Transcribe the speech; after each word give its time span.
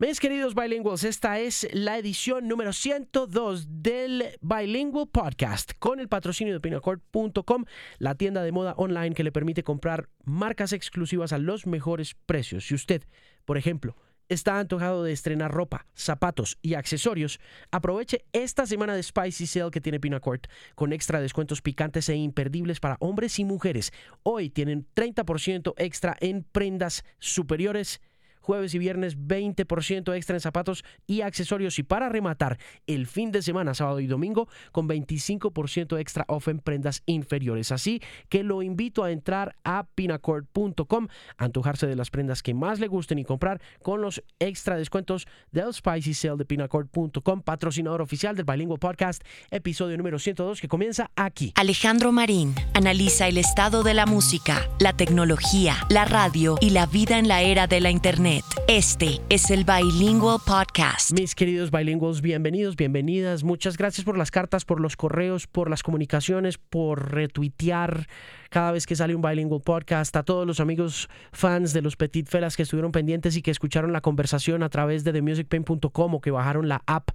Mis 0.00 0.18
queridos 0.18 0.54
bilinguals, 0.54 1.04
esta 1.04 1.40
es 1.40 1.68
la 1.72 1.98
edición 1.98 2.48
número 2.48 2.72
102 2.72 3.66
del 3.82 4.38
Bilingual 4.40 5.10
Podcast 5.12 5.72
con 5.78 6.00
el 6.00 6.08
patrocinio 6.08 6.54
de 6.54 6.60
pinacord.com, 6.60 7.66
la 7.98 8.14
tienda 8.14 8.42
de 8.42 8.50
moda 8.50 8.72
online 8.78 9.14
que 9.14 9.24
le 9.24 9.30
permite 9.30 9.62
comprar 9.62 10.08
marcas 10.24 10.72
exclusivas 10.72 11.34
a 11.34 11.38
los 11.38 11.66
mejores 11.66 12.16
precios. 12.24 12.66
Si 12.66 12.74
usted, 12.74 13.02
por 13.44 13.58
ejemplo, 13.58 13.94
está 14.30 14.58
antojado 14.58 15.04
de 15.04 15.12
estrenar 15.12 15.52
ropa, 15.52 15.84
zapatos 15.94 16.56
y 16.62 16.74
accesorios, 16.74 17.38
aproveche 17.70 18.24
esta 18.32 18.64
semana 18.64 18.94
de 18.94 19.02
Spicy 19.02 19.46
Sale 19.46 19.70
que 19.70 19.82
tiene 19.82 20.00
Pinacord 20.00 20.40
con 20.76 20.94
extra 20.94 21.20
descuentos 21.20 21.60
picantes 21.60 22.08
e 22.08 22.14
imperdibles 22.14 22.80
para 22.80 22.96
hombres 23.00 23.38
y 23.38 23.44
mujeres. 23.44 23.92
Hoy 24.22 24.48
tienen 24.48 24.86
30% 24.94 25.74
extra 25.76 26.16
en 26.20 26.42
prendas 26.42 27.04
superiores 27.18 28.00
jueves 28.40 28.74
y 28.74 28.78
viernes 28.78 29.18
20% 29.18 30.14
extra 30.14 30.36
en 30.36 30.40
zapatos 30.40 30.84
y 31.06 31.20
accesorios 31.20 31.78
y 31.78 31.82
para 31.82 32.08
rematar 32.08 32.58
el 32.86 33.06
fin 33.06 33.32
de 33.32 33.42
semana, 33.42 33.74
sábado 33.74 34.00
y 34.00 34.06
domingo, 34.06 34.48
con 34.72 34.88
25% 34.88 35.98
extra 35.98 36.24
off 36.28 36.48
en 36.48 36.58
prendas 36.58 37.02
inferiores. 37.06 37.72
Así 37.72 38.02
que 38.28 38.42
lo 38.42 38.62
invito 38.62 39.04
a 39.04 39.10
entrar 39.10 39.56
a 39.64 39.86
pinacord.com, 39.94 41.08
antojarse 41.36 41.86
de 41.86 41.96
las 41.96 42.10
prendas 42.10 42.42
que 42.42 42.54
más 42.54 42.80
le 42.80 42.88
gusten 42.88 43.18
y 43.18 43.24
comprar 43.24 43.60
con 43.82 44.00
los 44.00 44.22
extra 44.38 44.76
descuentos 44.76 45.26
del 45.52 45.72
Spicy 45.72 46.14
Sale 46.14 46.36
de 46.36 46.44
pinacord.com, 46.44 47.42
patrocinador 47.42 48.02
oficial 48.02 48.36
del 48.36 48.44
Bilingual 48.44 48.78
Podcast, 48.78 49.22
episodio 49.50 49.96
número 49.96 50.18
102 50.18 50.60
que 50.60 50.68
comienza 50.68 51.10
aquí. 51.16 51.52
Alejandro 51.56 52.12
Marín 52.12 52.54
analiza 52.74 53.28
el 53.28 53.38
estado 53.38 53.82
de 53.82 53.94
la 53.94 54.06
música, 54.06 54.68
la 54.78 54.94
tecnología, 54.94 55.76
la 55.88 56.04
radio 56.04 56.56
y 56.60 56.70
la 56.70 56.86
vida 56.86 57.18
en 57.18 57.28
la 57.28 57.42
era 57.42 57.66
de 57.66 57.80
la 57.80 57.90
Internet. 57.90 58.29
Este 58.68 59.20
es 59.28 59.50
el 59.50 59.64
Bilingual 59.64 60.38
Podcast. 60.46 61.10
Mis 61.18 61.34
queridos 61.34 61.72
bilingües, 61.72 62.20
bienvenidos, 62.20 62.76
bienvenidas. 62.76 63.42
Muchas 63.42 63.76
gracias 63.76 64.04
por 64.04 64.16
las 64.16 64.30
cartas, 64.30 64.64
por 64.64 64.80
los 64.80 64.96
correos, 64.96 65.48
por 65.48 65.68
las 65.68 65.82
comunicaciones, 65.82 66.56
por 66.56 67.10
retuitear 67.10 68.06
cada 68.48 68.70
vez 68.70 68.86
que 68.86 68.94
sale 68.94 69.16
un 69.16 69.22
Bilingual 69.22 69.62
Podcast. 69.62 70.14
A 70.14 70.22
todos 70.22 70.46
los 70.46 70.60
amigos 70.60 71.08
fans 71.32 71.72
de 71.72 71.82
los 71.82 71.96
Petit 71.96 72.28
Felas 72.28 72.56
que 72.56 72.62
estuvieron 72.62 72.92
pendientes 72.92 73.36
y 73.36 73.42
que 73.42 73.50
escucharon 73.50 73.92
la 73.92 74.00
conversación 74.00 74.62
a 74.62 74.68
través 74.68 75.02
de 75.02 75.12
TheMusicPimp.com 75.12 76.14
o 76.14 76.20
que 76.20 76.30
bajaron 76.30 76.68
la 76.68 76.84
app 76.86 77.10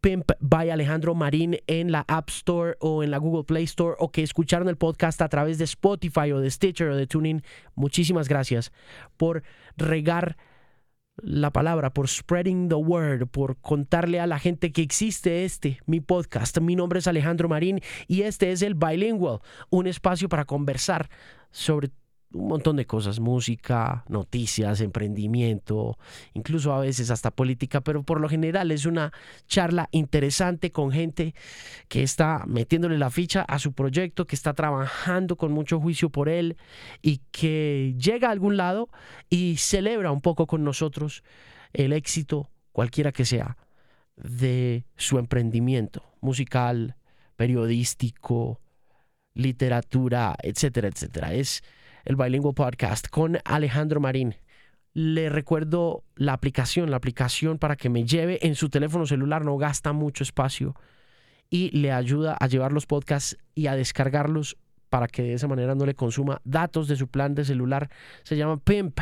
Pimp 0.00 0.30
by 0.38 0.70
Alejandro 0.70 1.16
Marín 1.16 1.58
en 1.66 1.90
la 1.90 2.04
App 2.06 2.28
Store 2.28 2.76
o 2.78 3.02
en 3.02 3.10
la 3.10 3.18
Google 3.18 3.44
Play 3.44 3.64
Store 3.64 3.96
o 3.98 4.12
que 4.12 4.22
escucharon 4.22 4.68
el 4.68 4.76
podcast 4.76 5.22
a 5.22 5.28
través 5.28 5.58
de 5.58 5.64
Spotify 5.64 6.30
o 6.30 6.38
de 6.38 6.50
Stitcher 6.50 6.88
o 6.88 6.96
de 6.96 7.08
Tuning. 7.08 7.42
Muchísimas 7.74 8.28
gracias 8.28 8.70
por 9.16 9.42
regar 9.76 10.36
la 11.16 11.50
palabra, 11.50 11.92
por 11.92 12.08
spreading 12.08 12.68
the 12.68 12.74
word, 12.74 13.26
por 13.26 13.56
contarle 13.58 14.20
a 14.20 14.26
la 14.26 14.38
gente 14.38 14.72
que 14.72 14.82
existe 14.82 15.44
este, 15.44 15.80
mi 15.86 16.00
podcast. 16.00 16.58
Mi 16.60 16.76
nombre 16.76 17.00
es 17.00 17.06
Alejandro 17.06 17.48
Marín 17.48 17.80
y 18.06 18.22
este 18.22 18.52
es 18.52 18.62
el 18.62 18.74
Bilingual, 18.74 19.40
un 19.70 19.86
espacio 19.86 20.28
para 20.28 20.44
conversar 20.44 21.10
sobre 21.50 21.90
un 22.34 22.48
montón 22.48 22.76
de 22.76 22.86
cosas, 22.86 23.20
música, 23.20 24.04
noticias, 24.08 24.80
emprendimiento, 24.80 25.98
incluso 26.34 26.72
a 26.72 26.80
veces 26.80 27.10
hasta 27.10 27.30
política, 27.30 27.80
pero 27.80 28.02
por 28.02 28.20
lo 28.20 28.28
general 28.28 28.70
es 28.70 28.86
una 28.86 29.12
charla 29.46 29.88
interesante 29.92 30.72
con 30.72 30.92
gente 30.92 31.34
que 31.88 32.02
está 32.02 32.44
metiéndole 32.46 32.98
la 32.98 33.10
ficha 33.10 33.42
a 33.42 33.58
su 33.58 33.72
proyecto, 33.72 34.26
que 34.26 34.36
está 34.36 34.54
trabajando 34.54 35.36
con 35.36 35.52
mucho 35.52 35.80
juicio 35.80 36.10
por 36.10 36.28
él 36.28 36.56
y 37.00 37.20
que 37.30 37.94
llega 37.98 38.28
a 38.28 38.32
algún 38.32 38.56
lado 38.56 38.88
y 39.28 39.56
celebra 39.56 40.12
un 40.12 40.20
poco 40.20 40.46
con 40.46 40.64
nosotros 40.64 41.22
el 41.72 41.92
éxito, 41.92 42.50
cualquiera 42.72 43.12
que 43.12 43.24
sea, 43.24 43.56
de 44.16 44.84
su 44.96 45.18
emprendimiento 45.18 46.02
musical, 46.20 46.96
periodístico, 47.36 48.60
literatura, 49.34 50.36
etcétera, 50.42 50.88
etcétera. 50.88 51.32
Es 51.34 51.62
el 52.04 52.16
Bilingual 52.16 52.54
Podcast 52.54 53.08
con 53.08 53.38
Alejandro 53.44 54.00
Marín. 54.00 54.36
Le 54.94 55.28
recuerdo 55.28 56.04
la 56.16 56.32
aplicación, 56.34 56.90
la 56.90 56.96
aplicación 56.96 57.58
para 57.58 57.76
que 57.76 57.88
me 57.88 58.04
lleve 58.04 58.38
en 58.46 58.54
su 58.54 58.68
teléfono 58.68 59.06
celular, 59.06 59.44
no 59.44 59.56
gasta 59.56 59.92
mucho 59.92 60.22
espacio 60.22 60.74
y 61.48 61.70
le 61.70 61.92
ayuda 61.92 62.36
a 62.38 62.46
llevar 62.46 62.72
los 62.72 62.86
podcasts 62.86 63.38
y 63.54 63.66
a 63.66 63.76
descargarlos 63.76 64.56
para 64.88 65.06
que 65.06 65.22
de 65.22 65.34
esa 65.34 65.48
manera 65.48 65.74
no 65.74 65.86
le 65.86 65.94
consuma 65.94 66.40
datos 66.44 66.88
de 66.88 66.96
su 66.96 67.08
plan 67.08 67.34
de 67.34 67.44
celular. 67.44 67.88
Se 68.24 68.36
llama 68.36 68.58
Pimp. 68.58 69.00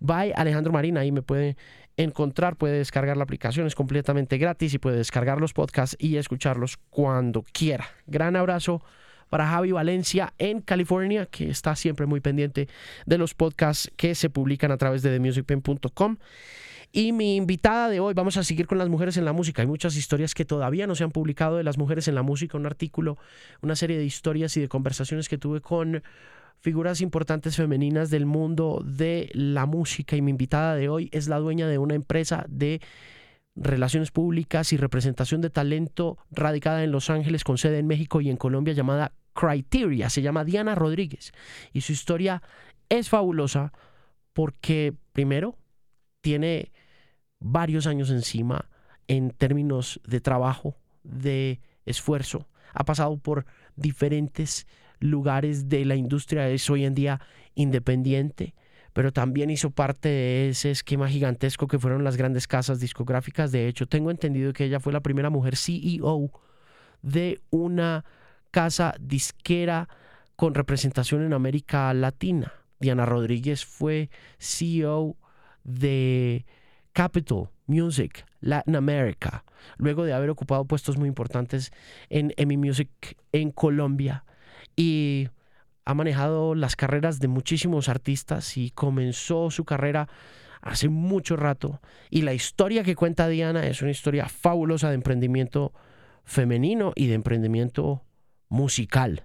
By 0.00 0.32
Alejandro 0.34 0.72
Marín, 0.72 0.98
ahí 0.98 1.12
me 1.12 1.22
puede 1.22 1.56
encontrar, 1.96 2.56
puede 2.56 2.78
descargar 2.78 3.16
la 3.16 3.24
aplicación, 3.24 3.66
es 3.66 3.74
completamente 3.74 4.38
gratis 4.38 4.74
y 4.74 4.78
puede 4.78 4.96
descargar 4.96 5.40
los 5.40 5.52
podcasts 5.52 5.96
y 5.98 6.16
escucharlos 6.16 6.76
cuando 6.90 7.44
quiera. 7.52 7.86
Gran 8.06 8.36
abrazo 8.36 8.82
para 9.28 9.46
Javi 9.46 9.72
Valencia 9.72 10.34
en 10.38 10.60
California, 10.60 11.26
que 11.26 11.50
está 11.50 11.76
siempre 11.76 12.06
muy 12.06 12.20
pendiente 12.20 12.68
de 13.06 13.18
los 13.18 13.34
podcasts 13.34 13.90
que 13.96 14.14
se 14.14 14.30
publican 14.30 14.70
a 14.72 14.76
través 14.76 15.02
de 15.02 15.10
TheMusicPen.com. 15.10 16.16
Y 16.90 17.12
mi 17.12 17.36
invitada 17.36 17.90
de 17.90 18.00
hoy, 18.00 18.14
vamos 18.14 18.38
a 18.38 18.44
seguir 18.44 18.66
con 18.66 18.78
las 18.78 18.88
mujeres 18.88 19.16
en 19.18 19.26
la 19.26 19.32
música. 19.32 19.60
Hay 19.60 19.68
muchas 19.68 19.94
historias 19.96 20.34
que 20.34 20.46
todavía 20.46 20.86
no 20.86 20.94
se 20.94 21.04
han 21.04 21.10
publicado 21.10 21.58
de 21.58 21.64
las 21.64 21.76
mujeres 21.76 22.08
en 22.08 22.14
la 22.14 22.22
música, 22.22 22.56
un 22.56 22.64
artículo, 22.64 23.18
una 23.60 23.76
serie 23.76 23.98
de 23.98 24.04
historias 24.04 24.56
y 24.56 24.60
de 24.60 24.68
conversaciones 24.68 25.28
que 25.28 25.36
tuve 25.36 25.60
con 25.60 26.02
figuras 26.60 27.00
importantes 27.00 27.56
femeninas 27.56 28.10
del 28.10 28.24
mundo 28.24 28.82
de 28.84 29.30
la 29.34 29.66
música. 29.66 30.16
Y 30.16 30.22
mi 30.22 30.30
invitada 30.30 30.76
de 30.76 30.88
hoy 30.88 31.10
es 31.12 31.28
la 31.28 31.38
dueña 31.38 31.68
de 31.68 31.78
una 31.78 31.94
empresa 31.94 32.46
de 32.48 32.80
relaciones 33.60 34.10
públicas 34.10 34.72
y 34.72 34.76
representación 34.76 35.40
de 35.40 35.50
talento 35.50 36.18
radicada 36.30 36.84
en 36.84 36.92
Los 36.92 37.10
Ángeles 37.10 37.44
con 37.44 37.58
sede 37.58 37.78
en 37.78 37.86
México 37.86 38.20
y 38.20 38.30
en 38.30 38.36
Colombia 38.36 38.74
llamada 38.74 39.12
Criteria. 39.34 40.10
Se 40.10 40.22
llama 40.22 40.44
Diana 40.44 40.74
Rodríguez 40.74 41.32
y 41.72 41.80
su 41.80 41.92
historia 41.92 42.42
es 42.88 43.08
fabulosa 43.08 43.72
porque 44.32 44.94
primero 45.12 45.56
tiene 46.20 46.72
varios 47.40 47.86
años 47.86 48.10
encima 48.10 48.68
en 49.06 49.30
términos 49.30 50.00
de 50.06 50.20
trabajo, 50.20 50.76
de 51.02 51.60
esfuerzo. 51.86 52.48
Ha 52.74 52.84
pasado 52.84 53.16
por 53.18 53.46
diferentes 53.76 54.66
lugares 55.00 55.68
de 55.68 55.84
la 55.84 55.96
industria, 55.96 56.48
es 56.48 56.68
hoy 56.68 56.84
en 56.84 56.94
día 56.94 57.20
independiente 57.54 58.54
pero 58.98 59.12
también 59.12 59.48
hizo 59.48 59.70
parte 59.70 60.08
de 60.08 60.48
ese 60.48 60.72
esquema 60.72 61.08
gigantesco 61.08 61.68
que 61.68 61.78
fueron 61.78 62.02
las 62.02 62.16
grandes 62.16 62.48
casas 62.48 62.80
discográficas. 62.80 63.52
De 63.52 63.68
hecho, 63.68 63.86
tengo 63.86 64.10
entendido 64.10 64.52
que 64.52 64.64
ella 64.64 64.80
fue 64.80 64.92
la 64.92 65.02
primera 65.02 65.30
mujer 65.30 65.54
CEO 65.54 66.32
de 67.00 67.40
una 67.50 68.04
casa 68.50 68.96
disquera 68.98 69.88
con 70.34 70.52
representación 70.54 71.22
en 71.22 71.32
América 71.32 71.94
Latina. 71.94 72.52
Diana 72.80 73.06
Rodríguez 73.06 73.64
fue 73.64 74.10
CEO 74.40 75.16
de 75.62 76.44
Capital 76.92 77.50
Music 77.68 78.26
Latin 78.40 78.74
America, 78.74 79.44
luego 79.76 80.02
de 80.02 80.12
haber 80.12 80.30
ocupado 80.30 80.64
puestos 80.64 80.96
muy 80.96 81.06
importantes 81.06 81.70
en 82.10 82.34
EMI 82.36 82.56
Music 82.56 82.90
en 83.30 83.52
Colombia. 83.52 84.24
Y 84.74 85.28
ha 85.88 85.94
manejado 85.94 86.54
las 86.54 86.76
carreras 86.76 87.18
de 87.18 87.28
muchísimos 87.28 87.88
artistas 87.88 88.58
y 88.58 88.72
comenzó 88.72 89.50
su 89.50 89.64
carrera 89.64 90.06
hace 90.60 90.90
mucho 90.90 91.34
rato. 91.34 91.80
Y 92.10 92.20
la 92.20 92.34
historia 92.34 92.84
que 92.84 92.94
cuenta 92.94 93.26
Diana 93.26 93.66
es 93.66 93.80
una 93.80 93.90
historia 93.90 94.28
fabulosa 94.28 94.90
de 94.90 94.96
emprendimiento 94.96 95.72
femenino 96.24 96.92
y 96.94 97.06
de 97.06 97.14
emprendimiento 97.14 98.04
musical. 98.50 99.24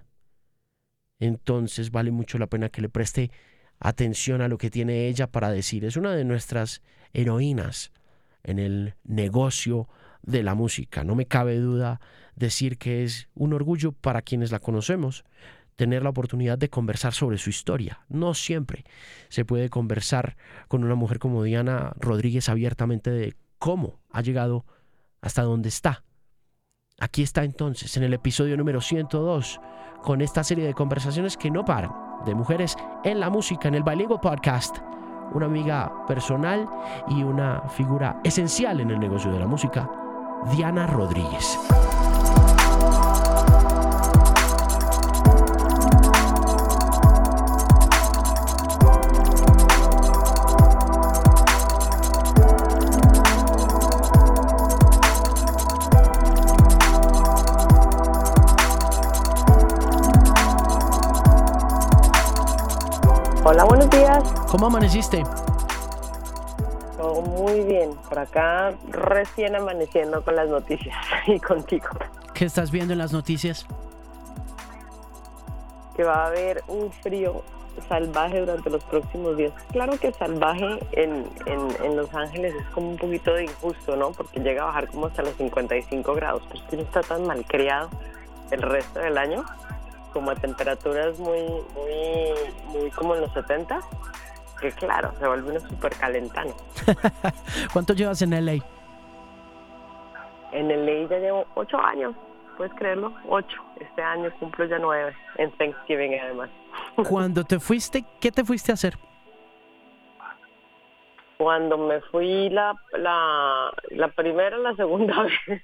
Entonces 1.20 1.90
vale 1.90 2.10
mucho 2.12 2.38
la 2.38 2.46
pena 2.46 2.70
que 2.70 2.80
le 2.80 2.88
preste 2.88 3.30
atención 3.78 4.40
a 4.40 4.48
lo 4.48 4.56
que 4.56 4.70
tiene 4.70 5.08
ella 5.08 5.26
para 5.26 5.50
decir. 5.50 5.84
Es 5.84 5.98
una 5.98 6.16
de 6.16 6.24
nuestras 6.24 6.80
heroínas 7.12 7.92
en 8.42 8.58
el 8.58 8.94
negocio 9.04 9.86
de 10.22 10.42
la 10.42 10.54
música. 10.54 11.04
No 11.04 11.14
me 11.14 11.26
cabe 11.26 11.58
duda 11.58 12.00
decir 12.36 12.78
que 12.78 13.04
es 13.04 13.28
un 13.34 13.52
orgullo 13.52 13.92
para 13.92 14.22
quienes 14.22 14.50
la 14.50 14.60
conocemos 14.60 15.26
tener 15.76 16.02
la 16.02 16.10
oportunidad 16.10 16.58
de 16.58 16.70
conversar 16.70 17.12
sobre 17.12 17.38
su 17.38 17.50
historia. 17.50 18.00
No 18.08 18.34
siempre 18.34 18.84
se 19.28 19.44
puede 19.44 19.70
conversar 19.70 20.36
con 20.68 20.84
una 20.84 20.94
mujer 20.94 21.18
como 21.18 21.42
Diana 21.42 21.92
Rodríguez 21.98 22.48
abiertamente 22.48 23.10
de 23.10 23.34
cómo 23.58 24.00
ha 24.10 24.20
llegado 24.20 24.64
hasta 25.20 25.42
donde 25.42 25.68
está. 25.68 26.04
Aquí 27.00 27.22
está 27.22 27.42
entonces, 27.42 27.96
en 27.96 28.04
el 28.04 28.14
episodio 28.14 28.56
número 28.56 28.80
102, 28.80 29.60
con 30.02 30.20
esta 30.20 30.44
serie 30.44 30.64
de 30.64 30.74
conversaciones 30.74 31.36
que 31.36 31.50
no 31.50 31.64
paran, 31.64 31.90
de 32.24 32.34
mujeres 32.34 32.76
en 33.02 33.18
la 33.18 33.30
música, 33.30 33.68
en 33.68 33.74
el 33.74 33.82
Bilingual 33.82 34.20
Podcast, 34.20 34.76
una 35.32 35.46
amiga 35.46 36.06
personal 36.06 36.68
y 37.08 37.22
una 37.22 37.62
figura 37.68 38.20
esencial 38.22 38.80
en 38.80 38.90
el 38.90 39.00
negocio 39.00 39.32
de 39.32 39.40
la 39.40 39.46
música, 39.46 39.90
Diana 40.52 40.86
Rodríguez. 40.86 41.58
¿Cómo 64.54 64.68
amaneciste? 64.68 65.24
Todo 66.96 67.22
muy 67.22 67.64
bien. 67.64 67.90
Por 68.08 68.20
acá 68.20 68.72
recién 68.88 69.56
amaneciendo 69.56 70.22
con 70.22 70.36
las 70.36 70.48
noticias 70.48 70.94
y 71.26 71.40
contigo. 71.40 71.88
¿Qué 72.34 72.44
estás 72.44 72.70
viendo 72.70 72.92
en 72.92 73.00
las 73.00 73.12
noticias? 73.12 73.66
Que 75.96 76.04
va 76.04 76.22
a 76.22 76.26
haber 76.28 76.62
un 76.68 76.92
frío 76.92 77.42
salvaje 77.88 78.38
durante 78.38 78.70
los 78.70 78.84
próximos 78.84 79.36
días. 79.36 79.52
Claro 79.72 79.98
que 79.98 80.12
salvaje 80.12 80.78
en, 80.92 81.28
en, 81.46 81.96
Los 81.96 82.14
Ángeles 82.14 82.54
es 82.54 82.66
como 82.66 82.90
un 82.90 82.96
poquito 82.96 83.34
de 83.34 83.46
injusto, 83.46 83.96
¿no? 83.96 84.12
Porque 84.12 84.38
llega 84.38 84.62
a 84.62 84.66
bajar 84.66 84.86
como 84.86 85.06
hasta 85.06 85.22
los 85.22 85.34
55 85.34 86.14
grados, 86.14 86.44
pero 86.46 86.62
es 86.62 86.70
que 86.70 86.76
no 86.76 86.82
está 86.82 87.00
tan 87.00 87.26
mal 87.26 87.44
creado 87.48 87.90
el 88.52 88.62
resto 88.62 89.00
del 89.00 89.18
año, 89.18 89.44
como 90.12 90.30
a 90.30 90.36
temperaturas 90.36 91.18
muy, 91.18 91.40
muy, 91.40 92.34
muy 92.72 92.90
como 92.92 93.16
en 93.16 93.22
los 93.22 93.32
70, 93.32 93.80
claro, 94.72 95.12
se 95.18 95.26
vuelve 95.26 95.50
uno 95.50 95.60
súper 95.60 95.94
calentano. 95.96 96.54
¿Cuánto 97.72 97.92
llevas 97.94 98.22
en 98.22 98.30
LA? 98.30 98.64
En 100.52 100.68
LA 100.68 101.08
ya 101.08 101.18
llevo 101.18 101.46
ocho 101.54 101.78
años, 101.78 102.14
puedes 102.56 102.72
creerlo, 102.74 103.12
ocho. 103.28 103.62
Este 103.80 104.02
año 104.02 104.30
cumplo 104.38 104.64
ya 104.66 104.78
nueve, 104.78 105.14
en 105.36 105.50
Thanksgiving 105.52 106.18
además. 106.20 106.50
Cuando 107.08 107.44
te 107.44 107.58
fuiste, 107.58 108.04
¿qué 108.20 108.30
te 108.30 108.44
fuiste 108.44 108.72
a 108.72 108.74
hacer? 108.74 108.94
Cuando 111.36 111.76
me 111.76 112.00
fui 112.00 112.48
la, 112.50 112.74
la, 112.92 113.72
la 113.90 114.08
primera 114.08 114.56
la 114.56 114.74
segunda 114.76 115.22
vez. 115.48 115.62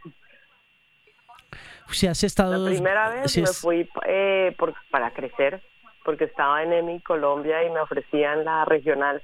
Si 1.92 2.06
has 2.06 2.22
estado... 2.22 2.56
La 2.56 2.70
primera 2.70 3.08
vez 3.10 3.36
me 3.36 3.46
fui 3.46 3.88
eh, 4.06 4.54
por, 4.56 4.74
para 4.90 5.10
crecer, 5.12 5.62
porque 6.04 6.24
estaba 6.24 6.62
en 6.62 6.72
EMI 6.72 7.00
Colombia 7.00 7.64
y 7.64 7.70
me 7.70 7.80
ofrecían 7.80 8.44
la 8.44 8.64
regional 8.64 9.22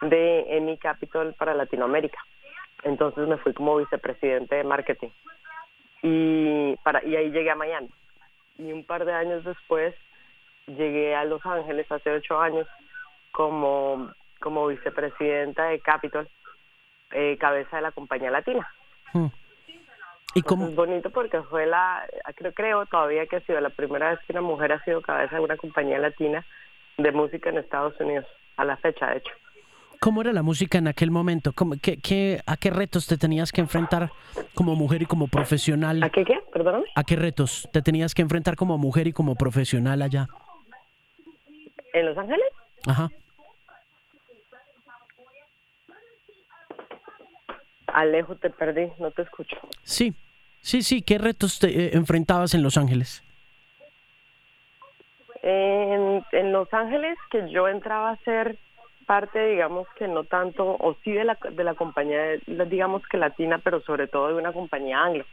de 0.00 0.56
EMI 0.56 0.78
Capital 0.78 1.34
para 1.38 1.54
Latinoamérica. 1.54 2.18
Entonces 2.82 3.26
me 3.26 3.38
fui 3.38 3.52
como 3.54 3.76
vicepresidente 3.76 4.56
de 4.56 4.64
marketing. 4.64 5.08
Y, 6.02 6.76
para, 6.82 7.04
y 7.04 7.16
ahí 7.16 7.30
llegué 7.30 7.50
a 7.50 7.56
Miami. 7.56 7.90
Y 8.58 8.72
un 8.72 8.84
par 8.84 9.04
de 9.04 9.12
años 9.12 9.44
después 9.44 9.94
llegué 10.66 11.14
a 11.14 11.24
Los 11.24 11.44
Ángeles 11.46 11.90
hace 11.90 12.10
ocho 12.10 12.40
años 12.40 12.66
como, 13.32 14.10
como 14.40 14.66
vicepresidenta 14.68 15.64
de 15.64 15.80
Capitol, 15.80 16.28
eh, 17.12 17.36
cabeza 17.38 17.76
de 17.76 17.82
la 17.82 17.92
compañía 17.92 18.30
latina. 18.30 18.68
Hmm. 19.12 19.26
¿Y 20.34 20.42
cómo? 20.42 20.66
Es 20.68 20.74
bonito 20.74 21.10
porque 21.10 21.40
fue 21.42 21.66
la, 21.66 22.06
creo, 22.34 22.52
creo 22.52 22.86
todavía 22.86 23.26
que 23.26 23.36
ha 23.36 23.40
sido 23.40 23.60
la 23.60 23.70
primera 23.70 24.10
vez 24.10 24.20
que 24.26 24.32
una 24.32 24.42
mujer 24.42 24.72
ha 24.72 24.82
sido 24.84 25.00
cabeza 25.00 25.36
de 25.36 25.42
una 25.42 25.56
compañía 25.56 25.98
latina 25.98 26.44
de 26.98 27.12
música 27.12 27.50
en 27.50 27.58
Estados 27.58 27.98
Unidos, 28.00 28.26
a 28.56 28.64
la 28.64 28.76
fecha 28.76 29.10
de 29.10 29.18
hecho. 29.18 29.32
¿Cómo 30.00 30.20
era 30.20 30.32
la 30.32 30.42
música 30.42 30.78
en 30.78 30.88
aquel 30.88 31.10
momento? 31.10 31.54
qué, 31.80 31.96
qué, 31.96 32.40
¿A 32.46 32.56
qué 32.56 32.70
retos 32.70 33.06
te 33.06 33.16
tenías 33.16 33.52
que 33.52 33.60
enfrentar 33.60 34.10
como 34.54 34.76
mujer 34.76 35.02
y 35.02 35.06
como 35.06 35.28
profesional? 35.28 36.02
¿A 36.02 36.10
qué 36.10 36.24
qué? 36.24 36.40
Perdóname. 36.52 36.84
¿A 36.94 37.04
qué 37.04 37.16
retos 37.16 37.68
te 37.72 37.80
tenías 37.80 38.14
que 38.14 38.22
enfrentar 38.22 38.56
como 38.56 38.76
mujer 38.76 39.06
y 39.06 39.12
como 39.12 39.34
profesional 39.34 40.02
allá? 40.02 40.26
¿En 41.92 42.06
Los 42.06 42.18
Ángeles? 42.18 42.46
Ajá. 42.86 43.08
Alejo, 47.86 48.34
te 48.36 48.50
perdí, 48.50 48.90
no 48.98 49.10
te 49.12 49.22
escucho. 49.22 49.56
Sí, 49.84 50.12
sí, 50.64 50.82
sí. 50.82 51.02
¿Qué 51.02 51.18
retos 51.18 51.58
te 51.58 51.68
eh, 51.68 51.90
enfrentabas 51.94 52.54
en 52.54 52.62
Los 52.62 52.76
Ángeles? 52.76 53.22
En, 55.42 56.52
Los 56.52 56.72
Ángeles, 56.72 57.18
que 57.30 57.50
yo 57.50 57.68
entraba 57.68 58.10
a 58.10 58.16
ser 58.24 58.56
parte, 59.06 59.46
digamos 59.46 59.86
que 59.98 60.08
no 60.08 60.24
tanto, 60.24 60.76
o 60.80 60.96
sí 61.04 61.12
de 61.12 61.24
la, 61.24 61.36
de 61.50 61.64
la 61.64 61.74
compañía, 61.74 62.38
digamos 62.46 63.06
que 63.08 63.18
latina, 63.18 63.58
pero 63.58 63.82
sobre 63.82 64.06
todo 64.06 64.28
de 64.28 64.34
una 64.34 64.52
compañía 64.52 65.02
anglo. 65.02 65.24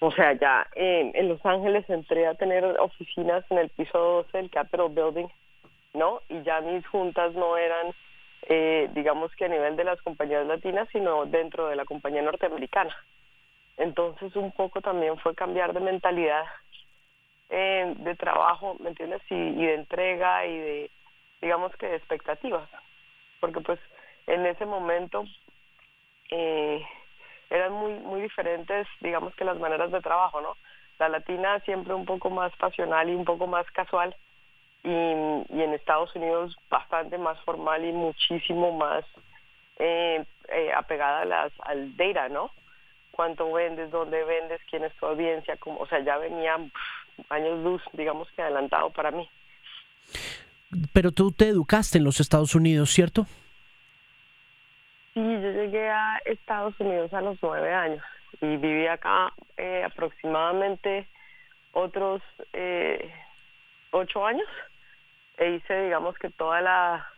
O 0.00 0.10
sea, 0.10 0.32
ya 0.32 0.66
en, 0.74 1.12
en 1.14 1.28
Los 1.28 1.44
Ángeles 1.46 1.88
entré 1.88 2.26
a 2.26 2.34
tener 2.34 2.64
oficinas 2.64 3.44
en 3.50 3.58
el 3.58 3.70
piso 3.70 3.98
12 3.98 4.36
del 4.36 4.50
Capitol 4.50 4.92
Building 4.92 5.28
¿no? 5.96 6.20
Y 6.28 6.42
ya 6.42 6.60
mis 6.60 6.86
juntas 6.86 7.34
no 7.34 7.56
eran, 7.56 7.92
eh, 8.48 8.88
digamos 8.94 9.34
que 9.34 9.46
a 9.46 9.48
nivel 9.48 9.76
de 9.76 9.84
las 9.84 10.00
compañías 10.02 10.46
latinas, 10.46 10.88
sino 10.92 11.26
dentro 11.26 11.68
de 11.68 11.76
la 11.76 11.84
compañía 11.84 12.22
norteamericana. 12.22 12.94
Entonces 13.76 14.34
un 14.36 14.52
poco 14.52 14.80
también 14.80 15.18
fue 15.18 15.34
cambiar 15.34 15.72
de 15.72 15.80
mentalidad 15.80 16.44
eh, 17.50 17.94
de 17.98 18.14
trabajo, 18.16 18.76
¿me 18.80 18.90
entiendes? 18.90 19.22
Y, 19.30 19.64
de 19.66 19.74
entrega 19.74 20.46
y 20.46 20.58
de, 20.58 20.90
digamos 21.40 21.74
que 21.76 21.86
de 21.86 21.96
expectativas. 21.96 22.68
Porque 23.40 23.60
pues 23.60 23.78
en 24.26 24.46
ese 24.46 24.66
momento 24.66 25.24
eh, 26.30 26.84
eran 27.50 27.72
muy, 27.72 27.94
muy 27.94 28.22
diferentes, 28.22 28.86
digamos 29.00 29.34
que 29.36 29.44
las 29.44 29.58
maneras 29.58 29.92
de 29.92 30.00
trabajo, 30.00 30.40
¿no? 30.40 30.56
La 30.98 31.08
latina 31.08 31.60
siempre 31.60 31.94
un 31.94 32.06
poco 32.06 32.30
más 32.30 32.54
pasional 32.56 33.08
y 33.08 33.14
un 33.14 33.24
poco 33.24 33.46
más 33.46 33.70
casual 33.72 34.16
y, 34.82 34.90
en 34.90 35.74
Estados 35.74 36.14
Unidos 36.16 36.56
bastante 36.70 37.18
más 37.18 37.38
formal 37.40 37.84
y 37.84 37.92
muchísimo 37.92 38.72
más 38.72 39.04
eh, 39.78 40.24
apegada 40.74 41.20
a 41.20 41.24
las, 41.24 41.52
al 41.60 41.96
data, 41.96 42.28
¿no? 42.28 42.50
Cuánto 43.16 43.50
vendes, 43.50 43.90
dónde 43.90 44.22
vendes, 44.24 44.60
quién 44.68 44.84
es 44.84 44.92
tu 44.96 45.06
audiencia, 45.06 45.56
como, 45.56 45.80
o 45.80 45.86
sea, 45.86 46.00
ya 46.00 46.18
venía 46.18 46.58
años 47.30 47.58
luz, 47.64 47.82
digamos 47.94 48.30
que 48.32 48.42
adelantado 48.42 48.90
para 48.90 49.10
mí. 49.10 49.26
Pero 50.92 51.12
tú 51.12 51.32
te 51.32 51.48
educaste 51.48 51.96
en 51.96 52.04
los 52.04 52.20
Estados 52.20 52.54
Unidos, 52.54 52.90
¿cierto? 52.90 53.24
Sí, 55.14 55.22
yo 55.22 55.50
llegué 55.50 55.88
a 55.88 56.18
Estados 56.26 56.78
Unidos 56.78 57.10
a 57.14 57.22
los 57.22 57.38
nueve 57.40 57.72
años 57.72 58.04
y 58.42 58.58
viví 58.58 58.86
acá 58.86 59.32
eh, 59.56 59.82
aproximadamente 59.82 61.08
otros 61.72 62.20
eh, 62.52 63.10
ocho 63.92 64.26
años 64.26 64.48
e 65.38 65.52
hice, 65.52 65.84
digamos 65.84 66.18
que 66.18 66.28
toda 66.28 66.60
la 66.60 67.08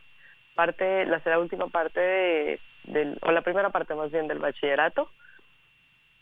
parte, 0.54 1.06
la, 1.06 1.20
la 1.24 1.38
última 1.40 1.66
parte 1.66 1.98
de, 1.98 2.60
del, 2.84 3.18
o 3.22 3.32
la 3.32 3.42
primera 3.42 3.70
parte 3.70 3.96
más 3.96 4.12
bien 4.12 4.28
del 4.28 4.38
bachillerato. 4.38 5.10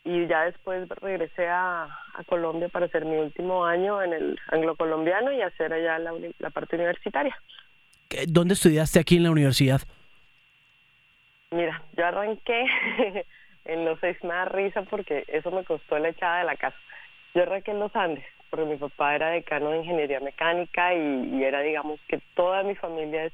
Y 0.06 0.26
ya 0.26 0.44
después 0.44 0.88
regresé 0.88 1.48
a, 1.48 1.82
a 1.82 2.24
Colombia 2.28 2.68
para 2.68 2.86
hacer 2.86 3.04
mi 3.04 3.16
último 3.16 3.66
año 3.66 4.00
en 4.00 4.12
el 4.12 4.40
anglo-colombiano 4.48 5.32
y 5.32 5.42
hacer 5.42 5.72
allá 5.72 5.98
la, 5.98 6.12
la 6.38 6.50
parte 6.50 6.76
universitaria. 6.76 7.36
¿Dónde 8.28 8.54
estudiaste 8.54 9.00
aquí 9.00 9.16
en 9.16 9.24
la 9.24 9.32
universidad? 9.32 9.80
Mira, 11.50 11.82
yo 11.96 12.06
arranqué 12.06 12.64
en 13.64 13.84
los 13.84 13.98
seis, 14.00 14.16
me 14.22 14.30
da 14.30 14.44
risa 14.44 14.82
porque 14.82 15.24
eso 15.26 15.50
me 15.50 15.64
costó 15.64 15.98
la 15.98 16.10
echada 16.10 16.38
de 16.38 16.44
la 16.44 16.56
casa. 16.56 16.78
Yo 17.34 17.42
arranqué 17.42 17.72
en 17.72 17.80
los 17.80 17.94
Andes 17.94 18.24
porque 18.50 18.66
mi 18.66 18.76
papá 18.76 19.14
era 19.14 19.30
decano 19.30 19.70
de 19.70 19.78
ingeniería 19.78 20.20
mecánica 20.20 20.94
y, 20.94 21.42
era, 21.42 21.60
digamos, 21.60 22.00
que 22.08 22.20
toda 22.34 22.62
mi 22.62 22.74
familia 22.74 23.24
es 23.24 23.32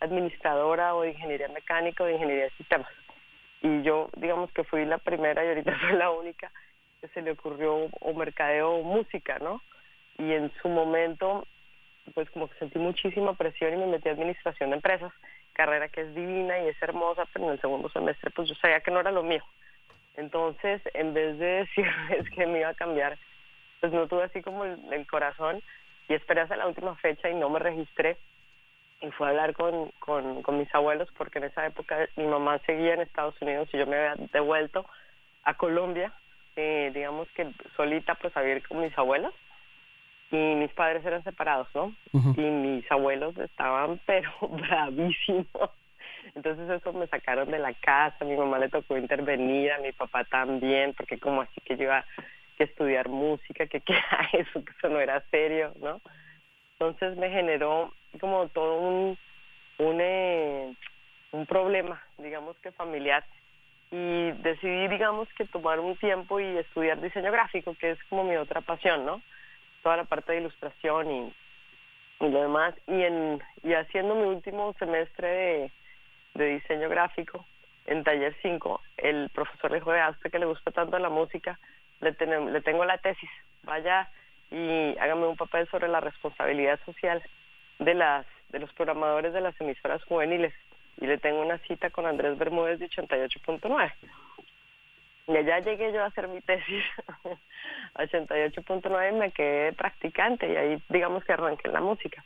administradora 0.00 0.94
o 0.94 1.02
de 1.02 1.10
ingeniería 1.10 1.48
mecánica 1.48 2.04
o 2.04 2.06
de 2.06 2.14
ingeniería 2.14 2.44
de 2.44 2.50
sistemas. 2.50 2.88
Yo, 3.82 4.10
digamos 4.16 4.52
que 4.52 4.64
fui 4.64 4.84
la 4.84 4.98
primera 4.98 5.44
y 5.44 5.48
ahorita 5.48 5.78
soy 5.80 5.96
la 5.96 6.10
única 6.10 6.50
que 7.00 7.08
se 7.08 7.22
le 7.22 7.32
ocurrió 7.32 7.74
o 8.00 8.14
mercadeo 8.14 8.82
música, 8.82 9.38
¿no? 9.40 9.60
Y 10.18 10.32
en 10.32 10.52
su 10.60 10.68
momento, 10.68 11.46
pues 12.14 12.30
como 12.30 12.48
que 12.48 12.58
sentí 12.58 12.78
muchísima 12.78 13.34
presión 13.34 13.74
y 13.74 13.76
me 13.76 13.86
metí 13.86 14.08
a 14.08 14.12
administración 14.12 14.70
de 14.70 14.76
empresas, 14.76 15.12
carrera 15.52 15.88
que 15.88 16.02
es 16.02 16.14
divina 16.14 16.60
y 16.60 16.68
es 16.68 16.82
hermosa, 16.82 17.26
pero 17.32 17.46
en 17.46 17.52
el 17.52 17.60
segundo 17.60 17.88
semestre 17.90 18.30
pues 18.30 18.48
yo 18.48 18.54
sabía 18.56 18.80
que 18.80 18.90
no 18.90 19.00
era 19.00 19.10
lo 19.10 19.22
mío. 19.22 19.42
Entonces, 20.16 20.80
en 20.94 21.14
vez 21.14 21.38
de 21.38 21.46
decirles 21.76 22.30
que 22.30 22.46
me 22.46 22.60
iba 22.60 22.68
a 22.68 22.74
cambiar 22.74 23.18
pues 23.82 23.92
no 23.92 24.06
tuve 24.06 24.22
así 24.22 24.42
como 24.42 24.64
el, 24.64 25.06
corazón 25.08 25.60
y 26.08 26.14
esperé 26.14 26.42
hasta 26.42 26.56
la 26.56 26.68
última 26.68 26.94
fecha 26.94 27.28
y 27.28 27.34
no 27.34 27.50
me 27.50 27.58
registré 27.58 28.16
y 29.02 29.10
fui 29.10 29.26
a 29.26 29.30
hablar 29.30 29.54
con, 29.54 29.90
con, 29.98 30.58
mis 30.58 30.72
abuelos 30.74 31.08
porque 31.16 31.38
en 31.38 31.44
esa 31.44 31.66
época 31.66 32.08
mi 32.16 32.26
mamá 32.26 32.58
seguía 32.66 32.94
en 32.94 33.00
Estados 33.00 33.34
Unidos 33.42 33.68
y 33.72 33.78
yo 33.78 33.86
me 33.86 33.96
había 33.96 34.26
devuelto 34.32 34.86
a 35.42 35.54
Colombia, 35.54 36.12
eh, 36.56 36.92
digamos 36.94 37.28
que 37.34 37.52
solita 37.76 38.14
pues 38.14 38.36
a 38.36 38.42
vivir 38.42 38.66
con 38.66 38.80
mis 38.80 38.96
abuelos 38.96 39.34
y 40.30 40.36
mis 40.36 40.72
padres 40.72 41.04
eran 41.04 41.22
separados, 41.24 41.68
¿no? 41.74 41.94
Y 42.12 42.40
mis 42.40 42.90
abuelos 42.90 43.36
estaban 43.38 44.00
pero 44.06 44.30
bravísimos. 44.40 45.70
Entonces 46.34 46.70
eso 46.70 46.92
me 46.92 47.08
sacaron 47.08 47.50
de 47.50 47.58
la 47.58 47.74
casa, 47.74 48.16
a 48.20 48.24
mi 48.24 48.36
mamá 48.36 48.58
le 48.58 48.68
tocó 48.68 48.96
intervenir, 48.96 49.72
a 49.72 49.78
mi 49.78 49.92
papá 49.92 50.24
también, 50.24 50.94
porque 50.94 51.18
como 51.18 51.42
así 51.42 51.60
que 51.62 51.76
yo 51.76 51.84
iba 51.84 52.04
que 52.56 52.64
estudiar 52.64 53.08
música, 53.08 53.66
que 53.66 53.80
qué 53.82 53.94
eso, 54.32 54.64
que 54.64 54.70
eso 54.78 54.88
no 54.88 55.00
era 55.00 55.20
serio, 55.30 55.72
¿no? 55.80 56.00
Entonces 56.88 57.16
me 57.16 57.30
generó 57.30 57.92
como 58.20 58.48
todo 58.48 58.80
un, 58.80 59.16
un, 59.78 59.98
eh, 60.00 60.74
un 61.30 61.46
problema, 61.46 62.02
digamos 62.18 62.56
que 62.58 62.72
familiar, 62.72 63.24
y 63.92 64.32
decidí, 64.42 64.88
digamos, 64.88 65.28
que 65.34 65.44
tomar 65.44 65.78
un 65.78 65.96
tiempo 65.96 66.40
y 66.40 66.58
estudiar 66.58 67.00
diseño 67.00 67.30
gráfico, 67.30 67.76
que 67.78 67.92
es 67.92 67.98
como 68.08 68.24
mi 68.24 68.36
otra 68.36 68.62
pasión, 68.62 69.06
¿no? 69.06 69.22
Toda 69.82 69.98
la 69.98 70.04
parte 70.04 70.32
de 70.32 70.40
ilustración 70.40 71.10
y, 71.10 71.34
lo 72.20 72.40
demás. 72.40 72.74
Y, 72.88 73.02
en, 73.02 73.40
y 73.62 73.74
haciendo 73.74 74.16
mi 74.16 74.24
último 74.24 74.74
semestre 74.78 75.28
de, 75.28 75.70
de 76.34 76.46
diseño 76.54 76.88
gráfico 76.88 77.44
en 77.86 78.02
taller 78.02 78.34
5, 78.42 78.80
el 78.96 79.30
profesor 79.30 79.70
le 79.70 79.78
dijo, 79.78 79.92
a 79.92 80.10
usted 80.10 80.30
que 80.32 80.38
le 80.38 80.46
gusta 80.46 80.72
tanto 80.72 80.98
la 80.98 81.10
música, 81.10 81.60
le, 82.00 82.12
le 82.50 82.60
tengo 82.62 82.84
la 82.84 82.98
tesis, 82.98 83.30
vaya 83.62 84.08
y 84.52 84.96
hágame 84.98 85.26
un 85.26 85.36
papel 85.36 85.66
sobre 85.68 85.88
la 85.88 86.00
responsabilidad 86.00 86.78
social 86.84 87.22
de 87.78 87.94
las 87.94 88.26
de 88.50 88.58
los 88.58 88.72
programadores 88.74 89.32
de 89.32 89.40
las 89.40 89.58
emisoras 89.60 90.04
juveniles. 90.04 90.52
Y 91.00 91.06
le 91.06 91.16
tengo 91.18 91.40
una 91.40 91.58
cita 91.58 91.88
con 91.88 92.06
Andrés 92.06 92.36
Bermúdez 92.36 92.78
de 92.78 92.88
88.9. 92.90 93.92
Y 95.28 95.36
allá 95.36 95.60
llegué 95.60 95.92
yo 95.92 96.02
a 96.02 96.06
hacer 96.06 96.28
mi 96.28 96.40
tesis 96.42 96.84
a 97.94 98.04
88.9 98.04 99.10
y 99.10 99.18
me 99.18 99.30
quedé 99.30 99.72
practicante 99.72 100.52
y 100.52 100.56
ahí 100.56 100.82
digamos 100.88 101.24
que 101.24 101.32
arranqué 101.32 101.68
en 101.68 101.74
la 101.74 101.80
música, 101.80 102.24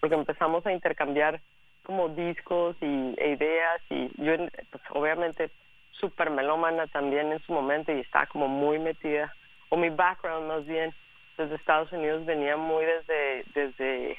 porque 0.00 0.14
empezamos 0.14 0.64
a 0.64 0.72
intercambiar 0.72 1.40
como 1.82 2.08
discos 2.08 2.76
y, 2.80 3.14
e 3.18 3.30
ideas 3.30 3.80
y 3.90 4.10
yo 4.22 4.36
pues, 4.70 4.82
obviamente 4.90 5.50
súper 5.90 6.30
melómana 6.30 6.86
también 6.86 7.32
en 7.32 7.40
su 7.40 7.52
momento 7.52 7.92
y 7.92 8.00
estaba 8.00 8.26
como 8.26 8.48
muy 8.48 8.78
metida, 8.78 9.34
o 9.68 9.76
mi 9.76 9.90
background 9.90 10.46
más 10.46 10.64
bien 10.66 10.94
desde 11.36 11.54
Estados 11.54 11.92
Unidos 11.92 12.24
venía 12.24 12.56
muy 12.56 12.84
desde, 12.84 13.44
desde 13.54 14.16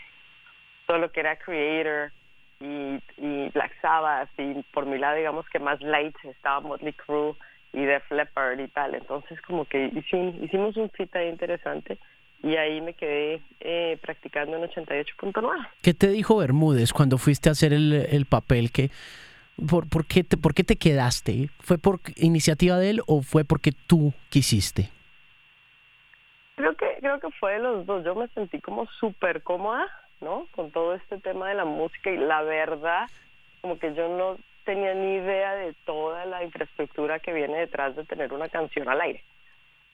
todo 0.85 0.97
lo 0.97 1.11
que 1.11 1.19
era 1.19 1.37
Creator 1.37 2.11
y, 2.59 2.99
Black 3.53 3.73
Sabbath 3.81 4.29
y 4.37 4.63
por 4.73 4.85
mi 4.85 4.97
lado 4.97 5.17
digamos 5.17 5.47
que 5.49 5.59
más 5.59 5.81
light 5.81 6.15
estaba 6.23 6.59
Motley 6.59 6.93
Crue 6.93 7.35
y 7.73 7.85
Def 7.85 8.09
Leppard 8.11 8.59
y 8.59 8.67
tal, 8.67 8.95
entonces 8.95 9.39
como 9.41 9.65
que 9.65 9.91
hicimos, 9.93 10.35
hicimos 10.41 10.77
un 10.77 10.89
fit 10.89 11.15
ahí 11.15 11.29
interesante 11.29 11.97
y 12.43 12.55
ahí 12.55 12.81
me 12.81 12.93
quedé 12.93 13.41
eh, 13.59 13.97
practicando 14.01 14.57
en 14.57 14.63
88.9. 14.69 15.67
¿Qué 15.81 15.93
te 15.93 16.07
dijo 16.09 16.37
Bermúdez 16.37 16.93
cuando 16.93 17.17
fuiste 17.17 17.49
a 17.49 17.53
hacer 17.53 17.73
el, 17.73 17.93
el 17.93 18.25
papel? 18.25 18.71
que 18.71 18.91
por, 19.67 19.87
por, 19.89 20.05
qué 20.05 20.23
te, 20.23 20.37
¿Por 20.37 20.53
qué 20.53 20.63
te 20.63 20.75
quedaste? 20.75 21.49
¿Fue 21.59 21.77
por 21.77 21.99
iniciativa 22.15 22.77
de 22.77 22.91
él 22.91 23.01
o 23.07 23.21
fue 23.21 23.43
porque 23.43 23.71
tú 23.71 24.13
quisiste? 24.29 24.89
Creo 27.07 27.21
que, 27.21 27.31
fue 27.39 27.53
de 27.53 27.59
los 27.59 27.85
dos. 27.85 28.03
Yo 28.03 28.15
me 28.15 28.27
sentí 28.29 28.59
como 28.59 28.85
súper 28.99 29.41
cómoda, 29.41 29.87
¿no? 30.19 30.45
Con 30.51 30.71
todo 30.71 30.93
este 30.93 31.17
tema 31.19 31.47
de 31.47 31.55
la 31.55 31.63
música 31.63 32.11
y 32.11 32.17
la 32.17 32.41
verdad, 32.41 33.07
como 33.61 33.79
que 33.79 33.93
yo 33.93 34.09
no 34.09 34.37
tenía 34.65 34.93
ni 34.93 35.15
idea 35.15 35.55
de 35.55 35.73
toda 35.85 36.25
la 36.25 36.43
infraestructura 36.43 37.19
que 37.19 37.31
viene 37.31 37.59
detrás 37.59 37.95
de 37.95 38.03
tener 38.03 38.33
una 38.33 38.49
canción 38.49 38.89
al 38.89 38.99
aire, 38.99 39.23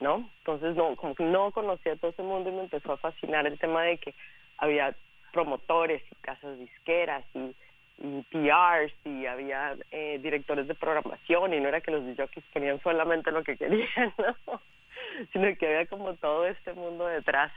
¿no? 0.00 0.28
Entonces, 0.38 0.74
no, 0.74 0.96
como 0.96 1.14
que 1.14 1.22
no 1.22 1.52
conocía 1.52 1.94
todo 1.94 2.10
ese 2.10 2.24
mundo 2.24 2.50
y 2.50 2.52
me 2.52 2.62
empezó 2.62 2.94
a 2.94 2.96
fascinar 2.96 3.46
el 3.46 3.60
tema 3.60 3.84
de 3.84 3.98
que 3.98 4.12
había 4.58 4.96
promotores 5.32 6.02
y 6.10 6.14
casas 6.16 6.58
disqueras 6.58 7.24
y, 7.32 7.54
y 7.98 8.22
PRs 8.22 8.92
y 9.04 9.26
había 9.26 9.76
eh, 9.92 10.18
directores 10.20 10.66
de 10.66 10.74
programación 10.74 11.54
y 11.54 11.60
no 11.60 11.68
era 11.68 11.80
que 11.80 11.92
los 11.92 12.04
DJs 12.04 12.44
ponían 12.52 12.82
solamente 12.82 13.30
lo 13.30 13.44
que 13.44 13.56
querían, 13.56 14.12
¿no? 14.18 14.60
sino 15.32 15.54
que 15.56 15.66
había 15.66 15.86
como 15.86 16.14
todo 16.14 16.46
este 16.46 16.72
mundo 16.72 17.06
detrás. 17.06 17.52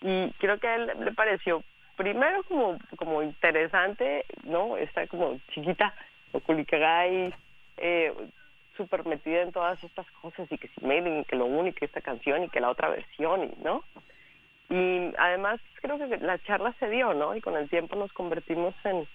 Y 0.00 0.30
creo 0.38 0.58
que 0.58 0.68
a 0.68 0.76
él 0.76 0.92
le 1.00 1.12
pareció 1.12 1.62
primero 1.96 2.42
como, 2.44 2.78
como 2.96 3.22
interesante, 3.22 4.24
¿no? 4.44 4.76
Está 4.76 5.06
como 5.06 5.38
chiquita, 5.52 5.94
o 6.32 6.40
Kulikagay, 6.40 7.34
eh, 7.78 8.12
súper 8.76 9.06
metida 9.06 9.42
en 9.42 9.52
todas 9.52 9.82
estas 9.82 10.06
cosas 10.22 10.46
y 10.50 10.58
que 10.58 10.68
si 10.68 10.84
mailing, 10.84 11.24
que 11.24 11.36
lo 11.36 11.46
único, 11.46 11.84
esta 11.84 12.02
canción 12.02 12.44
y 12.44 12.48
que 12.50 12.60
la 12.60 12.70
otra 12.70 12.90
versión, 12.90 13.44
y, 13.44 13.62
¿no? 13.62 13.82
Y 14.68 15.14
además 15.16 15.60
creo 15.80 15.98
que 15.98 16.18
la 16.18 16.38
charla 16.40 16.74
se 16.78 16.90
dio, 16.90 17.14
¿no? 17.14 17.34
Y 17.34 17.40
con 17.40 17.56
el 17.56 17.68
tiempo 17.70 17.96
nos 17.96 18.12
convertimos 18.12 18.74
en, 18.84 19.06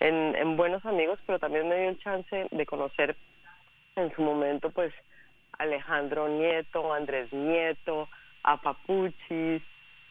en 0.00 0.56
buenos 0.56 0.84
amigos, 0.84 1.20
pero 1.26 1.38
también 1.38 1.68
me 1.68 1.76
dio 1.76 1.90
el 1.90 1.98
chance 2.00 2.48
de 2.50 2.66
conocer 2.66 3.16
en 3.96 4.12
su 4.14 4.22
momento, 4.22 4.70
pues, 4.70 4.92
Alejandro 5.58 6.28
Nieto, 6.28 6.92
Andrés 6.92 7.32
Nieto, 7.32 8.08
a 8.42 8.56
Papuchis, 8.58 9.62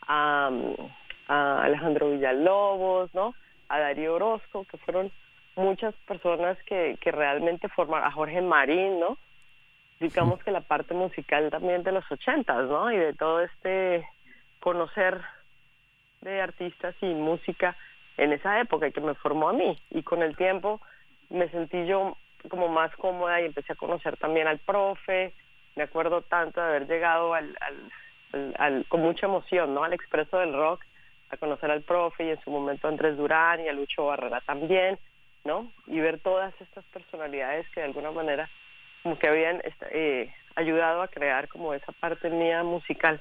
a, 0.08 0.50
Alejandro 1.28 2.12
Villalobos, 2.12 3.14
¿no? 3.14 3.34
A 3.70 3.80
Darío 3.80 4.16
Orozco, 4.16 4.66
que 4.66 4.78
fueron 4.78 5.12
muchas 5.56 5.94
personas 6.08 6.58
que, 6.64 6.98
que 7.00 7.12
realmente 7.12 7.70
forman, 7.70 8.04
a 8.04 8.12
Jorge 8.12 8.42
Marín, 8.42 9.00
¿no? 9.00 9.18
Digamos 10.00 10.44
que 10.44 10.52
la 10.52 10.62
parte 10.62 10.94
musical 10.94 11.50
también 11.50 11.84
de 11.84 11.92
los 11.92 12.12
ochentas, 12.12 12.68
¿no? 12.68 12.92
Y 12.92 12.98
de 12.98 13.14
todo 13.14 13.42
este 13.42 14.06
conocer 14.60 15.22
de 16.22 16.42
artistas 16.42 16.96
y 17.02 17.14
música 17.14 17.76
en 18.18 18.34
esa 18.34 18.60
época 18.60 18.92
que 18.92 19.02
me 19.02 19.14
formó 19.16 19.50
a 19.50 19.54
mí. 19.54 19.78
Y 19.90 20.04
con 20.04 20.24
el 20.24 20.36
tiempo 20.36 20.82
me 21.30 21.50
sentí 21.50 21.86
yo 21.86 22.18
como 22.50 22.68
más 22.68 22.96
cómoda 22.96 23.42
y 23.42 23.46
empecé 23.46 23.74
a 23.74 23.78
conocer 23.78 24.18
también 24.18 24.48
al 24.48 24.60
profe. 24.60 25.34
Me 25.76 25.84
acuerdo 25.84 26.22
tanto 26.22 26.62
de 26.62 26.68
haber 26.68 26.88
llegado 26.88 27.34
al, 27.34 27.58
al, 28.58 28.86
con 28.88 29.02
mucha 29.02 29.26
emoción, 29.26 29.74
¿no? 29.74 29.84
Al 29.84 29.94
expreso 29.94 30.38
del 30.38 30.54
rock, 30.54 30.84
a 31.30 31.38
conocer 31.38 31.72
al 31.72 31.82
profe 31.82 32.26
y 32.26 32.30
en 32.30 32.42
su 32.44 32.52
momento 32.52 32.88
a 32.88 32.92
Andrés 32.92 33.18
Durán 33.18 33.62
y 33.62 33.68
a 33.68 33.74
Lucho 33.74 34.06
Barrera 34.06 34.42
también, 34.42 35.00
¿no? 35.44 35.72
Y 35.88 36.00
ver 36.00 36.20
todas 36.20 36.54
estas 36.62 36.86
personalidades 36.86 37.68
que 37.70 37.80
de 37.80 37.88
alguna 37.88 38.12
manera 38.12 38.50
como 39.02 39.18
que 39.20 39.28
habían 39.28 39.62
eh, 39.92 40.34
ayudado 40.56 41.02
a 41.02 41.08
crear 41.10 41.48
como 41.48 41.74
esa 41.74 41.92
parte 41.94 42.30
mía 42.30 42.64
musical 42.64 43.20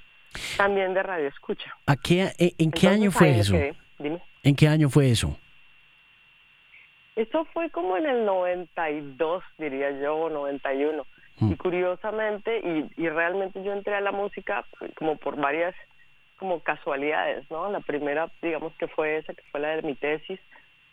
también 0.57 0.95
de 0.95 1.03
radio 1.03 1.29
escucha. 1.29 1.75
¿A 1.87 1.97
qué, 1.97 2.33
¿En 2.39 2.71
qué 2.71 2.89
año 2.89 3.11
fue 3.11 3.39
eso? 3.39 3.55
¿En 4.43 4.57
qué 4.57 4.69
año 4.69 4.89
fue 4.89 5.11
eso? 5.11 5.37
Eso 7.17 7.45
fue 7.47 7.71
como 7.71 7.97
en 7.97 8.07
el 8.07 8.25
92, 8.25 9.45
diría 9.59 9.91
yo, 10.01 10.31
91. 10.31 11.07
Mm. 11.39 11.53
Y 11.53 11.57
curiosamente, 11.57 12.59
y, 12.59 12.91
y 12.97 13.09
realmente 13.09 13.63
yo 13.63 13.73
entré 13.73 13.95
a 13.95 14.01
la 14.01 14.13
música 14.13 14.65
como 14.97 15.17
por 15.17 15.37
varias 15.37 15.75
como 16.43 16.61
casualidades, 16.61 17.49
¿no? 17.51 17.71
La 17.71 17.79
primera, 17.79 18.29
digamos 18.43 18.73
que 18.75 18.89
fue 18.89 19.19
esa, 19.19 19.33
que 19.33 19.43
fue 19.53 19.61
la 19.61 19.77
de 19.77 19.83
mi 19.83 19.95
tesis. 19.95 20.41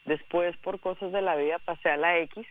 Después, 0.06 0.56
por 0.58 0.80
cosas 0.80 1.12
de 1.12 1.22
la 1.22 1.36
vida, 1.36 1.58
pasé 1.60 1.90
a 1.90 1.98
la 1.98 2.20
X 2.20 2.46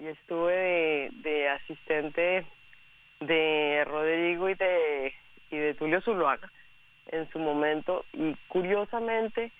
y 0.00 0.06
estuve 0.06 0.52
de, 0.52 1.10
de 1.22 1.48
asistente 1.48 2.44
de 3.20 3.84
Rodrigo 3.86 4.48
y 4.48 4.54
de, 4.54 5.12
y 5.50 5.56
de 5.56 5.74
Tulio 5.74 6.00
Zuluaga 6.00 6.50
en 7.08 7.28
su 7.30 7.38
momento. 7.38 8.04
Y 8.12 8.34
curiosamente, 8.48 9.52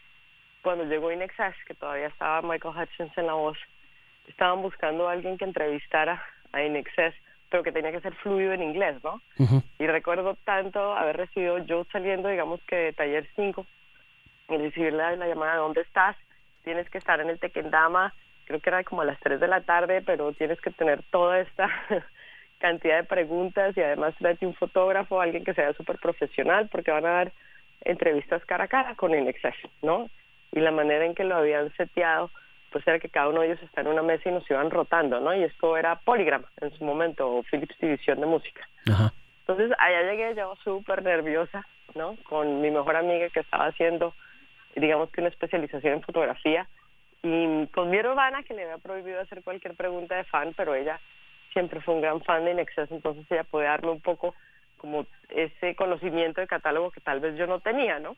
cuando 0.62 0.85
llegó 0.85 1.12
Inexas, 1.12 1.55
que 1.67 1.75
todavía 1.75 2.09
estaba 2.09 2.43
Michael 2.43 2.75
Hutchins 2.77 3.17
en 3.17 3.27
la 3.27 3.35
voz, 3.35 3.59
estaban 4.27 4.62
buscando 4.62 5.09
a 5.09 5.12
alguien 5.12 5.38
que 5.38 5.45
entrevistara 5.45 6.23
a 6.53 6.62
Inexcess, 6.62 7.15
pero 7.50 7.62
que 7.62 7.73
tenía 7.73 7.93
que 7.93 8.00
ser 8.00 8.15
fluido 8.17 8.53
en 8.53 8.62
inglés, 8.62 9.03
¿no? 9.03 9.23
Y 9.79 9.87
recuerdo 9.87 10.37
tanto 10.45 10.95
haber 10.95 11.17
recibido 11.17 11.59
yo 11.59 11.85
saliendo, 11.91 12.29
digamos 12.29 12.61
que 12.65 12.77
de 12.77 12.93
taller 12.93 13.27
5, 13.37 13.67
y 14.50 14.57
recibir 14.57 14.93
la, 14.93 15.15
llamada, 15.17 15.57
¿dónde 15.57 15.83
estás? 15.83 16.17
Tienes 16.65 16.88
que 16.91 16.99
estar 16.99 17.21
en 17.21 17.31
el 17.31 17.38
Tequendama, 17.38 18.15
creo 18.47 18.61
que 18.61 18.71
era 18.71 18.85
como 18.85 19.03
a 19.03 19.05
las 19.05 19.19
3 19.21 19.41
de 19.41 19.49
la 19.49 19.62
tarde, 19.62 20.03
pero 20.03 20.33
tienes 20.33 20.61
que 20.61 20.71
tener 20.71 21.03
toda 21.11 21.41
esta 21.41 21.71
cantidad 22.59 22.97
de 22.97 23.05
preguntas 23.05 23.77
y 23.77 23.81
además 23.81 24.15
traerte 24.19 24.47
un 24.47 24.55
fotógrafo, 24.55 25.21
alguien 25.21 25.45
que 25.45 25.55
sea 25.55 25.73
súper 25.75 25.99
profesional, 25.99 26.69
porque 26.71 26.91
van 26.91 27.07
a 27.07 27.11
dar 27.11 27.33
entrevistas 27.83 28.45
cara 28.45 28.65
a 28.65 28.69
cara 28.69 28.95
con 28.95 29.15
Inexcess, 29.15 29.55
¿no? 29.83 30.09
Y 30.52 30.61
la 30.61 30.71
manera 30.71 31.05
en 31.05 31.14
que 31.14 31.25
lo 31.25 31.37
habían 31.37 31.73
seteado 31.76 32.31
pues 32.71 32.87
era 32.87 32.99
que 32.99 33.09
cada 33.09 33.28
uno 33.28 33.40
de 33.40 33.49
ellos 33.49 33.62
está 33.62 33.81
en 33.81 33.88
una 33.88 34.02
mesa 34.02 34.28
y 34.28 34.33
nos 34.33 34.49
iban 34.50 34.71
rotando, 34.71 35.21
¿no? 35.21 35.35
Y 35.35 35.43
esto 35.43 35.76
era 35.76 35.97
Polygram 36.00 36.45
en 36.61 36.71
su 36.76 36.85
momento, 36.85 37.26
o 37.26 37.43
Philips 37.43 37.78
División 37.78 38.21
de 38.21 38.26
Música. 38.26 38.69
Entonces 39.40 39.73
allá 39.78 40.02
llegué 40.02 40.35
yo 40.35 40.55
súper 40.62 41.02
nerviosa, 41.02 41.67
¿no? 41.95 42.17
Con 42.28 42.61
mi 42.61 42.71
mejor 42.71 42.97
amiga 42.97 43.28
que 43.31 43.40
estaba 43.40 43.67
haciendo, 43.67 44.14
digamos 44.76 45.11
que 45.11 45.21
una 45.23 45.31
especialización 45.31 45.95
en 45.95 46.02
fotografía, 46.02 46.69
y 47.23 47.67
con 47.69 47.90
mi 47.90 47.97
hermana 47.97 48.43
que 48.43 48.55
le 48.55 48.64
había 48.64 48.78
prohibido 48.78 49.21
hacer 49.21 49.43
cualquier 49.43 49.75
pregunta 49.75 50.17
de 50.17 50.25
fan, 50.25 50.52
pero 50.57 50.75
ella 50.75 51.00
siempre 51.52 51.81
fue 51.81 51.95
un 51.95 52.02
gran 52.02 52.21
fan 52.23 52.45
de 52.45 52.52
Inexcess, 52.52 52.90
entonces 52.90 53.25
ella 53.31 53.45
podía 53.45 53.71
darme 53.71 53.90
un 53.90 54.00
poco 54.00 54.35
como 54.76 55.07
ese 55.31 55.75
conocimiento 55.75 56.40
de 56.40 56.47
catálogo 56.47 56.90
que 56.90 57.00
tal 57.00 57.19
vez 57.21 57.37
yo 57.37 57.47
no 57.47 57.61
tenía, 57.61 57.99
¿no? 57.99 58.17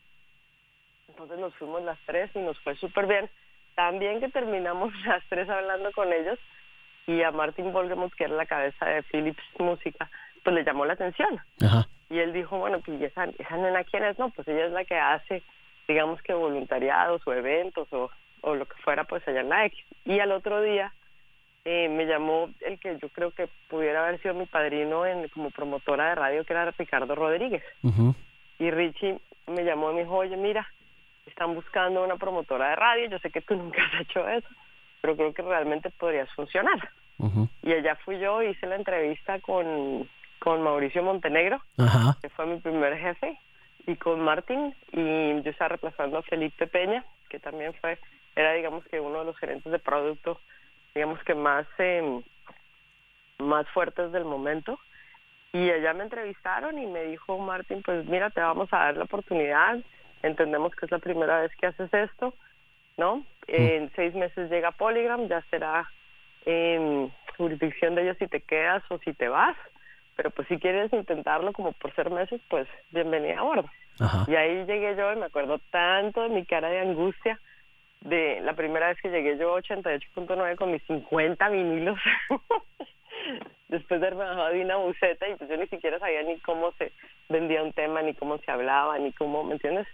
Entonces 1.11 1.39
nos 1.39 1.53
fuimos 1.55 1.83
las 1.83 1.99
tres 2.05 2.29
y 2.35 2.39
nos 2.39 2.57
fue 2.59 2.75
súper 2.75 3.07
bien. 3.07 3.29
También 3.75 4.19
que 4.19 4.29
terminamos 4.29 4.93
las 5.05 5.23
tres 5.29 5.49
hablando 5.49 5.91
con 5.91 6.11
ellos 6.11 6.39
y 7.07 7.21
a 7.23 7.31
Martin 7.31 7.71
Volgemuth, 7.71 8.13
que 8.13 8.25
era 8.25 8.35
la 8.35 8.45
cabeza 8.45 8.85
de 8.85 9.03
Philips 9.03 9.43
Música, 9.59 10.09
pues 10.43 10.55
le 10.55 10.63
llamó 10.63 10.85
la 10.85 10.93
atención. 10.93 11.39
Y 12.09 12.19
él 12.19 12.33
dijo, 12.33 12.57
bueno, 12.57 12.79
pues 12.81 13.01
esa, 13.01 13.25
esa 13.25 13.57
nena 13.57 13.83
quién 13.83 14.03
es? 14.03 14.19
No, 14.19 14.29
pues 14.29 14.47
ella 14.47 14.65
es 14.65 14.71
la 14.71 14.85
que 14.85 14.95
hace, 14.95 15.43
digamos 15.87 16.21
que 16.21 16.33
voluntariados 16.33 17.21
o 17.25 17.33
eventos 17.33 17.91
o, 17.91 18.09
o 18.41 18.55
lo 18.55 18.65
que 18.65 18.75
fuera, 18.83 19.05
pues 19.05 19.27
allá 19.27 19.41
en 19.41 19.49
la 19.49 19.65
X. 19.65 19.79
Y 20.05 20.19
al 20.19 20.31
otro 20.31 20.61
día 20.61 20.93
eh, 21.63 21.89
me 21.89 22.05
llamó 22.05 22.49
el 22.61 22.79
que 22.79 22.97
yo 22.99 23.09
creo 23.09 23.31
que 23.31 23.47
pudiera 23.69 24.03
haber 24.03 24.21
sido 24.21 24.33
mi 24.33 24.45
padrino 24.45 25.05
en 25.05 25.27
como 25.29 25.51
promotora 25.51 26.09
de 26.09 26.15
radio, 26.15 26.43
que 26.43 26.53
era 26.53 26.71
Ricardo 26.71 27.13
Rodríguez. 27.15 27.63
Y 28.59 28.71
Richie 28.71 29.19
me 29.47 29.63
llamó 29.63 29.91
y 29.91 29.95
me 29.95 30.01
dijo, 30.01 30.15
oye, 30.15 30.37
mira, 30.37 30.67
están 31.25 31.53
buscando 31.55 32.03
una 32.03 32.17
promotora 32.17 32.69
de 32.69 32.75
radio, 32.75 33.09
yo 33.09 33.19
sé 33.19 33.29
que 33.29 33.41
tú 33.41 33.55
nunca 33.57 33.83
has 33.83 34.01
hecho 34.01 34.27
eso, 34.27 34.47
pero 35.01 35.15
creo 35.15 35.33
que 35.33 35.41
realmente 35.41 35.89
podrías 35.91 36.29
funcionar. 36.33 36.89
Y 37.61 37.71
allá 37.71 37.95
fui 37.97 38.17
yo, 38.17 38.41
hice 38.41 38.65
la 38.65 38.77
entrevista 38.77 39.39
con, 39.41 40.09
con 40.39 40.63
Mauricio 40.63 41.03
Montenegro, 41.03 41.61
que 42.19 42.29
fue 42.29 42.47
mi 42.47 42.59
primer 42.59 42.97
jefe, 42.97 43.37
y 43.85 43.95
con 43.95 44.21
Martín, 44.21 44.75
y 44.91 45.41
yo 45.43 45.51
estaba 45.51 45.69
reemplazando 45.69 46.17
a 46.17 46.23
Felipe 46.23 46.65
Peña, 46.65 47.05
que 47.29 47.39
también 47.39 47.75
fue, 47.75 47.99
era 48.35 48.53
digamos 48.53 48.83
que 48.85 48.99
uno 48.99 49.19
de 49.19 49.25
los 49.25 49.37
gerentes 49.37 49.71
de 49.71 49.77
producto, 49.77 50.39
digamos 50.95 51.23
que 51.23 51.35
más, 51.35 51.67
eh, 51.77 52.21
más 53.37 53.67
fuertes 53.69 54.11
del 54.11 54.25
momento. 54.25 54.79
Y 55.53 55.69
allá 55.69 55.93
me 55.93 56.03
entrevistaron 56.03 56.79
y 56.79 56.87
me 56.87 57.03
dijo 57.03 57.37
Martín, 57.37 57.81
pues 57.83 58.05
mira, 58.05 58.29
te 58.29 58.41
vamos 58.41 58.69
a 58.71 58.77
dar 58.77 58.97
la 58.97 59.03
oportunidad, 59.03 59.79
entendemos 60.23 60.75
que 60.75 60.85
es 60.85 60.91
la 60.91 60.99
primera 60.99 61.41
vez 61.41 61.51
que 61.55 61.67
haces 61.67 61.93
esto, 61.93 62.33
¿no? 62.97 63.17
Mm. 63.17 63.23
En 63.47 63.91
seis 63.95 64.13
meses 64.15 64.49
llega 64.49 64.71
Polygram, 64.71 65.27
ya 65.27 65.41
será 65.49 65.89
en 66.45 67.11
jurisdicción 67.37 67.95
de 67.95 68.03
ellos 68.03 68.17
si 68.17 68.27
te 68.27 68.41
quedas 68.41 68.83
o 68.89 68.97
si 68.99 69.13
te 69.13 69.27
vas, 69.27 69.55
pero 70.15 70.29
pues 70.31 70.47
si 70.47 70.57
quieres 70.57 70.91
intentarlo 70.93 71.53
como 71.53 71.71
por 71.73 71.93
ser 71.95 72.09
meses, 72.09 72.41
pues 72.49 72.67
bienvenida 72.91 73.39
a 73.39 73.43
bordo. 73.43 73.69
Y 74.27 74.35
ahí 74.35 74.65
llegué 74.65 74.95
yo 74.95 75.13
y 75.13 75.15
me 75.15 75.25
acuerdo 75.25 75.59
tanto 75.69 76.23
de 76.23 76.29
mi 76.29 76.45
cara 76.45 76.69
de 76.69 76.79
angustia 76.79 77.39
de 78.01 78.41
la 78.41 78.53
primera 78.53 78.87
vez 78.87 78.97
que 79.01 79.09
llegué 79.09 79.37
yo 79.37 79.55
88.9 79.57 80.55
con 80.55 80.71
mis 80.71 80.81
50 80.83 81.49
vinilos 81.49 81.99
después 83.67 84.01
de 84.01 84.07
haberme 84.07 84.25
bajado 84.25 84.49
de 84.49 84.61
una 84.63 84.77
buceta 84.77 85.27
y 85.29 85.35
pues 85.35 85.49
yo 85.49 85.57
ni 85.57 85.67
siquiera 85.67 85.99
sabía 85.99 86.23
ni 86.23 86.39
cómo 86.39 86.71
se 86.73 86.91
vendía 87.29 87.61
un 87.61 87.73
tema, 87.73 88.01
ni 88.01 88.15
cómo 88.15 88.39
se 88.39 88.51
hablaba, 88.51 88.97
ni 88.97 89.11
cómo, 89.13 89.43
¿me 89.43 89.53
entiendes? 89.53 89.87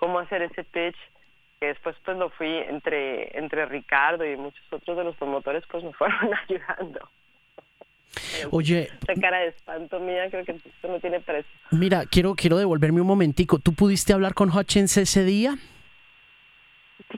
Cómo 0.00 0.18
hacer 0.18 0.40
ese 0.40 0.64
pitch 0.64 0.96
que 1.60 1.66
después 1.66 1.94
pues 2.04 2.16
lo 2.16 2.30
fui 2.30 2.48
entre 2.48 3.38
entre 3.38 3.66
Ricardo 3.66 4.24
y 4.24 4.34
muchos 4.34 4.64
otros 4.72 4.96
de 4.96 5.04
los 5.04 5.14
promotores 5.16 5.62
pues 5.70 5.84
me 5.84 5.92
fueron 6.00 6.30
ayudando. 6.48 7.00
Oye, 8.50 8.90
esa 9.02 9.20
cara 9.20 9.40
de 9.40 9.48
espanto 9.48 10.00
mía 10.00 10.28
creo 10.30 10.44
que 10.44 10.52
esto 10.52 10.88
no 10.88 10.98
tiene 10.98 11.20
precio. 11.20 11.52
Mira, 11.70 12.04
quiero 12.10 12.34
quiero 12.34 12.56
devolverme 12.56 13.02
un 13.02 13.06
momentico. 13.06 13.58
¿Tú 13.58 13.74
pudiste 13.74 14.14
hablar 14.14 14.32
con 14.32 14.50
Hutchins 14.50 14.96
ese 14.96 15.22
día? 15.22 15.54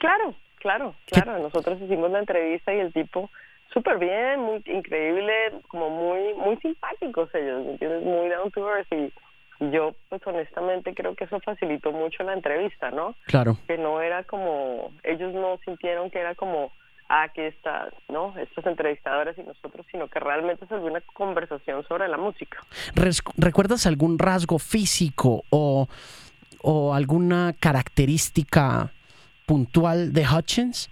Claro, 0.00 0.34
claro, 0.56 0.94
claro. 1.06 1.38
Nosotros 1.38 1.80
hicimos 1.80 2.10
la 2.10 2.18
entrevista 2.18 2.74
y 2.74 2.80
el 2.80 2.92
tipo 2.92 3.30
súper 3.72 3.98
bien, 3.98 4.40
muy 4.40 4.62
increíble, 4.66 5.32
como 5.68 5.88
muy 5.88 6.34
muy 6.34 6.56
simpáticos 6.56 7.32
ellos, 7.34 7.64
¿me 7.64 7.72
entiendes? 7.72 8.02
Muy 8.02 8.28
down 8.28 8.50
to 8.50 8.68
earth 8.68 8.92
y 8.92 9.12
yo 9.70 9.94
pues 10.08 10.22
honestamente 10.26 10.94
creo 10.94 11.14
que 11.14 11.24
eso 11.24 11.38
facilitó 11.40 11.92
mucho 11.92 12.22
la 12.24 12.32
entrevista, 12.32 12.90
¿no? 12.90 13.14
Claro. 13.26 13.56
Que 13.66 13.78
no 13.78 14.00
era 14.00 14.24
como, 14.24 14.92
ellos 15.02 15.32
no 15.34 15.58
sintieron 15.64 16.10
que 16.10 16.18
era 16.18 16.34
como, 16.34 16.72
ah, 17.08 17.24
aquí 17.24 17.42
está, 17.42 17.90
¿no? 18.08 18.36
Estos 18.38 18.66
entrevistadores 18.66 19.36
y 19.38 19.42
nosotros, 19.42 19.86
sino 19.90 20.08
que 20.08 20.18
realmente 20.18 20.66
se 20.66 20.74
una 20.74 21.00
conversación 21.00 21.86
sobre 21.86 22.08
la 22.08 22.16
música. 22.16 22.58
¿Recuerdas 23.36 23.86
algún 23.86 24.18
rasgo 24.18 24.58
físico 24.58 25.44
o, 25.50 25.86
o 26.62 26.94
alguna 26.94 27.54
característica 27.58 28.90
puntual 29.46 30.12
de 30.12 30.26
Hutchins? 30.26 30.90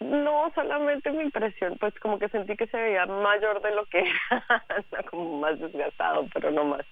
No, 0.00 0.50
solamente 0.54 1.10
mi 1.10 1.24
impresión, 1.24 1.76
pues 1.78 1.92
como 2.00 2.18
que 2.18 2.30
sentí 2.30 2.56
que 2.56 2.66
se 2.68 2.76
veía 2.78 3.04
mayor 3.04 3.60
de 3.60 3.74
lo 3.74 3.84
que 3.84 3.98
era, 4.30 5.02
como 5.10 5.40
más 5.40 5.60
desgastado, 5.60 6.26
pero 6.32 6.50
no 6.50 6.64
más. 6.64 6.86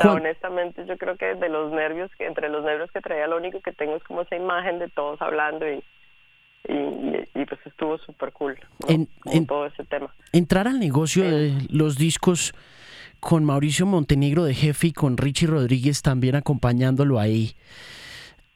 honestamente, 0.00 0.84
yo 0.84 0.98
creo 0.98 1.16
que 1.16 1.36
de 1.36 1.48
los 1.48 1.70
nervios, 1.70 2.10
que 2.18 2.26
entre 2.26 2.48
los 2.48 2.64
nervios 2.64 2.90
que 2.90 3.00
traía, 3.00 3.28
lo 3.28 3.36
único 3.36 3.60
que 3.60 3.72
tengo 3.72 3.94
es 3.94 4.02
como 4.02 4.22
esa 4.22 4.34
imagen 4.34 4.80
de 4.80 4.88
todos 4.88 5.22
hablando 5.22 5.64
y, 5.70 5.84
y, 6.68 7.44
pues 7.44 7.60
estuvo 7.66 7.98
súper 7.98 8.32
cool 8.32 8.58
en, 8.88 9.06
todo 9.46 9.66
ese 9.66 9.84
tema. 9.84 10.12
Entrar 10.32 10.66
al 10.66 10.80
negocio 10.80 11.22
de 11.22 11.52
los 11.70 11.96
discos 11.96 12.52
con 13.20 13.44
Mauricio 13.44 13.86
Montenegro 13.86 14.42
de 14.42 14.54
jefe 14.54 14.88
y 14.88 14.92
con 14.92 15.16
Richie 15.16 15.46
Rodríguez 15.46 16.02
también 16.02 16.34
acompañándolo 16.34 17.20
ahí, 17.20 17.54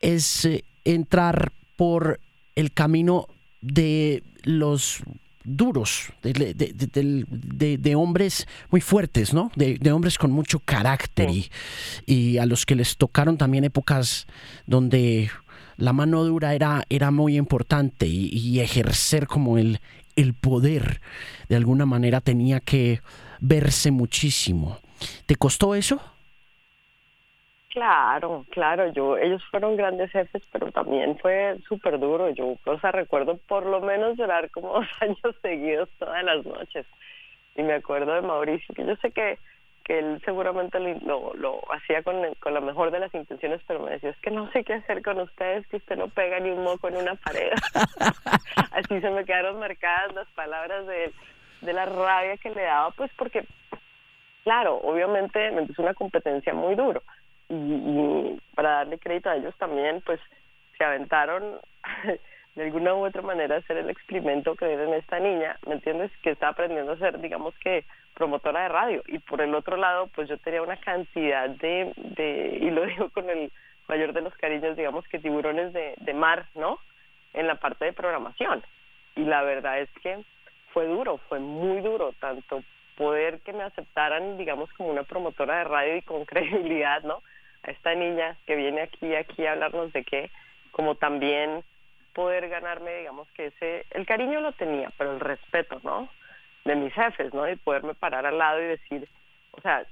es 0.00 0.44
eh, 0.46 0.64
entrar 0.84 1.52
por 1.76 2.18
el 2.56 2.72
camino 2.72 3.28
de 3.60 4.22
los 4.44 5.02
duros, 5.44 6.12
de, 6.22 7.94
hombres 7.96 8.46
muy 8.70 8.80
fuertes, 8.80 9.32
¿no? 9.32 9.50
De, 9.56 9.92
hombres 9.92 10.18
con 10.18 10.30
mucho 10.30 10.60
carácter 10.60 11.30
y, 12.06 12.38
a 12.38 12.46
los 12.46 12.66
que 12.66 12.74
les 12.74 12.96
tocaron 12.96 13.38
también 13.38 13.64
épocas 13.64 14.26
donde 14.66 15.30
la 15.76 15.92
mano 15.92 16.24
dura 16.24 16.54
era, 16.54 16.84
era 16.88 17.10
muy 17.10 17.36
importante 17.36 18.06
y, 18.06 18.60
ejercer 18.60 19.26
como 19.26 19.58
el, 19.58 19.80
el 20.16 20.34
poder 20.34 21.00
de 21.48 21.56
alguna 21.56 21.86
manera 21.86 22.20
tenía 22.20 22.60
que 22.60 23.00
verse 23.40 23.90
muchísimo. 23.90 24.78
¿Te 25.26 25.36
costó 25.36 25.74
eso? 25.74 26.00
Claro, 27.78 28.44
claro, 28.50 28.92
yo, 28.92 29.16
ellos 29.16 29.40
fueron 29.52 29.76
grandes 29.76 30.10
jefes, 30.10 30.42
pero 30.50 30.72
también 30.72 31.16
fue 31.18 31.58
súper 31.68 32.00
duro. 32.00 32.28
Yo, 32.30 32.56
o 32.64 32.80
sea, 32.80 32.90
recuerdo 32.90 33.36
por 33.46 33.64
lo 33.66 33.80
menos 33.80 34.16
llorar 34.16 34.50
como 34.50 34.72
dos 34.80 34.86
años 35.00 35.36
seguidos 35.42 35.88
todas 35.96 36.24
las 36.24 36.44
noches. 36.44 36.86
Y 37.54 37.62
me 37.62 37.74
acuerdo 37.74 38.14
de 38.14 38.22
Mauricio, 38.22 38.74
que 38.74 38.84
yo 38.84 38.96
sé 38.96 39.12
que, 39.12 39.38
que 39.84 40.00
él 40.00 40.20
seguramente 40.24 40.80
lo, 40.80 41.34
lo 41.34 41.60
hacía 41.72 42.02
con, 42.02 42.16
con 42.40 42.52
la 42.52 42.60
mejor 42.60 42.90
de 42.90 42.98
las 42.98 43.14
intenciones, 43.14 43.60
pero 43.68 43.78
me 43.78 43.92
decía, 43.92 44.10
es 44.10 44.18
que 44.22 44.32
no 44.32 44.50
sé 44.50 44.64
qué 44.64 44.74
hacer 44.74 45.00
con 45.00 45.20
ustedes, 45.20 45.64
que 45.68 45.76
usted 45.76 45.96
no 45.96 46.08
pega 46.08 46.40
ni 46.40 46.50
un 46.50 46.64
moco 46.64 46.88
en 46.88 46.96
una 46.96 47.14
pared. 47.14 47.52
Así 48.72 49.00
se 49.00 49.10
me 49.10 49.24
quedaron 49.24 49.60
marcadas 49.60 50.12
las 50.16 50.26
palabras 50.32 50.84
de, 50.88 51.12
de 51.60 51.72
la 51.72 51.86
rabia 51.86 52.38
que 52.38 52.50
le 52.50 52.62
daba, 52.62 52.90
pues 52.90 53.12
porque, 53.16 53.44
claro, 54.42 54.78
obviamente 54.78 55.46
es 55.62 55.78
una 55.78 55.94
competencia 55.94 56.52
muy 56.52 56.74
duro 56.74 57.04
y, 57.48 58.40
para 58.54 58.70
darle 58.70 58.98
crédito 58.98 59.30
a 59.30 59.36
ellos 59.36 59.54
también, 59.58 60.02
pues 60.04 60.20
se 60.76 60.84
aventaron 60.84 61.58
de 62.54 62.62
alguna 62.62 62.94
u 62.94 63.06
otra 63.06 63.22
manera 63.22 63.56
hacer 63.56 63.76
el 63.76 63.90
experimento 63.90 64.54
que 64.56 64.72
en 64.72 64.94
esta 64.94 65.18
niña, 65.18 65.56
¿me 65.66 65.74
entiendes? 65.74 66.10
Que 66.22 66.30
está 66.30 66.48
aprendiendo 66.48 66.92
a 66.92 66.98
ser, 66.98 67.20
digamos 67.20 67.54
que, 67.58 67.84
promotora 68.14 68.62
de 68.62 68.68
radio. 68.68 69.02
Y 69.06 69.20
por 69.20 69.40
el 69.40 69.54
otro 69.54 69.76
lado, 69.76 70.08
pues 70.14 70.28
yo 70.28 70.38
tenía 70.38 70.60
una 70.60 70.76
cantidad 70.76 71.48
de, 71.48 71.92
de 71.96 72.58
y 72.60 72.70
lo 72.70 72.84
digo 72.86 73.10
con 73.10 73.30
el 73.30 73.52
mayor 73.88 74.12
de 74.12 74.22
los 74.22 74.34
cariños, 74.36 74.76
digamos 74.76 75.06
que 75.08 75.18
tiburones 75.18 75.72
de, 75.72 75.94
de 75.98 76.14
mar, 76.14 76.46
¿no? 76.54 76.78
En 77.32 77.46
la 77.46 77.54
parte 77.54 77.84
de 77.84 77.92
programación. 77.92 78.62
Y 79.16 79.24
la 79.24 79.42
verdad 79.42 79.80
es 79.80 79.88
que 80.02 80.18
fue 80.72 80.86
duro, 80.86 81.18
fue 81.28 81.38
muy 81.38 81.80
duro, 81.80 82.12
tanto 82.20 82.62
poder 82.96 83.40
que 83.40 83.52
me 83.52 83.62
aceptaran, 83.62 84.36
digamos, 84.36 84.70
como 84.72 84.90
una 84.90 85.04
promotora 85.04 85.58
de 85.58 85.64
radio 85.64 85.96
y 85.96 86.02
con 86.02 86.24
credibilidad, 86.26 87.02
¿no? 87.04 87.22
A 87.62 87.70
esta 87.70 87.94
niña 87.94 88.36
que 88.46 88.56
viene 88.56 88.82
aquí 88.82 89.14
aquí 89.14 89.46
a 89.46 89.52
hablarnos 89.52 89.92
de 89.92 90.04
qué, 90.04 90.30
como 90.70 90.94
también 90.94 91.62
poder 92.12 92.48
ganarme, 92.48 92.98
digamos 92.98 93.28
que 93.32 93.46
ese, 93.46 93.86
el 93.90 94.06
cariño 94.06 94.40
lo 94.40 94.52
tenía, 94.52 94.90
pero 94.98 95.12
el 95.12 95.20
respeto, 95.20 95.80
¿no? 95.84 96.08
De 96.64 96.74
mis 96.74 96.92
jefes, 96.92 97.32
¿no? 97.32 97.48
Y 97.48 97.56
poderme 97.56 97.94
parar 97.94 98.26
al 98.26 98.38
lado 98.38 98.60
y 98.60 98.66
decir, 98.66 99.08
o 99.52 99.60
sea, 99.60 99.86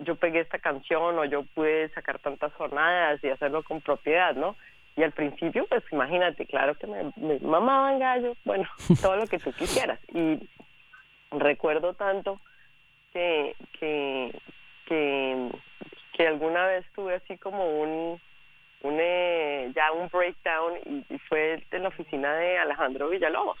yo 0.00 0.16
pegué 0.16 0.40
esta 0.40 0.58
canción 0.58 1.18
o 1.18 1.24
yo 1.24 1.44
pude 1.54 1.88
sacar 1.90 2.18
tantas 2.18 2.52
jornadas 2.54 3.22
y 3.24 3.30
hacerlo 3.30 3.62
con 3.62 3.80
propiedad, 3.80 4.34
¿no? 4.34 4.56
Y 4.96 5.02
al 5.02 5.12
principio, 5.12 5.66
pues 5.66 5.82
imagínate, 5.90 6.44
claro 6.44 6.74
que 6.74 6.86
me, 6.86 7.38
mamaban 7.40 7.98
gallo, 7.98 8.36
bueno, 8.44 8.68
todo 9.00 9.16
lo 9.16 9.26
que 9.26 9.38
tú 9.38 9.52
quisieras. 9.52 9.98
Y 10.12 10.46
recuerdo 11.30 11.94
tanto 11.94 12.38
que, 13.12 13.56
que 13.78 14.32
que 16.22 16.28
alguna 16.28 16.68
vez 16.68 16.86
tuve 16.94 17.16
así 17.16 17.36
como 17.36 17.80
un, 17.80 18.20
un 18.82 18.98
eh, 19.00 19.72
ya 19.74 19.90
un 19.90 20.08
breakdown 20.08 20.74
y, 20.86 21.18
fue 21.28 21.64
en 21.72 21.82
la 21.82 21.88
oficina 21.88 22.32
de 22.36 22.58
Alejandro 22.58 23.08
Villalobos. 23.08 23.58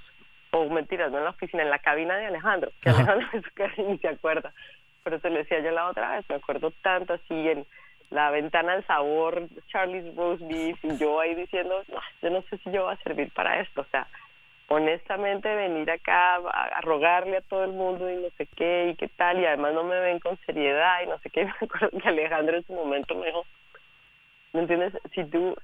O 0.52 0.68
mentiras, 0.70 1.10
no 1.10 1.18
en 1.18 1.24
la 1.24 1.30
oficina, 1.30 1.64
en 1.64 1.70
la 1.70 1.80
cabina 1.80 2.16
de 2.16 2.26
Alejandro, 2.26 2.70
que 2.80 2.90
Alejandro 2.90 3.26
ni 3.88 3.98
se 3.98 4.06
acuerda. 4.06 4.52
Pero 5.02 5.18
se 5.18 5.30
le 5.30 5.38
decía 5.38 5.58
yo 5.58 5.72
la 5.72 5.88
otra 5.88 6.14
vez, 6.14 6.24
me 6.28 6.36
acuerdo 6.36 6.72
tanto 6.82 7.14
así 7.14 7.48
en 7.48 7.66
la 8.10 8.30
ventana 8.30 8.74
del 8.74 8.86
sabor, 8.86 9.48
Charlie's 9.66 10.14
Roast 10.14 10.42
Beef, 10.42 10.78
y 10.84 10.96
yo 10.98 11.18
ahí 11.18 11.34
diciendo, 11.34 11.82
no, 11.88 11.98
yo 12.22 12.30
no 12.30 12.42
sé 12.42 12.58
si 12.58 12.70
yo 12.70 12.84
voy 12.84 12.94
a 12.94 13.02
servir 13.02 13.32
para 13.32 13.60
esto. 13.60 13.80
O 13.80 13.86
sea, 13.86 14.06
honestamente 14.68 15.54
venir 15.54 15.90
acá 15.90 16.36
a, 16.36 16.80
rogarle 16.80 17.36
a 17.36 17.42
todo 17.42 17.64
el 17.64 17.72
mundo 17.72 18.10
y 18.10 18.16
no 18.16 18.28
sé 18.38 18.46
qué 18.56 18.90
y 18.90 18.96
qué 18.96 19.08
tal 19.08 19.40
y 19.40 19.46
además 19.46 19.74
no 19.74 19.84
me 19.84 19.98
ven 20.00 20.18
con 20.18 20.38
seriedad 20.46 21.02
y 21.02 21.06
no 21.06 21.18
sé 21.18 21.30
qué 21.30 21.44
me 21.92 22.00
que 22.00 22.08
Alejandro 22.08 22.56
en 22.56 22.66
su 22.66 22.72
momento 22.72 23.14
me 23.14 23.26
dijo 23.26 23.44
¿me 24.52 24.60
entiendes? 24.60 24.94
si 25.14 25.24
tú 25.24 25.54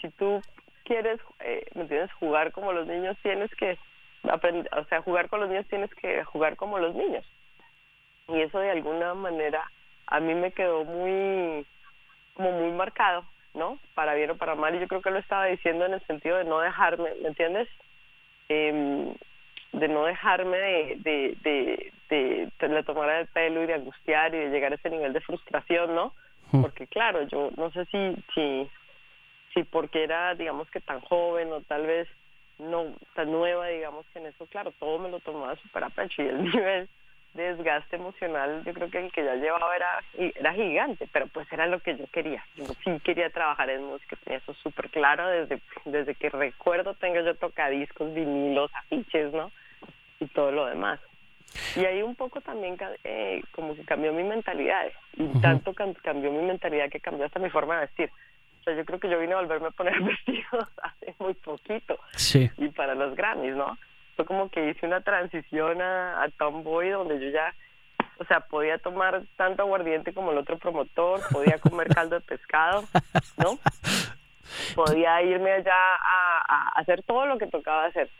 si 0.00 0.10
tú 0.10 0.42
quieres 0.84 1.20
eh, 1.40 1.64
¿me 1.74 1.82
entiendes? 1.82 2.12
jugar 2.14 2.52
como 2.52 2.72
los 2.72 2.86
niños 2.86 3.16
tienes 3.22 3.50
que 3.54 3.78
aprender 4.24 4.68
o 4.76 4.84
sea 4.84 5.02
jugar 5.02 5.28
con 5.28 5.40
los 5.40 5.48
niños 5.48 5.66
tienes 5.68 5.94
que 5.94 6.24
jugar 6.24 6.56
como 6.56 6.78
los 6.78 6.94
niños 6.94 7.24
y 8.28 8.40
eso 8.42 8.58
de 8.58 8.70
alguna 8.70 9.14
manera 9.14 9.70
a 10.06 10.20
mí 10.20 10.34
me 10.34 10.52
quedó 10.52 10.84
muy 10.84 11.66
como 12.34 12.52
muy 12.52 12.72
marcado 12.72 13.24
¿no? 13.54 13.78
Para 13.94 14.14
bien 14.14 14.30
o 14.30 14.36
para 14.36 14.54
mal 14.54 14.74
y 14.74 14.80
yo 14.80 14.88
creo 14.88 15.02
que 15.02 15.10
lo 15.10 15.18
estaba 15.18 15.46
diciendo 15.46 15.86
en 15.86 15.94
el 15.94 16.06
sentido 16.06 16.36
de 16.36 16.44
no 16.44 16.60
dejarme 16.60 17.10
¿me 17.22 17.28
entiendes? 17.28 17.68
Em, 18.48 19.14
de 19.72 19.88
no 19.88 20.04
dejarme 20.04 20.56
de, 20.56 20.96
de, 21.00 21.92
de, 22.08 22.50
de, 22.58 22.82
tomar 22.84 23.10
el 23.10 23.26
pelo 23.28 23.62
y 23.62 23.66
de 23.66 23.74
angustiar 23.74 24.34
y 24.34 24.38
de 24.38 24.50
llegar 24.50 24.72
a 24.72 24.76
ese 24.76 24.90
nivel 24.90 25.12
de 25.12 25.20
frustración, 25.20 25.94
¿no? 25.94 26.14
Hmm. 26.50 26.62
Porque 26.62 26.86
claro, 26.86 27.22
yo 27.28 27.50
no 27.56 27.70
sé 27.72 27.84
si, 27.86 28.16
si, 28.34 28.70
si 29.54 29.62
porque 29.64 30.04
era, 30.04 30.34
digamos 30.34 30.70
que 30.70 30.80
tan 30.80 31.00
joven 31.00 31.52
o 31.52 31.60
tal 31.62 31.86
vez 31.86 32.08
no 32.58 32.86
tan 33.14 33.30
nueva, 33.30 33.68
digamos 33.68 34.06
que 34.12 34.18
en 34.18 34.26
eso, 34.26 34.46
claro, 34.46 34.72
todo 34.78 34.98
me 34.98 35.10
lo 35.10 35.20
tomaba 35.20 35.54
súper 35.56 35.84
a 35.84 35.90
pecho 35.90 36.22
y 36.22 36.28
el 36.28 36.42
nivel 36.50 36.88
desgaste 37.34 37.96
emocional, 37.96 38.62
yo 38.64 38.74
creo 38.74 38.90
que 38.90 38.98
el 38.98 39.12
que 39.12 39.24
ya 39.24 39.34
llevaba 39.36 39.74
era, 39.76 40.02
era 40.14 40.52
gigante, 40.54 41.08
pero 41.12 41.26
pues 41.28 41.50
era 41.52 41.66
lo 41.66 41.80
que 41.80 41.96
yo 41.96 42.06
quería. 42.12 42.44
Yo 42.56 42.64
sí 42.84 43.00
quería 43.04 43.30
trabajar 43.30 43.70
en 43.70 43.84
música, 43.84 44.16
tenía 44.24 44.38
eso 44.38 44.54
súper 44.54 44.90
claro 44.90 45.28
desde, 45.28 45.60
desde 45.84 46.14
que 46.14 46.30
recuerdo 46.30 46.94
tengo 46.94 47.20
yo 47.20 47.34
tocadiscos, 47.36 48.12
vinilos, 48.14 48.70
afiches, 48.74 49.32
¿no? 49.32 49.50
Y 50.20 50.26
todo 50.26 50.50
lo 50.50 50.66
demás. 50.66 51.00
Y 51.76 51.84
ahí 51.84 52.02
un 52.02 52.14
poco 52.14 52.40
también 52.40 52.76
eh, 53.04 53.42
como 53.52 53.74
que 53.74 53.84
cambió 53.84 54.12
mi 54.12 54.24
mentalidad, 54.24 54.86
y 55.14 55.26
tanto 55.40 55.72
cambió 55.74 56.30
mi 56.30 56.42
mentalidad 56.42 56.90
que 56.90 57.00
cambió 57.00 57.26
hasta 57.26 57.40
mi 57.40 57.50
forma 57.50 57.74
de 57.74 57.80
vestir. 57.82 58.10
O 58.60 58.64
sea, 58.64 58.74
yo 58.74 58.84
creo 58.84 59.00
que 59.00 59.08
yo 59.08 59.18
vine 59.18 59.32
a 59.32 59.40
volverme 59.40 59.68
a 59.68 59.70
poner 59.70 60.00
vestidos 60.02 60.68
hace 60.82 61.14
muy 61.18 61.34
poquito. 61.34 61.98
Sí. 62.16 62.50
Y 62.58 62.68
para 62.68 62.94
los 62.94 63.14
Grammys, 63.14 63.54
¿no? 63.54 63.78
Fue 64.18 64.26
como 64.26 64.50
que 64.50 64.70
hice 64.70 64.84
una 64.84 65.00
transición 65.00 65.80
a, 65.80 66.24
a 66.24 66.28
Tomboy 66.30 66.90
donde 66.90 67.20
yo 67.20 67.30
ya, 67.30 67.54
o 68.18 68.24
sea, 68.24 68.40
podía 68.40 68.76
tomar 68.78 69.22
tanto 69.36 69.62
aguardiente 69.62 70.12
como 70.12 70.32
el 70.32 70.38
otro 70.38 70.58
promotor, 70.58 71.20
podía 71.30 71.58
comer 71.58 71.86
caldo 71.86 72.16
de 72.18 72.22
pescado, 72.22 72.82
¿no? 73.36 73.60
podía 74.74 75.22
irme 75.22 75.52
allá 75.52 75.72
a, 75.72 76.72
hacer 76.80 77.04
todo 77.04 77.26
lo 77.26 77.38
que 77.38 77.46
tocaba 77.46 77.86
hacer. 77.86 78.10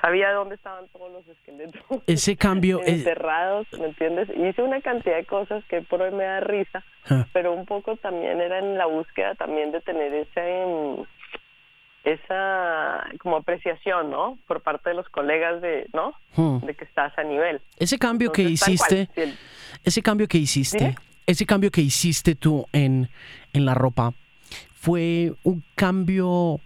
sabía 0.00 0.32
dónde 0.32 0.56
estaban 0.56 0.88
todos 0.88 1.12
los 1.12 1.28
esqueletos. 1.28 1.80
Ese 2.08 2.36
cambio. 2.36 2.80
enterrados, 2.84 3.66
¿me 3.78 3.86
entiendes? 3.86 4.28
Hice 4.36 4.62
una 4.62 4.80
cantidad 4.80 5.14
de 5.14 5.26
cosas 5.26 5.64
que 5.66 5.82
por 5.82 6.02
hoy 6.02 6.10
me 6.10 6.24
da 6.24 6.40
risa, 6.40 6.82
ah. 7.08 7.24
pero 7.32 7.52
un 7.52 7.66
poco 7.66 7.96
también 7.96 8.40
era 8.40 8.58
en 8.58 8.76
la 8.76 8.86
búsqueda 8.86 9.36
también 9.36 9.70
de 9.70 9.80
tener 9.80 10.12
ese 10.12 10.64
esa 12.06 13.04
como 13.18 13.36
apreciación, 13.36 14.10
¿no? 14.10 14.38
Por 14.46 14.62
parte 14.62 14.90
de 14.90 14.94
los 14.94 15.08
colegas 15.08 15.60
de, 15.60 15.88
¿no? 15.92 16.14
Hmm. 16.36 16.64
De 16.64 16.74
que 16.74 16.84
estás 16.84 17.16
a 17.18 17.24
nivel. 17.24 17.60
Ese 17.78 17.98
cambio 17.98 18.30
que 18.30 18.42
hiciste, 18.42 19.08
ese 19.82 20.02
cambio 20.02 20.28
que 20.28 20.38
hiciste, 20.38 20.94
ese 21.26 21.44
cambio 21.44 21.70
que 21.72 21.80
hiciste 21.80 22.36
tú 22.36 22.64
en, 22.72 23.08
en 23.52 23.66
la 23.66 23.74
ropa, 23.74 24.12
fue 24.72 25.32
un 25.42 25.64
cambio 25.74 26.60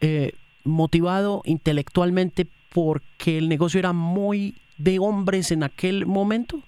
eh, 0.00 0.32
motivado 0.62 1.42
intelectualmente 1.44 2.46
porque 2.72 3.38
el 3.38 3.48
negocio 3.48 3.80
era 3.80 3.92
muy 3.92 4.54
de 4.76 5.00
hombres 5.00 5.50
en 5.50 5.64
aquel 5.64 6.06
momento? 6.06 6.60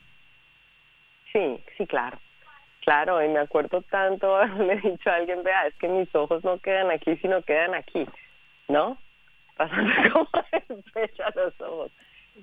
Sí, 1.32 1.60
sí, 1.78 1.86
claro. 1.86 2.18
Claro, 2.90 3.24
y 3.24 3.28
me 3.28 3.38
acuerdo 3.38 3.82
tanto, 3.82 4.44
le 4.58 4.72
he 4.72 4.80
dicho 4.80 5.10
a 5.10 5.14
alguien, 5.14 5.44
vea, 5.44 5.68
es 5.68 5.74
que 5.76 5.86
mis 5.86 6.12
ojos 6.12 6.42
no 6.42 6.58
quedan 6.58 6.90
aquí, 6.90 7.16
sino 7.18 7.40
quedan 7.42 7.72
aquí, 7.72 8.04
¿no? 8.66 8.98
Pasando 9.56 9.92
como 10.12 10.28
el 10.50 10.82
pecho 10.92 11.22
a 11.24 11.30
los 11.36 11.60
ojos. 11.60 11.92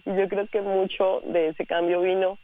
Y 0.06 0.16
yo 0.16 0.30
creo 0.30 0.48
que 0.48 0.62
mucho 0.62 1.20
de 1.26 1.50
ese 1.50 1.66
cambio 1.66 2.00
vino, 2.00 2.38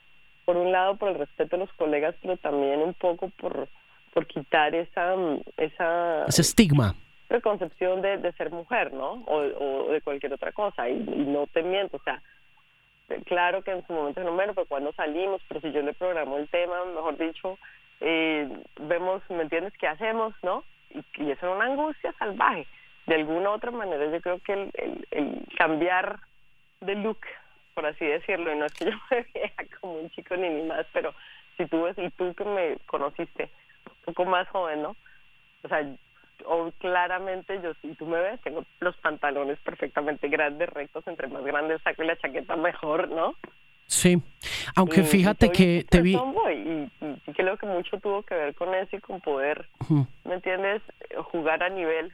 por 0.43 0.57
un 0.57 0.73
lado, 0.73 0.97
por 0.97 1.11
el 1.11 1.19
respeto 1.19 1.55
a 1.55 1.59
los 1.59 1.71
colegas, 1.75 2.13
pero 2.21 2.35
también 2.35 2.81
un 2.81 2.93
poco 2.93 3.29
por 3.29 3.69
por 4.13 4.27
quitar 4.27 4.75
esa 4.75 5.15
esa 5.57 6.25
ese 6.27 6.41
estigma 6.41 6.93
preconcepción 7.29 8.03
de, 8.03 8.17
de 8.17 8.31
ser 8.33 8.51
mujer 8.51 8.93
no 8.93 9.23
o, 9.25 9.87
de 9.91 10.01
cualquier 10.01 10.33
otra 10.33 10.51
cosa 10.51 10.87
y, 10.87 10.99
no 10.99 11.47
te 11.47 11.63
miento 11.63 11.97
o 11.97 12.03
sea 12.03 12.21
claro 13.25 13.63
que 13.63 13.71
en 13.71 13.87
su 13.87 13.93
momento 13.93 14.23
no 14.23 14.37
pero 14.37 14.67
cuando 14.67 14.93
salimos 14.93 15.41
pero 15.47 15.61
si 15.61 15.71
yo 15.71 15.81
le 15.81 15.93
programo 15.93 16.37
el 16.37 16.47
tema 16.49 16.85
mejor 16.85 17.17
dicho 17.17 17.57
eh, 18.03 18.47
vemos 18.79 19.21
me 19.29 19.43
entiendes 19.43 19.73
qué 19.79 19.87
hacemos 19.87 20.33
no 20.43 20.63
y, 20.91 21.31
eso 21.31 21.47
es 21.47 21.55
una 21.55 21.65
angustia 21.65 22.13
salvaje 22.19 22.67
de 23.07 23.15
alguna 23.15 23.49
u 23.49 23.53
otra 23.53 23.71
manera 23.71 24.05
yo 24.11 24.21
creo 24.21 24.39
que 24.39 24.53
el, 24.53 24.71
el, 24.75 25.07
el 25.11 25.45
cambiar 25.57 26.19
de 26.81 26.95
look 26.95 27.19
por 27.73 27.85
así 27.85 28.05
decirlo 28.05 28.53
y 28.53 28.57
no 28.57 28.65
es 28.65 28.73
que 28.73 28.85
yo 28.91 28.97
me 29.09 29.25
vea 29.33 29.53
como 29.79 29.93
un 29.93 30.09
chico 30.11 30.35
ni 30.35 30.49
ni 30.49 30.63
más 30.63 30.85
pero 30.93 31.13
si 31.57 31.65
tú 31.65 31.83
ves 31.83 31.97
y 31.97 32.09
tú 32.11 32.33
que 32.35 32.45
me 32.45 32.77
conociste 32.85 33.49
poco 34.05 34.25
más 34.25 34.47
joven, 34.49 34.81
¿no? 34.81 34.95
O 35.63 35.67
sea, 35.67 35.87
o 36.45 36.71
claramente 36.79 37.61
yo, 37.61 37.73
si 37.81 37.93
tú 37.95 38.05
me 38.05 38.19
ves, 38.19 38.41
tengo 38.41 38.65
los 38.79 38.95
pantalones 38.97 39.59
perfectamente 39.59 40.27
grandes, 40.27 40.69
rectos, 40.69 41.07
entre 41.07 41.27
más 41.27 41.43
grandes 41.43 41.81
saco 41.83 42.03
la 42.03 42.17
chaqueta 42.17 42.55
mejor, 42.55 43.09
¿no? 43.09 43.35
Sí, 43.93 44.19
aunque 44.75 45.03
fíjate 45.03 45.51
que 45.51 45.85
te 45.87 46.01
vi... 46.01 46.15
Y, 46.15 46.91
y, 47.05 47.33
creo 47.33 47.57
que 47.57 47.67
mucho 47.67 47.99
tuvo 47.99 48.23
que 48.23 48.33
ver 48.33 48.55
con 48.55 48.73
eso 48.73 48.95
y 48.95 48.99
con 48.99 49.21
poder, 49.21 49.69
¿me 50.23 50.33
entiendes? 50.33 50.81
Jugar 51.31 51.61
a 51.61 51.69
nivel 51.69 52.11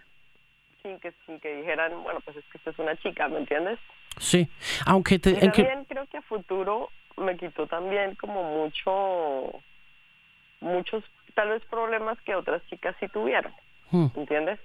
sin 0.83 0.99
que 0.99 1.13
sin 1.25 1.39
que 1.39 1.55
dijeran, 1.55 2.03
bueno, 2.03 2.19
pues 2.19 2.35
es 2.35 2.43
que 2.51 2.57
esta 2.57 2.71
es 2.71 2.79
una 2.79 2.97
chica, 2.97 3.29
¿me 3.29 3.37
entiendes? 3.37 3.79
Sí, 4.17 4.49
aunque 4.85 5.19
te... 5.19 5.33
también 5.33 5.85
creo 5.85 6.05
que 6.07 6.17
a 6.17 6.21
futuro 6.21 6.89
me 7.15 7.37
quitó 7.37 7.65
también 7.67 8.15
como 8.15 8.43
mucho 8.43 9.61
muchos 10.59 11.03
tal 11.33 11.49
vez 11.49 11.63
problemas 11.69 12.19
que 12.21 12.35
otras 12.35 12.61
chicas 12.69 12.93
sí 12.99 13.07
tuvieron, 13.07 13.53
hmm. 13.91 14.07
¿entiendes? 14.15 14.59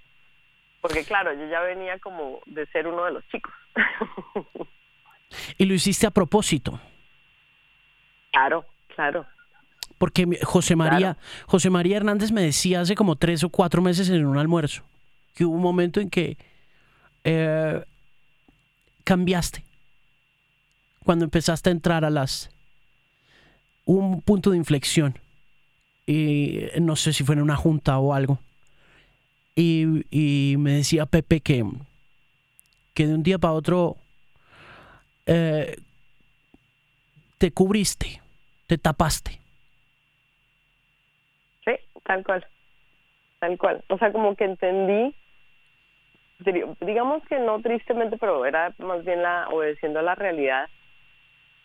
Porque 0.81 1.05
claro, 1.05 1.33
yo 1.33 1.46
ya 1.48 1.61
venía 1.61 1.98
como 2.00 2.40
de 2.46 2.66
ser 2.66 2.88
uno 2.88 3.05
de 3.05 3.12
los 3.12 3.29
chicos. 3.29 3.55
¿Y 5.59 5.66
lo 5.66 5.74
hiciste 5.74 6.07
a 6.07 6.11
propósito? 6.11 6.81
Claro, 8.35 8.64
claro. 8.94 9.27
Porque 9.97 10.40
José 10.42 10.75
María, 10.75 11.16
José 11.47 11.70
María 11.70 11.99
Hernández 11.99 12.33
me 12.33 12.42
decía 12.42 12.81
hace 12.81 12.97
como 12.97 13.14
tres 13.14 13.44
o 13.44 13.49
cuatro 13.49 13.81
meses 13.81 14.09
en 14.11 14.27
un 14.27 14.37
almuerzo 14.37 14.83
que 15.35 15.44
hubo 15.44 15.55
un 15.55 15.62
momento 15.62 16.01
en 16.01 16.11
que 16.11 16.37
eh, 17.23 17.81
cambiaste. 19.05 19.64
Cuando 21.05 21.25
empezaste 21.25 21.68
a 21.70 21.73
entrar 21.73 22.05
a 22.05 22.11
las... 22.11 22.51
un 23.85 24.20
punto 24.20 24.51
de 24.51 24.57
inflexión 24.57 25.18
y 26.07 26.61
no 26.81 26.97
sé 26.97 27.12
si 27.12 27.23
fue 27.23 27.37
en 27.37 27.42
una 27.42 27.57
junta 27.57 27.99
o 27.99 28.14
algo. 28.14 28.40
Y, 29.55 30.57
me 30.59 30.73
decía 30.73 31.07
Pepe 31.07 31.40
que, 31.40 31.64
que 32.94 33.07
de 33.07 33.14
un 33.14 33.23
día 33.23 33.38
para 33.38 33.55
otro 33.55 33.97
eh, 35.27 35.77
te 37.38 37.53
cubriste, 37.53 38.20
te 38.66 38.79
tapaste. 38.79 39.33
Sí, 41.64 41.72
tal 42.05 42.24
cual, 42.24 42.46
tal 43.40 43.59
cual. 43.59 43.85
O 43.88 43.98
sea, 43.98 44.12
como 44.12 44.37
que 44.37 44.44
entendí, 44.44 45.14
digamos 46.81 47.22
que 47.27 47.38
no 47.38 47.61
tristemente, 47.61 48.16
pero 48.18 48.44
era 48.44 48.74
más 48.79 49.05
bien 49.05 49.22
la 49.22 49.48
obedeciendo 49.48 50.00
a 50.00 50.03
la 50.03 50.14
realidad 50.14 50.68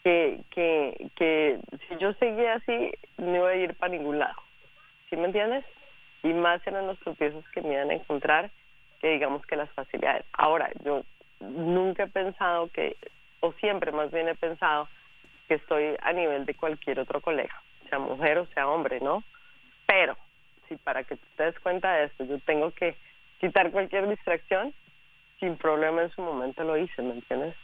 que, 0.03 0.41
que, 0.51 1.09
que 1.15 1.59
si 1.87 1.97
yo 1.97 2.13
seguía 2.13 2.55
así, 2.55 2.91
no 3.17 3.35
iba 3.35 3.49
a 3.49 3.55
ir 3.55 3.75
para 3.75 3.91
ningún 3.91 4.19
lado. 4.19 4.41
¿Sí 5.09 5.17
me 5.17 5.25
entiendes? 5.25 5.65
Y 6.23 6.33
más 6.33 6.65
eran 6.67 6.87
los 6.87 6.99
tropiezos 6.99 7.43
que 7.49 7.61
me 7.61 7.73
iban 7.73 7.89
a 7.89 7.95
encontrar 7.95 8.51
que 8.99 9.09
digamos 9.11 9.45
que 9.45 9.55
las 9.55 9.69
facilidades. 9.71 10.25
Ahora, 10.33 10.69
yo 10.83 11.03
nunca 11.39 12.03
he 12.03 12.07
pensado 12.07 12.69
que, 12.69 12.97
o 13.39 13.53
siempre 13.53 13.91
más 13.91 14.11
bien 14.11 14.27
he 14.27 14.35
pensado 14.35 14.87
que 15.49 15.55
estoy 15.55 15.95
a 16.01 16.13
nivel 16.13 16.45
de 16.45 16.53
cualquier 16.53 16.99
otro 16.99 17.19
colega, 17.19 17.61
sea 17.89 17.99
mujer 17.99 18.37
o 18.37 18.45
sea 18.53 18.69
hombre, 18.69 19.01
¿no? 19.01 19.23
Pero, 19.87 20.15
si 20.69 20.75
para 20.77 21.03
que 21.03 21.15
tú 21.15 21.25
te 21.35 21.43
des 21.43 21.59
cuenta 21.59 21.91
de 21.95 22.05
esto, 22.05 22.23
yo 22.23 22.37
tengo 22.45 22.71
que 22.71 22.95
quitar 23.41 23.71
cualquier 23.71 24.07
distracción, 24.07 24.73
sin 25.39 25.57
problema 25.57 26.03
en 26.03 26.11
su 26.11 26.21
momento 26.21 26.63
lo 26.63 26.77
hice, 26.77 27.01
¿me 27.01 27.15
entiendes? 27.15 27.55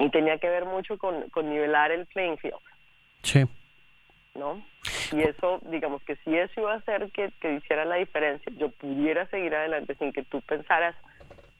y 0.00 0.10
tenía 0.10 0.38
que 0.38 0.48
ver 0.48 0.64
mucho 0.64 0.98
con, 0.98 1.28
con 1.30 1.48
nivelar 1.48 1.90
el 1.92 2.06
playing 2.06 2.38
field. 2.38 2.54
Sí. 3.22 3.44
¿No? 4.34 4.62
Y 5.12 5.22
eso, 5.22 5.60
digamos 5.70 6.02
que 6.02 6.16
si 6.16 6.36
eso 6.36 6.60
iba 6.60 6.72
a 6.72 6.76
hacer 6.76 7.10
que, 7.12 7.30
que 7.40 7.54
hiciera 7.54 7.84
la 7.84 7.96
diferencia, 7.96 8.52
yo 8.56 8.70
pudiera 8.70 9.26
seguir 9.26 9.54
adelante 9.54 9.96
sin 9.96 10.12
que 10.12 10.22
tú 10.22 10.40
pensaras 10.42 10.94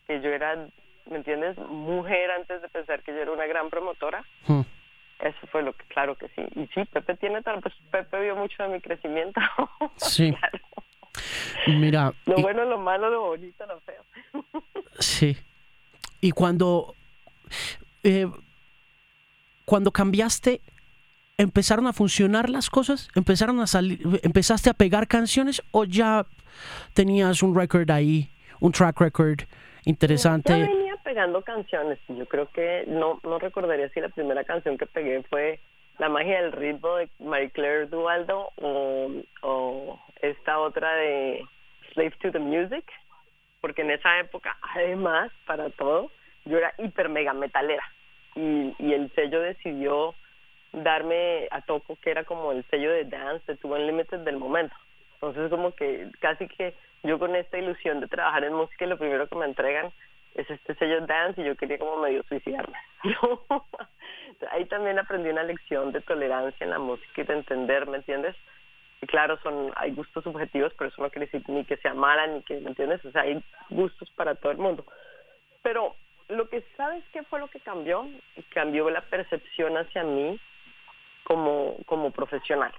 que 0.06 0.20
yo 0.20 0.30
era, 0.30 0.68
¿me 1.10 1.16
entiendes?, 1.16 1.56
mujer 1.58 2.30
antes 2.30 2.62
de 2.62 2.68
pensar 2.68 3.02
que 3.02 3.12
yo 3.12 3.22
era 3.22 3.32
una 3.32 3.46
gran 3.46 3.70
promotora. 3.70 4.24
Claro 5.98 6.14
que 6.14 6.28
sí. 6.28 6.42
Y 6.54 6.66
sí, 6.68 6.84
Pepe 6.92 7.16
tiene 7.16 7.42
tal, 7.42 7.60
pues 7.60 7.74
Pepe 7.90 8.20
vio 8.20 8.36
mucho 8.36 8.62
de 8.62 8.68
mi 8.68 8.80
crecimiento. 8.80 9.40
Sí. 9.96 10.32
Mira. 11.66 12.12
Lo 12.26 12.36
bueno, 12.36 12.64
lo 12.64 12.78
malo, 12.78 13.10
lo 13.10 13.22
bonito, 13.22 13.66
lo 13.66 13.80
feo. 13.80 14.04
sí. 15.00 15.36
Y 16.20 16.30
cuando 16.30 16.94
eh, 18.04 18.30
cuando 19.64 19.90
cambiaste, 19.90 20.60
¿empezaron 21.36 21.88
a 21.88 21.92
funcionar 21.92 22.48
las 22.48 22.70
cosas? 22.70 23.08
¿Empezaron 23.16 23.58
a 23.58 23.66
salir, 23.66 24.00
empezaste 24.22 24.70
a 24.70 24.74
pegar 24.74 25.08
canciones 25.08 25.60
o 25.72 25.84
ya 25.84 26.26
tenías 26.94 27.42
un 27.42 27.56
record 27.56 27.90
ahí, 27.90 28.30
un 28.60 28.70
track 28.70 29.00
record 29.00 29.40
interesante? 29.84 30.52
Ya 30.52 30.66
venía 30.68 30.96
pegando 31.02 31.42
canciones. 31.42 31.98
Yo 32.08 32.26
creo 32.26 32.48
que 32.52 32.84
no, 32.86 33.18
no 33.24 33.40
recordaría 33.40 33.88
si 33.88 34.00
la 34.00 34.10
primera 34.10 34.44
canción 34.44 34.78
que 34.78 34.86
pegué 34.86 35.24
fue 35.24 35.58
La 35.98 36.08
magia 36.08 36.42
del 36.42 36.52
ritmo 36.52 36.96
de 36.96 37.08
Marie 37.18 37.50
Claire 37.50 37.86
Dualdo 37.86 38.52
o, 38.56 39.10
o 39.42 40.00
esta 40.22 40.58
otra 40.58 40.94
de 40.94 41.44
Slave 41.92 42.12
to 42.22 42.30
the 42.30 42.38
Music, 42.38 42.84
porque 43.60 43.82
en 43.82 43.90
esa 43.90 44.18
época, 44.20 44.56
además, 44.74 45.32
para 45.46 45.70
todo, 45.70 46.10
yo 46.44 46.58
era 46.58 46.72
hiper 46.78 47.08
mega 47.08 47.32
metalera 47.32 47.82
y, 48.34 48.74
y 48.78 48.92
el 48.92 49.12
sello 49.14 49.40
decidió 49.40 50.14
darme 50.72 51.48
a 51.50 51.62
Toco, 51.62 51.96
que 51.96 52.10
era 52.10 52.24
como 52.24 52.52
el 52.52 52.64
sello 52.70 52.92
de 52.92 53.04
dance 53.04 53.44
de 53.46 53.58
Two 53.58 53.74
Unlimited 53.74 54.20
del 54.20 54.36
momento. 54.36 54.74
Entonces 55.14 55.50
como 55.50 55.72
que 55.72 56.08
casi 56.20 56.46
que 56.46 56.74
yo 57.02 57.18
con 57.18 57.34
esta 57.34 57.58
ilusión 57.58 58.00
de 58.00 58.08
trabajar 58.08 58.44
en 58.44 58.54
música 58.54 58.86
lo 58.86 58.98
primero 58.98 59.28
que 59.28 59.36
me 59.36 59.46
entregan 59.46 59.90
es 60.38 60.50
este 60.50 60.74
sello 60.76 61.00
dance 61.06 61.40
y 61.40 61.44
yo 61.44 61.56
quería 61.56 61.78
como 61.78 61.98
medio 61.98 62.22
suicidarme. 62.24 62.76
Ahí 64.52 64.64
también 64.66 64.98
aprendí 64.98 65.28
una 65.28 65.42
lección 65.42 65.90
de 65.90 66.00
tolerancia 66.00 66.64
en 66.64 66.70
la 66.70 66.78
música 66.78 67.22
y 67.22 67.24
de 67.24 67.34
entender, 67.34 67.86
¿me 67.86 67.98
entiendes? 67.98 68.36
Y 69.00 69.06
claro, 69.06 69.38
son 69.42 69.72
hay 69.76 69.92
gustos 69.92 70.24
subjetivos, 70.24 70.72
pero 70.78 70.90
eso 70.90 71.02
no 71.02 71.10
quiere 71.10 71.26
decir 71.26 71.42
ni 71.48 71.64
que 71.64 71.76
sea 71.78 71.94
mala 71.94 72.26
ni 72.28 72.42
que, 72.42 72.60
¿me 72.60 72.68
entiendes? 72.68 73.04
O 73.04 73.10
sea, 73.10 73.22
hay 73.22 73.42
gustos 73.70 74.10
para 74.10 74.36
todo 74.36 74.52
el 74.52 74.58
mundo. 74.58 74.84
Pero 75.62 75.96
lo 76.28 76.48
que 76.48 76.64
sabes 76.76 77.02
qué 77.12 77.22
fue 77.24 77.40
lo 77.40 77.48
que 77.48 77.60
cambió, 77.60 78.08
cambió 78.50 78.90
la 78.90 79.00
percepción 79.02 79.76
hacia 79.76 80.04
mí 80.04 80.38
como, 81.24 81.76
como 81.86 82.10
profesional, 82.12 82.72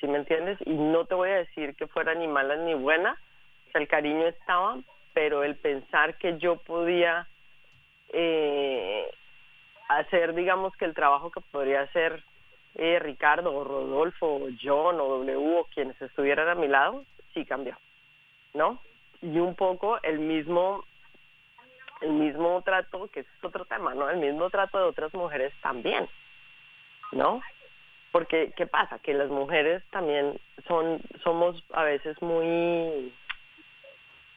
¿sí 0.00 0.06
me 0.06 0.18
entiendes? 0.18 0.58
Y 0.64 0.72
no 0.72 1.04
te 1.04 1.14
voy 1.14 1.30
a 1.30 1.36
decir 1.36 1.74
que 1.76 1.86
fuera 1.86 2.14
ni 2.14 2.28
mala 2.28 2.56
ni 2.56 2.74
buena, 2.74 3.18
o 3.68 3.72
sea, 3.72 3.80
el 3.80 3.88
cariño 3.88 4.26
estaba, 4.26 4.78
pero 5.14 5.44
el 5.44 5.56
pensar 5.56 6.18
que 6.18 6.36
yo 6.38 6.56
podía 6.56 7.26
eh, 8.12 9.08
hacer, 9.88 10.34
digamos, 10.34 10.76
que 10.76 10.84
el 10.84 10.94
trabajo 10.94 11.30
que 11.30 11.40
podría 11.40 11.82
hacer 11.82 12.22
eh, 12.74 12.98
Ricardo 12.98 13.54
o 13.54 13.64
Rodolfo 13.64 14.26
o 14.26 14.48
John 14.60 15.00
o 15.00 15.18
W 15.20 15.60
o 15.60 15.64
quienes 15.72 16.00
estuvieran 16.02 16.48
a 16.48 16.56
mi 16.56 16.68
lado, 16.68 17.04
sí 17.32 17.44
cambió, 17.44 17.78
¿no? 18.52 18.80
Y 19.22 19.38
un 19.38 19.54
poco 19.54 19.98
el 20.02 20.18
mismo 20.18 20.84
el 22.00 22.12
mismo 22.12 22.60
trato, 22.62 23.08
que 23.08 23.20
es 23.20 23.26
otro 23.42 23.64
tema, 23.64 23.94
¿no? 23.94 24.10
El 24.10 24.18
mismo 24.18 24.50
trato 24.50 24.78
de 24.78 24.84
otras 24.84 25.14
mujeres 25.14 25.54
también, 25.62 26.06
¿no? 27.12 27.40
Porque, 28.12 28.52
¿qué 28.56 28.66
pasa? 28.66 28.98
Que 28.98 29.14
las 29.14 29.30
mujeres 29.30 29.82
también 29.90 30.38
son, 30.68 31.00
somos 31.22 31.62
a 31.72 31.84
veces 31.84 32.20
muy, 32.20 33.12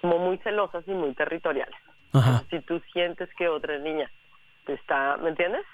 como 0.01 0.19
muy 0.19 0.37
celosas 0.39 0.87
y 0.87 0.91
muy 0.91 1.13
territoriales. 1.13 1.79
Si 2.49 2.59
tú 2.61 2.81
sientes 2.93 3.29
que 3.35 3.47
otra 3.47 3.77
niña 3.77 4.09
te 4.65 4.73
está, 4.73 5.17
¿me 5.17 5.29
entiendes? 5.29 5.65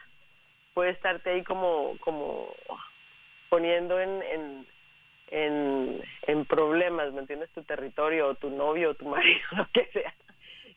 Puede 0.73 0.89
estarte 0.89 1.29
ahí 1.29 1.43
como, 1.43 1.95
como 1.99 2.47
poniendo 3.49 3.99
en, 3.99 4.21
en, 4.23 4.67
en, 5.27 6.03
en 6.23 6.45
problemas, 6.45 7.13
¿me 7.13 7.21
entiendes? 7.21 7.49
Tu 7.51 7.63
territorio, 7.63 8.29
o 8.29 8.35
tu 8.35 8.49
novio, 8.49 8.91
o 8.91 8.93
tu 8.95 9.05
marido, 9.09 9.41
lo 9.51 9.67
que 9.71 9.85
sea. 9.93 10.13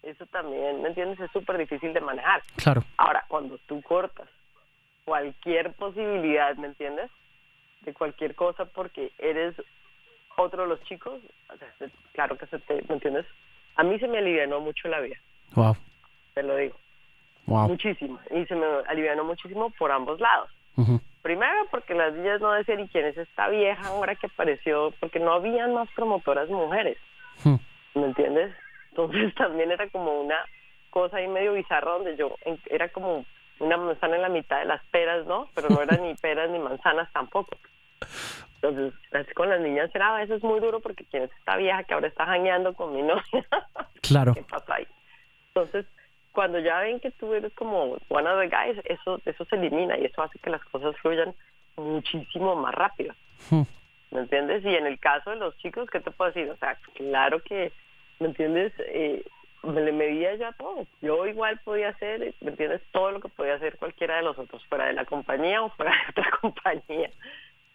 Eso 0.02 0.24
también, 0.26 0.82
¿me 0.82 0.88
entiendes? 0.88 1.18
Es 1.18 1.30
súper 1.32 1.58
difícil 1.58 1.92
de 1.92 2.00
manejar. 2.00 2.42
Claro. 2.56 2.84
Ahora, 2.96 3.24
cuando 3.26 3.58
tú 3.66 3.82
cortas 3.82 4.28
cualquier 5.04 5.72
posibilidad, 5.72 6.54
¿me 6.56 6.68
entiendes? 6.68 7.10
De 7.80 7.92
cualquier 7.92 8.34
cosa 8.34 8.66
porque 8.66 9.12
eres 9.18 9.54
otro 10.36 10.62
de 10.62 10.68
los 10.68 10.82
chicos, 10.84 11.20
claro 12.12 12.36
que 12.36 12.46
se 12.46 12.58
te, 12.60 12.74
¿me 12.88 12.94
entiendes? 12.94 13.26
A 13.76 13.82
mí 13.82 13.98
se 13.98 14.08
me 14.08 14.18
alivianó 14.18 14.60
mucho 14.60 14.88
la 14.88 15.00
vida. 15.00 15.16
Wow. 15.54 15.76
Te 16.34 16.42
lo 16.42 16.56
digo. 16.56 16.76
Wow. 17.46 17.68
Muchísimo. 17.68 18.18
Y 18.30 18.44
se 18.46 18.54
me 18.54 18.66
alivianó 18.88 19.24
muchísimo 19.24 19.70
por 19.70 19.92
ambos 19.92 20.20
lados. 20.20 20.50
Primero 21.22 21.66
porque 21.70 21.94
las 21.94 22.12
niñas 22.12 22.40
no 22.40 22.52
decían, 22.52 22.80
¿y 22.80 22.88
quién 22.88 23.06
es 23.06 23.16
esta 23.16 23.48
vieja 23.48 23.88
ahora 23.88 24.14
que 24.14 24.26
apareció? 24.26 24.92
Porque 25.00 25.18
no 25.18 25.32
habían 25.32 25.72
más 25.72 25.88
promotoras 25.96 26.50
mujeres. 26.50 26.98
¿Me 27.94 28.04
entiendes? 28.04 28.54
Entonces 28.90 29.34
también 29.36 29.70
era 29.70 29.88
como 29.88 30.20
una 30.20 30.36
cosa 30.90 31.16
ahí 31.16 31.28
medio 31.28 31.54
bizarra 31.54 31.92
donde 31.92 32.16
yo 32.16 32.36
era 32.70 32.88
como 32.90 33.24
una 33.58 33.76
manzana 33.76 34.16
en 34.16 34.22
la 34.22 34.28
mitad 34.28 34.58
de 34.58 34.66
las 34.66 34.84
peras, 34.86 35.26
¿no? 35.26 35.48
Pero 35.54 35.68
no 35.70 35.82
eran 35.82 36.02
ni 36.02 36.14
peras 36.14 36.50
ni 36.50 36.58
manzanas 36.58 37.10
tampoco. 37.12 37.56
Entonces, 38.56 38.94
con 39.34 39.48
las 39.48 39.60
niñas 39.60 39.90
era 39.94 40.14
a 40.14 40.18
veces 40.18 40.42
muy 40.42 40.60
duro 40.60 40.80
porque 40.80 41.04
quién 41.04 41.24
es 41.24 41.30
esta 41.38 41.56
vieja 41.56 41.84
que 41.84 41.94
ahora 41.94 42.08
está 42.08 42.26
jañando 42.26 42.74
con 42.74 42.94
mi 42.94 43.02
novia. 43.02 43.22
Claro. 44.02 44.34
¿Qué 44.34 44.42
pasa 44.42 44.76
ahí? 44.76 44.86
Entonces, 45.48 45.84
cuando 46.30 46.60
ya 46.60 46.78
ven 46.78 47.00
que 47.00 47.10
tú 47.10 47.32
eres 47.34 47.52
como 47.54 47.98
one 48.08 48.28
of 48.28 48.38
the 48.38 48.48
guys, 48.48 48.80
eso, 48.84 49.20
eso 49.24 49.44
se 49.46 49.56
elimina 49.56 49.98
y 49.98 50.04
eso 50.04 50.22
hace 50.22 50.38
que 50.38 50.50
las 50.50 50.62
cosas 50.66 50.94
fluyan 50.98 51.34
muchísimo 51.76 52.54
más 52.54 52.72
rápido. 52.72 53.14
¿Me 53.50 54.20
entiendes? 54.20 54.64
Y 54.64 54.74
en 54.76 54.86
el 54.86 55.00
caso 55.00 55.30
de 55.30 55.36
los 55.36 55.56
chicos, 55.58 55.90
¿qué 55.90 55.98
te 55.98 56.12
puedo 56.12 56.30
decir? 56.30 56.48
O 56.50 56.56
sea, 56.58 56.78
claro 56.94 57.42
que, 57.42 57.72
¿me 58.20 58.28
entiendes? 58.28 58.72
Eh, 58.78 59.24
me 59.62 59.80
le 59.80 59.92
medía 59.92 60.34
ya 60.36 60.52
todo. 60.52 60.86
Yo 61.02 61.26
igual 61.26 61.58
podía 61.64 61.88
hacer, 61.88 62.34
¿me 62.40 62.50
entiendes? 62.50 62.82
Todo 62.92 63.10
lo 63.10 63.20
que 63.20 63.28
podía 63.28 63.54
hacer 63.54 63.76
cualquiera 63.76 64.16
de 64.16 64.22
los 64.22 64.38
otros, 64.38 64.64
fuera 64.66 64.86
de 64.86 64.92
la 64.92 65.04
compañía 65.04 65.62
o 65.62 65.70
fuera 65.70 65.90
de 65.92 66.10
otra 66.10 66.30
compañía, 66.40 67.10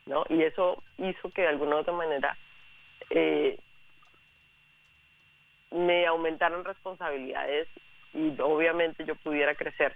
¿no? 0.05 0.25
Y 0.29 0.43
eso 0.43 0.83
hizo 0.97 1.29
que 1.31 1.43
de 1.43 1.47
alguna 1.49 1.75
u 1.75 1.79
otra 1.79 1.93
manera 1.93 2.37
eh, 3.09 3.57
me 5.71 6.05
aumentaron 6.05 6.65
responsabilidades 6.65 7.67
y 8.13 8.39
obviamente 8.41 9.05
yo 9.05 9.15
pudiera 9.15 9.55
crecer, 9.55 9.95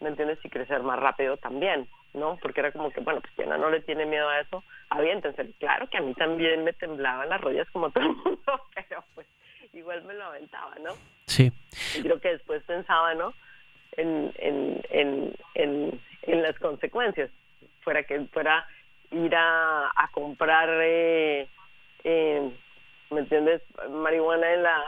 ¿me 0.00 0.08
entiendes? 0.08 0.38
Y 0.44 0.48
crecer 0.48 0.82
más 0.82 0.98
rápido 0.98 1.36
también, 1.36 1.88
¿no? 2.14 2.38
Porque 2.40 2.60
era 2.60 2.72
como 2.72 2.90
que, 2.90 3.00
bueno, 3.00 3.20
pues 3.20 3.32
quien 3.34 3.48
no 3.48 3.70
le 3.70 3.80
tiene 3.80 4.06
miedo 4.06 4.28
a 4.28 4.40
eso, 4.40 4.62
aviéntense. 4.90 5.52
Claro 5.58 5.88
que 5.88 5.98
a 5.98 6.00
mí 6.00 6.14
también 6.14 6.64
me 6.64 6.72
temblaban 6.72 7.28
las 7.28 7.40
rodillas 7.40 7.68
como 7.70 7.90
todo 7.90 8.04
el 8.04 8.16
mundo, 8.16 8.62
pero 8.74 9.04
pues 9.14 9.26
igual 9.72 10.04
me 10.04 10.14
lo 10.14 10.24
aventaba, 10.24 10.74
¿no? 10.80 10.92
Sí. 11.26 11.52
Y 11.96 12.02
creo 12.02 12.20
que 12.20 12.28
después 12.32 12.62
pensaba, 12.64 13.14
¿no? 13.14 13.34
En, 13.92 14.32
en, 14.38 14.82
en, 14.90 15.34
en, 15.54 16.00
en 16.22 16.42
las 16.42 16.58
consecuencias. 16.58 17.30
Fuera 17.82 18.02
que 18.02 18.20
fuera 18.32 18.66
ir 19.10 19.34
a, 19.34 19.86
a 19.94 20.08
comprar, 20.12 20.68
eh, 20.82 21.48
eh, 22.04 22.50
¿me 23.10 23.20
entiendes? 23.20 23.62
Marihuana 23.90 24.52
en 24.52 24.62
la, 24.62 24.82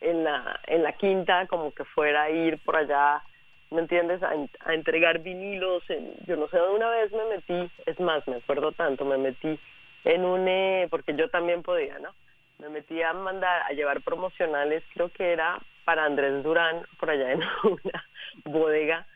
en 0.00 0.24
la, 0.24 0.60
en 0.66 0.82
la 0.82 0.92
quinta, 0.92 1.46
como 1.46 1.72
que 1.72 1.84
fuera 1.84 2.24
a 2.24 2.30
ir 2.30 2.58
por 2.58 2.76
allá, 2.76 3.22
¿me 3.70 3.80
entiendes? 3.80 4.22
A, 4.22 4.32
a 4.64 4.74
entregar 4.74 5.20
vinilos. 5.20 5.82
En, 5.88 6.14
yo 6.26 6.36
no 6.36 6.48
sé, 6.48 6.60
una 6.60 6.90
vez 6.90 7.12
me 7.12 7.24
metí, 7.24 7.70
es 7.86 7.98
más, 8.00 8.26
me 8.28 8.36
acuerdo 8.36 8.72
tanto, 8.72 9.04
me 9.04 9.18
metí 9.18 9.58
en 10.04 10.24
un, 10.24 10.48
eh, 10.48 10.88
porque 10.90 11.14
yo 11.14 11.28
también 11.28 11.62
podía, 11.62 11.98
¿no? 11.98 12.10
me 12.60 12.68
metí 12.68 13.02
a 13.02 13.12
mandar 13.12 13.62
a 13.62 13.72
llevar 13.72 14.02
promocionales, 14.02 14.82
creo 14.92 15.08
que 15.10 15.32
era 15.32 15.58
para 15.84 16.04
Andrés 16.04 16.42
Durán, 16.44 16.82
por 16.98 17.10
allá 17.10 17.32
en 17.32 17.40
una 17.64 18.04
bodega 18.44 19.06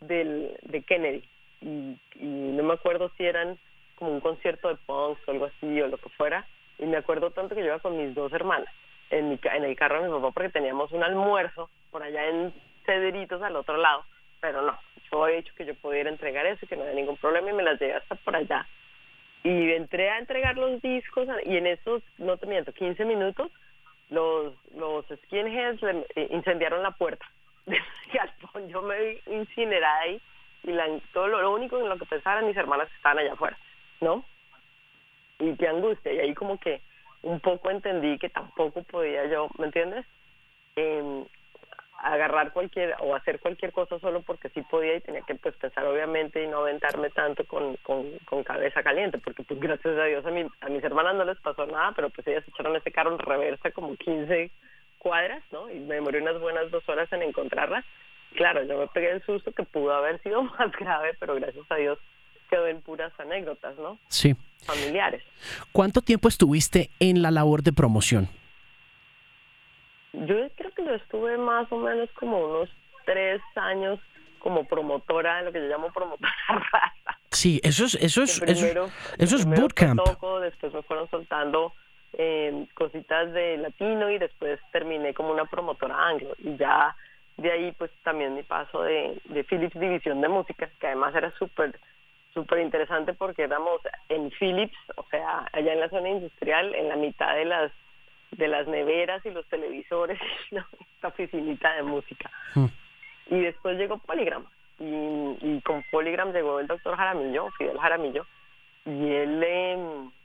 del, 0.00 0.56
de 0.62 0.82
Kennedy. 0.82 1.28
Y, 1.60 1.98
y 2.16 2.26
no 2.26 2.62
me 2.62 2.74
acuerdo 2.74 3.10
si 3.16 3.24
eran 3.24 3.58
como 4.04 4.16
un 4.16 4.20
concierto 4.20 4.68
de 4.68 4.76
punk 4.76 5.18
o 5.26 5.30
algo 5.30 5.46
así 5.46 5.80
o 5.80 5.88
lo 5.88 5.96
que 5.96 6.10
fuera. 6.10 6.46
Y 6.78 6.86
me 6.86 6.98
acuerdo 6.98 7.30
tanto 7.30 7.54
que 7.54 7.62
yo 7.62 7.68
iba 7.68 7.78
con 7.78 7.96
mis 7.96 8.14
dos 8.14 8.32
hermanas 8.32 8.68
en, 9.10 9.30
mi, 9.30 9.40
en 9.42 9.64
el 9.64 9.76
carro 9.76 10.02
de 10.02 10.08
mi 10.08 10.14
papá 10.14 10.30
porque 10.32 10.50
teníamos 10.50 10.92
un 10.92 11.02
almuerzo 11.02 11.70
por 11.90 12.02
allá 12.02 12.26
en 12.28 12.52
Cederitos 12.84 13.42
al 13.42 13.56
otro 13.56 13.78
lado. 13.78 14.04
Pero 14.40 14.60
no, 14.60 14.78
yo 15.10 15.24
había 15.24 15.36
dicho 15.36 15.54
que 15.56 15.64
yo 15.64 15.74
podía 15.76 16.02
ir 16.02 16.06
a 16.08 16.10
entregar 16.10 16.44
eso 16.44 16.64
y 16.64 16.68
que 16.68 16.76
no 16.76 16.82
había 16.82 16.94
ningún 16.94 17.16
problema 17.16 17.50
y 17.50 17.54
me 17.54 17.62
las 17.62 17.80
llevé 17.80 17.94
hasta 17.94 18.14
por 18.16 18.36
allá 18.36 18.66
y 19.44 19.72
entré 19.72 20.08
a 20.10 20.18
entregar 20.18 20.56
los 20.56 20.80
discos 20.80 21.28
y 21.44 21.56
en 21.56 21.66
esos, 21.66 22.02
no 22.16 22.38
te 22.38 22.46
miento, 22.46 22.72
15 22.72 23.04
minutos, 23.04 23.52
los, 24.08 24.54
los 24.74 25.04
skinheads 25.06 25.82
le, 25.82 26.06
eh, 26.16 26.28
incendiaron 26.30 26.82
la 26.82 26.92
puerta 26.92 27.24
Yo 28.68 28.82
me 28.82 28.98
vi 28.98 29.20
ahí 29.84 30.20
y 30.64 30.72
la, 30.72 30.86
todo 31.12 31.28
lo, 31.28 31.54
único 31.54 31.78
en 31.78 31.88
lo 31.88 31.98
que 31.98 32.06
pensaban 32.06 32.46
mis 32.46 32.56
hermanas 32.56 32.88
estaban 32.96 33.18
allá 33.18 33.34
afuera, 33.34 33.56
¿no? 34.00 34.24
Y 35.38 35.54
qué 35.56 35.68
angustia. 35.68 36.12
Y 36.12 36.20
ahí 36.20 36.34
como 36.34 36.58
que 36.58 36.80
un 37.22 37.40
poco 37.40 37.70
entendí 37.70 38.18
que 38.18 38.28
tampoco 38.28 38.82
podía 38.82 39.26
yo, 39.26 39.48
¿me 39.58 39.66
entiendes? 39.66 40.06
Eh, 40.76 41.24
agarrar 42.04 42.52
cualquier 42.52 42.94
o 43.00 43.14
hacer 43.14 43.40
cualquier 43.40 43.72
cosa 43.72 43.98
solo 43.98 44.20
porque 44.22 44.50
sí 44.50 44.60
podía 44.62 44.96
y 44.96 45.00
tenía 45.00 45.22
que 45.22 45.36
pues 45.36 45.56
pensar 45.56 45.86
obviamente 45.86 46.42
y 46.42 46.46
no 46.46 46.58
aventarme 46.58 47.08
tanto 47.10 47.44
con, 47.46 47.76
con, 47.76 48.44
cabeza 48.44 48.82
caliente 48.82 49.18
porque 49.18 49.42
pues 49.42 49.58
gracias 49.58 49.98
a 49.98 50.04
Dios 50.04 50.26
a, 50.26 50.30
mi, 50.30 50.44
a 50.60 50.68
mis 50.68 50.84
hermanas 50.84 51.14
no 51.14 51.24
les 51.24 51.38
pasó 51.40 51.64
nada 51.66 51.92
pero 51.96 52.10
pues 52.10 52.26
ellas 52.26 52.44
echaron 52.46 52.76
ese 52.76 52.92
carro 52.92 53.12
en 53.12 53.18
reversa 53.18 53.70
como 53.70 53.96
15 53.96 54.50
cuadras 54.98 55.42
no 55.50 55.70
y 55.70 55.80
me 55.80 55.94
demoré 55.94 56.20
unas 56.20 56.38
buenas 56.40 56.70
dos 56.70 56.86
horas 56.90 57.10
en 57.12 57.22
encontrarlas 57.22 57.86
claro 58.34 58.64
yo 58.64 58.78
me 58.78 58.86
pegué 58.88 59.12
el 59.12 59.22
susto 59.22 59.52
que 59.52 59.62
pudo 59.62 59.94
haber 59.94 60.20
sido 60.22 60.42
más 60.58 60.72
grave 60.72 61.16
pero 61.18 61.36
gracias 61.36 61.64
a 61.70 61.76
Dios 61.76 61.98
quedó 62.54 62.66
en 62.66 62.80
puras 62.80 63.12
anécdotas 63.18 63.76
no 63.78 63.98
sí 64.08 64.36
familiares 64.64 65.22
¿cuánto 65.72 66.02
tiempo 66.02 66.28
estuviste 66.28 66.90
en 67.00 67.22
la 67.22 67.30
labor 67.30 67.62
de 67.62 67.72
promoción? 67.72 68.28
Yo 70.12 70.48
creo 70.54 70.70
que 70.76 70.84
yo 70.84 70.94
estuve 70.94 71.36
más 71.38 71.70
o 71.72 71.76
menos 71.78 72.08
como 72.12 72.38
unos 72.38 72.70
tres 73.04 73.40
años 73.56 73.98
como 74.38 74.64
promotora, 74.64 75.42
lo 75.42 75.52
que 75.52 75.58
yo 75.58 75.68
llamo 75.68 75.90
promotora 75.90 76.32
raza. 76.48 77.18
Sí, 77.30 77.60
eso 77.64 77.86
es, 77.86 77.94
eso 77.94 78.22
es, 78.22 78.40
primero, 78.40 78.90
eso, 79.18 79.36
es 79.36 79.42
primero 79.42 79.62
bootcamp. 79.62 80.04
Toco, 80.04 80.40
después 80.40 80.72
me 80.72 80.82
fueron 80.82 81.08
soltando 81.10 81.72
eh, 82.12 82.66
cositas 82.74 83.32
de 83.32 83.56
latino 83.56 84.10
y 84.10 84.18
después 84.18 84.60
terminé 84.70 85.14
como 85.14 85.32
una 85.32 85.46
promotora 85.46 85.96
anglo 86.08 86.34
y 86.38 86.56
ya 86.56 86.94
de 87.38 87.50
ahí 87.50 87.72
pues 87.72 87.90
también 88.04 88.34
mi 88.34 88.44
paso 88.44 88.82
de, 88.82 89.18
de 89.24 89.42
Philips 89.44 89.80
División 89.80 90.20
de 90.20 90.28
Música, 90.28 90.70
que 90.78 90.86
además 90.86 91.14
era 91.14 91.32
súper 91.38 91.76
súper 92.34 92.58
interesante 92.58 93.14
porque 93.14 93.44
éramos 93.44 93.80
en 94.08 94.30
Philips, 94.30 94.76
o 94.96 95.04
sea, 95.10 95.48
allá 95.52 95.72
en 95.72 95.80
la 95.80 95.88
zona 95.88 96.10
industrial, 96.10 96.74
en 96.74 96.88
la 96.88 96.96
mitad 96.96 97.34
de 97.34 97.44
las 97.46 97.72
de 98.32 98.48
las 98.48 98.66
neveras 98.66 99.24
y 99.24 99.30
los 99.30 99.46
televisores, 99.46 100.18
¿no? 100.50 100.64
esta 100.96 101.08
oficinita 101.08 101.72
de 101.76 101.82
música. 101.84 102.30
Mm. 102.54 102.66
Y 103.30 103.40
después 103.40 103.78
llegó 103.78 103.98
Polygram. 103.98 104.44
Y, 104.80 105.36
y 105.40 105.60
con 105.64 105.84
Polygram 105.90 106.32
llegó 106.32 106.58
el 106.58 106.66
doctor 106.66 106.96
Jaramillo, 106.96 107.48
Fidel 107.52 107.78
Jaramillo, 107.78 108.26
y 108.84 109.12
él 109.12 109.42
eh, 109.46 109.78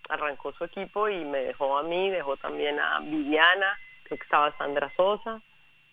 arrancó 0.10 0.52
su 0.54 0.66
equipo 0.66 1.08
y 1.08 1.24
me 1.24 1.40
dejó 1.40 1.78
a 1.78 1.84
mí, 1.84 2.10
dejó 2.10 2.36
también 2.38 2.80
a 2.80 3.00
Viviana, 3.00 3.78
creo 4.04 4.18
que 4.18 4.24
estaba 4.24 4.58
Sandra 4.58 4.92
Sosa, 4.98 5.40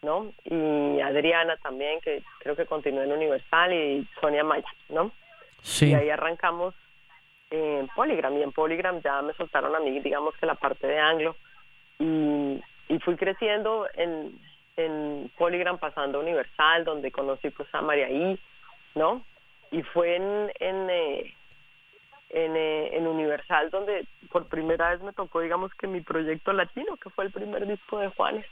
¿no? 0.03 0.33
Y 0.45 1.01
Adriana 1.01 1.57
también, 1.59 2.01
que 2.01 2.23
creo 2.41 2.57
que 2.57 2.67
continuó 2.67 3.03
en 3.03 3.13
Universal, 3.13 3.73
y 3.73 4.09
Sonia 4.21 4.43
Maya, 4.43 4.69
¿no? 4.89 5.13
Y 5.81 5.95
ahí 5.95 6.11
arrancamos 6.11 6.75
en 7.51 7.89
Polygram, 7.89 8.37
y 8.37 8.43
en 8.43 8.53
Polygram 8.53 9.01
ya 9.03 9.23
me 9.23 9.33
soltaron 9.35 9.75
a 9.75 9.81
mí, 9.81 10.01
digamos 10.01 10.35
que 10.37 10.47
la 10.47 10.57
parte 10.57 10.87
de 10.87 10.99
Anglo, 10.99 11.37
y, 11.99 12.61
fui 13.05 13.17
creciendo 13.17 13.87
en, 13.95 14.39
en 14.77 15.31
Polygram 15.37 15.79
pasando 15.79 16.19
a 16.19 16.23
Universal, 16.23 16.85
donde 16.85 17.13
conocí 17.13 17.51
pues 17.51 17.73
a 17.75 17.83
María 17.83 18.09
I, 18.11 18.39
¿no? 18.95 19.25
Y 19.71 19.83
fue 19.83 20.17
en, 20.17 20.53
en, 20.59 20.91
eh, 20.91 21.35
eh, 22.31 22.91
en, 22.93 23.07
Universal 23.07 23.71
donde 23.71 24.07
por 24.31 24.47
primera 24.47 24.91
vez 24.91 25.01
me 25.03 25.13
tocó, 25.13 25.41
digamos 25.41 25.73
que 25.75 25.87
mi 25.87 26.01
proyecto 26.01 26.53
latino, 26.53 26.97
que 26.97 27.11
fue 27.11 27.25
el 27.25 27.33
primer 27.33 27.67
disco 27.67 27.99
de 27.99 28.09
Juanes. 28.09 28.47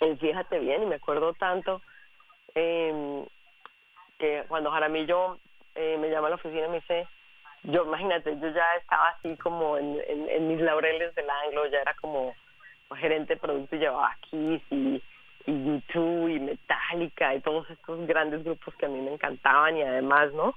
Y 0.00 0.16
fíjate 0.16 0.58
bien, 0.58 0.82
y 0.82 0.86
me 0.86 0.94
acuerdo 0.94 1.34
tanto 1.34 1.82
eh, 2.54 3.24
que 4.18 4.44
cuando 4.48 4.70
Jaramillo 4.70 5.38
eh, 5.74 5.96
me 5.98 6.10
llama 6.10 6.28
a 6.28 6.30
la 6.30 6.36
oficina 6.36 6.66
y 6.66 6.68
me 6.68 6.80
dice, 6.80 7.06
yo 7.64 7.84
imagínate, 7.84 8.38
yo 8.40 8.48
ya 8.48 8.74
estaba 8.76 9.08
así 9.08 9.36
como 9.36 9.76
en, 9.76 10.48
mis 10.48 10.60
laureles 10.60 11.14
del 11.14 11.28
anglo, 11.28 11.66
ya 11.66 11.80
era 11.80 11.94
como 11.94 12.34
gerente 12.96 13.34
de 13.34 13.40
producto 13.40 13.76
y 13.76 13.78
llevaba 13.78 14.16
Kiss 14.22 14.62
y, 14.70 15.02
y 15.46 15.64
YouTube 15.64 16.28
y 16.28 16.40
Metallica 16.40 17.34
y 17.34 17.40
todos 17.40 17.68
estos 17.70 18.06
grandes 18.06 18.42
grupos 18.42 18.74
que 18.76 18.86
a 18.86 18.88
mí 18.88 19.00
me 19.00 19.12
encantaban 19.12 19.76
y 19.76 19.82
además, 19.82 20.32
¿no? 20.32 20.54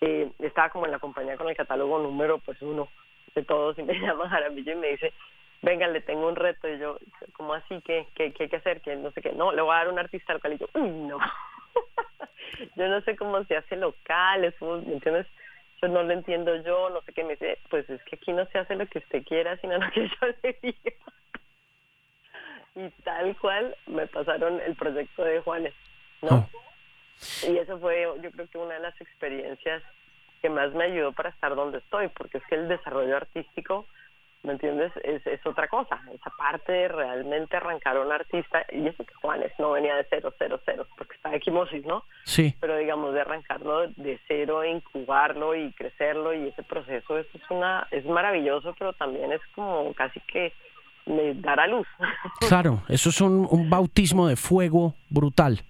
Eh, 0.00 0.30
estaba 0.40 0.68
como 0.68 0.86
en 0.86 0.92
la 0.92 0.98
compañía 0.98 1.36
con 1.36 1.48
el 1.48 1.56
catálogo 1.56 1.98
número 1.98 2.38
pues 2.38 2.60
uno 2.60 2.88
de 3.34 3.42
todos 3.42 3.78
y 3.78 3.82
me 3.82 3.94
llama 4.00 4.28
Jaramillo 4.28 4.72
y 4.72 4.76
me 4.76 4.88
dice, 4.88 5.12
venga, 5.62 5.86
le 5.88 6.00
tengo 6.00 6.28
un 6.28 6.36
reto 6.36 6.68
y 6.68 6.78
yo, 6.78 6.98
¿cómo 7.32 7.54
así? 7.54 7.80
¿Qué, 7.82 8.06
qué, 8.14 8.32
qué 8.32 8.44
hay 8.44 8.48
que 8.48 8.56
hacer? 8.56 8.80
que 8.80 8.96
No 8.96 9.10
sé 9.12 9.22
qué. 9.22 9.32
No, 9.32 9.52
le 9.52 9.62
voy 9.62 9.72
a 9.74 9.78
dar 9.78 9.88
un 9.88 9.98
artista 9.98 10.32
local 10.34 10.52
y 10.52 10.58
yo, 10.58 10.66
uy, 10.74 10.90
no. 10.90 11.18
yo 12.76 12.88
no 12.88 13.00
sé 13.02 13.16
cómo 13.16 13.42
se 13.44 13.56
hace 13.56 13.76
local, 13.76 14.44
eso, 14.44 14.82
¿me 14.86 14.94
entiendes? 14.94 15.26
Eso 15.76 15.88
no 15.88 16.02
lo 16.02 16.12
entiendo 16.12 16.56
yo, 16.62 16.90
no 16.90 17.02
sé 17.02 17.12
qué 17.12 17.24
me 17.24 17.34
dice, 17.34 17.58
pues 17.68 17.88
es 17.90 18.02
que 18.04 18.16
aquí 18.16 18.32
no 18.32 18.46
se 18.46 18.58
hace 18.58 18.76
lo 18.76 18.86
que 18.86 18.98
usted 18.98 19.24
quiera, 19.24 19.56
sino 19.58 19.78
lo 19.78 19.90
que 19.90 20.08
yo 20.08 20.26
le 20.42 20.58
diga 20.62 20.92
y 22.74 22.90
tal 23.02 23.36
cual 23.38 23.76
me 23.86 24.06
pasaron 24.06 24.60
el 24.60 24.74
proyecto 24.74 25.24
de 25.24 25.40
Juanes, 25.40 25.74
¿no? 26.22 26.48
Y 27.48 27.56
eso 27.56 27.78
fue, 27.78 28.06
yo 28.20 28.30
creo 28.32 28.48
que 28.48 28.58
una 28.58 28.74
de 28.74 28.80
las 28.80 29.00
experiencias 29.00 29.82
que 30.42 30.50
más 30.50 30.72
me 30.74 30.84
ayudó 30.84 31.12
para 31.12 31.30
estar 31.30 31.54
donde 31.54 31.78
estoy, 31.78 32.08
porque 32.08 32.38
es 32.38 32.46
que 32.46 32.56
el 32.56 32.68
desarrollo 32.68 33.16
artístico, 33.16 33.86
¿me 34.44 34.52
entiendes? 34.52 34.92
Es, 35.02 35.26
es 35.26 35.44
otra 35.46 35.66
cosa, 35.68 36.00
esa 36.12 36.30
parte 36.30 36.70
de 36.70 36.88
realmente 36.88 37.56
arrancar 37.56 37.96
a 37.96 38.00
un 38.00 38.12
artista, 38.12 38.64
y 38.70 38.86
eso 38.86 39.04
que 39.04 39.14
Juanes 39.14 39.52
no 39.58 39.72
venía 39.72 39.96
de 39.96 40.06
cero, 40.08 40.32
cero, 40.38 40.60
cero, 40.64 40.86
porque 40.96 41.16
está 41.16 41.34
equimosis, 41.34 41.84
¿no? 41.84 42.04
Sí. 42.24 42.54
Pero 42.60 42.76
digamos, 42.76 43.14
de 43.14 43.22
arrancarlo 43.22 43.88
de 43.88 44.20
cero, 44.28 44.64
incubarlo 44.64 45.54
y 45.56 45.72
crecerlo, 45.72 46.34
y 46.34 46.48
ese 46.48 46.62
proceso, 46.62 47.18
eso 47.18 47.30
es 47.34 47.50
una, 47.50 47.88
es 47.90 48.04
maravilloso, 48.04 48.74
pero 48.78 48.92
también 48.92 49.32
es 49.32 49.40
como 49.54 49.92
casi 49.94 50.20
que 50.20 50.52
me 51.06 51.34
dará 51.34 51.66
luz. 51.66 51.86
Claro, 52.48 52.82
eso 52.88 53.08
es 53.08 53.20
un, 53.20 53.48
un, 53.50 53.70
bautismo 53.70 54.28
de 54.28 54.36
fuego 54.36 54.94
brutal. 55.08 55.60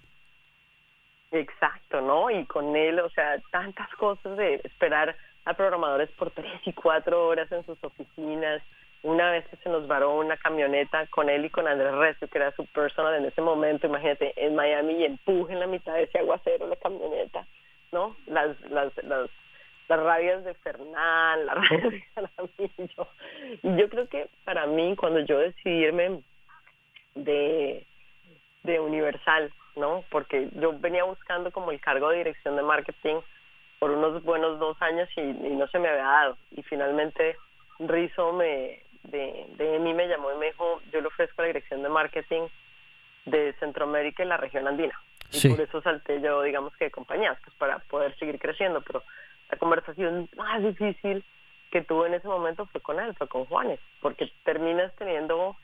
Exacto, 1.31 2.01
¿no? 2.01 2.31
Y 2.31 2.45
con 2.47 2.75
él, 2.77 2.99
o 2.99 3.09
sea, 3.11 3.39
tantas 3.51 3.89
cosas 3.95 4.37
de 4.37 4.61
esperar 4.65 5.17
a 5.45 5.55
programadores 5.55 6.11
por 6.13 6.31
tres 6.31 6.61
y 6.65 6.73
cuatro 6.73 7.27
horas 7.27 7.51
en 7.53 7.65
sus 7.67 7.83
oficinas. 7.83 8.63
Una 9.03 9.31
vez 9.31 9.47
que 9.49 9.57
se 9.57 9.69
nos 9.69 9.87
varó 9.87 10.17
una 10.17 10.39
camioneta 10.39 11.07
con 11.09 11.29
él 11.29 11.45
y 11.45 11.51
con 11.51 11.69
Andrés 11.69 11.95
Resto, 11.95 12.27
que 12.27 12.39
era 12.39 12.53
su 12.53 12.65
personal 12.67 13.15
en 13.15 13.27
ese 13.27 13.43
momento, 13.43 13.87
imagínate, 13.87 14.33
en 14.37 14.55
Miami 14.55 14.95
y 14.95 15.05
empuje 15.05 15.53
en 15.53 15.61
la 15.61 15.67
mitad 15.67 15.93
de 15.93 16.05
ese 16.05 16.19
aguacero 16.19 16.67
la 16.67 16.77
camioneta, 16.77 17.47
¿no? 17.93 18.17
Las, 18.27 18.59
las, 18.71 18.97
las 19.05 19.31
las 19.89 20.01
rabias 20.01 20.45
de 20.45 20.55
Fernán, 20.55 21.47
las 21.47 21.55
rabias 21.69 21.91
de 21.91 22.05
Jaramillo. 22.15 23.09
Y 23.63 23.77
yo 23.77 23.89
creo 23.89 24.09
que 24.09 24.29
para 24.45 24.67
mí, 24.67 24.97
cuando 24.97 25.21
yo 25.21 25.39
decidí 25.39 25.85
irme 25.85 26.23
de, 27.15 27.87
de 28.63 28.81
Universal, 28.81 29.53
¿no? 29.77 30.05
Porque 30.11 30.49
yo 30.55 30.79
venía 30.79 31.05
buscando 31.05 31.51
como 31.51 31.71
el 31.71 31.81
cargo 31.81 32.09
de 32.11 32.19
dirección 32.19 32.57
de 32.57 32.63
marketing 32.63 33.17
por 33.85 33.91
unos 33.91 34.23
buenos 34.23 34.59
dos 34.59 34.81
años 34.81 35.11
y, 35.15 35.21
y 35.21 35.57
no 35.57 35.67
se 35.69 35.79
me 35.79 35.89
había 35.91 36.05
dado. 36.05 36.39
Y 36.53 36.63
finalmente 36.63 37.37
Rizo 37.79 38.33
me, 38.33 38.81
de, 39.03 39.45
de 39.59 39.79
mí 39.79 39.93
me 39.93 40.09
llamó 40.09 40.33
y 40.33 40.39
me 40.39 40.47
dijo, 40.47 40.81
yo 40.91 41.03
le 41.03 41.09
ofrezco 41.09 41.43
la 41.43 41.49
dirección 41.49 41.83
de 41.83 41.91
marketing 41.91 42.49
de 43.27 43.53
Centroamérica 43.61 44.25
y 44.25 44.27
la 44.27 44.39
región 44.39 44.67
andina. 44.67 44.99
Y 45.33 45.37
Sí. 45.37 45.51
por 45.51 45.61
eso 45.61 45.83
salté 45.83 46.23
yo, 46.23 46.41
digamos 46.41 46.75
que 46.79 46.87
de 46.87 46.91
compañías, 46.93 47.37
pues 47.45 47.55
para 47.59 47.79
poder 47.81 48.17
seguir 48.17 48.39
creciendo. 48.39 48.81
Pero 48.81 49.03
la 49.51 49.59
conversación 49.59 50.31
más 50.35 50.63
difícil 50.63 51.23
que 51.71 51.83
tuve 51.83 52.07
en 52.09 52.15
ese 52.15 52.27
momento 52.29 52.65
fue 52.65 52.81
con 52.81 52.99
él, 52.99 53.15
fue 53.19 53.29
con 53.29 53.45
Juanes, 53.45 53.81
porque 54.01 54.33
terminas 54.45 54.97
teniendo, 54.97 55.59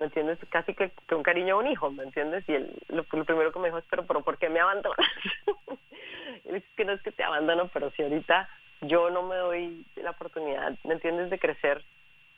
¿me 0.00 0.06
entiendes? 0.06 0.40
Casi 0.48 0.74
que, 0.74 0.90
que 1.06 1.14
un 1.14 1.22
cariño 1.22 1.54
a 1.54 1.58
un 1.58 1.68
hijo, 1.68 1.88
¿me 1.92 2.02
entiendes? 2.02 2.42
Y 2.48 2.52
él 2.54 2.72
lo, 2.88 3.06
lo 3.12 3.24
primero 3.24 3.52
que 3.52 3.60
me 3.60 3.66
dijo 3.68 3.78
es, 3.78 3.84
pero, 3.88 4.04
pero 4.08 4.22
¿por 4.22 4.38
qué 4.38 4.48
me 4.48 4.58
abandonas? 4.58 5.06
dije, 6.56 6.66
que 6.76 6.84
no 6.84 6.92
es 6.92 7.02
que 7.02 7.12
te 7.12 7.22
abandono, 7.22 7.68
pero 7.72 7.90
si 7.92 8.02
ahorita 8.02 8.48
yo 8.82 9.10
no 9.10 9.22
me 9.22 9.36
doy 9.36 9.86
la 9.96 10.10
oportunidad, 10.10 10.76
¿me 10.84 10.94
entiendes? 10.94 11.30
De 11.30 11.38
crecer, 11.38 11.84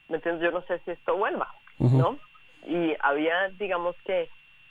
¿me 0.09 0.17
entiendes? 0.17 0.43
Yo 0.43 0.51
no 0.51 0.63
sé 0.67 0.81
si 0.85 0.91
esto 0.91 1.17
vuelva. 1.17 1.53
¿no? 1.79 2.19
Y 2.67 2.95
había, 3.01 3.49
digamos 3.51 3.97
que 4.05 4.29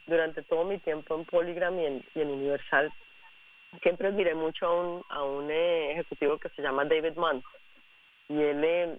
durante 0.08 0.44
todo 0.44 0.64
mi 0.64 0.78
tiempo 0.80 1.16
en 1.16 1.26
Polygram 1.26 1.80
y 1.80 1.86
en, 1.86 2.06
y 2.16 2.22
en 2.22 2.30
Universal, 2.30 2.92
siempre 3.82 4.10
admiré 4.10 4.36
mucho 4.36 4.66
a 4.66 4.82
un, 4.82 5.04
a 5.10 5.24
un 5.24 5.50
eh, 5.50 5.92
ejecutivo 5.92 6.38
que 6.38 6.50
se 6.50 6.62
llama 6.62 6.86
David 6.86 7.16
Mann. 7.16 7.44
Y 8.30 8.42
él 8.42 8.64
eh, 8.64 8.98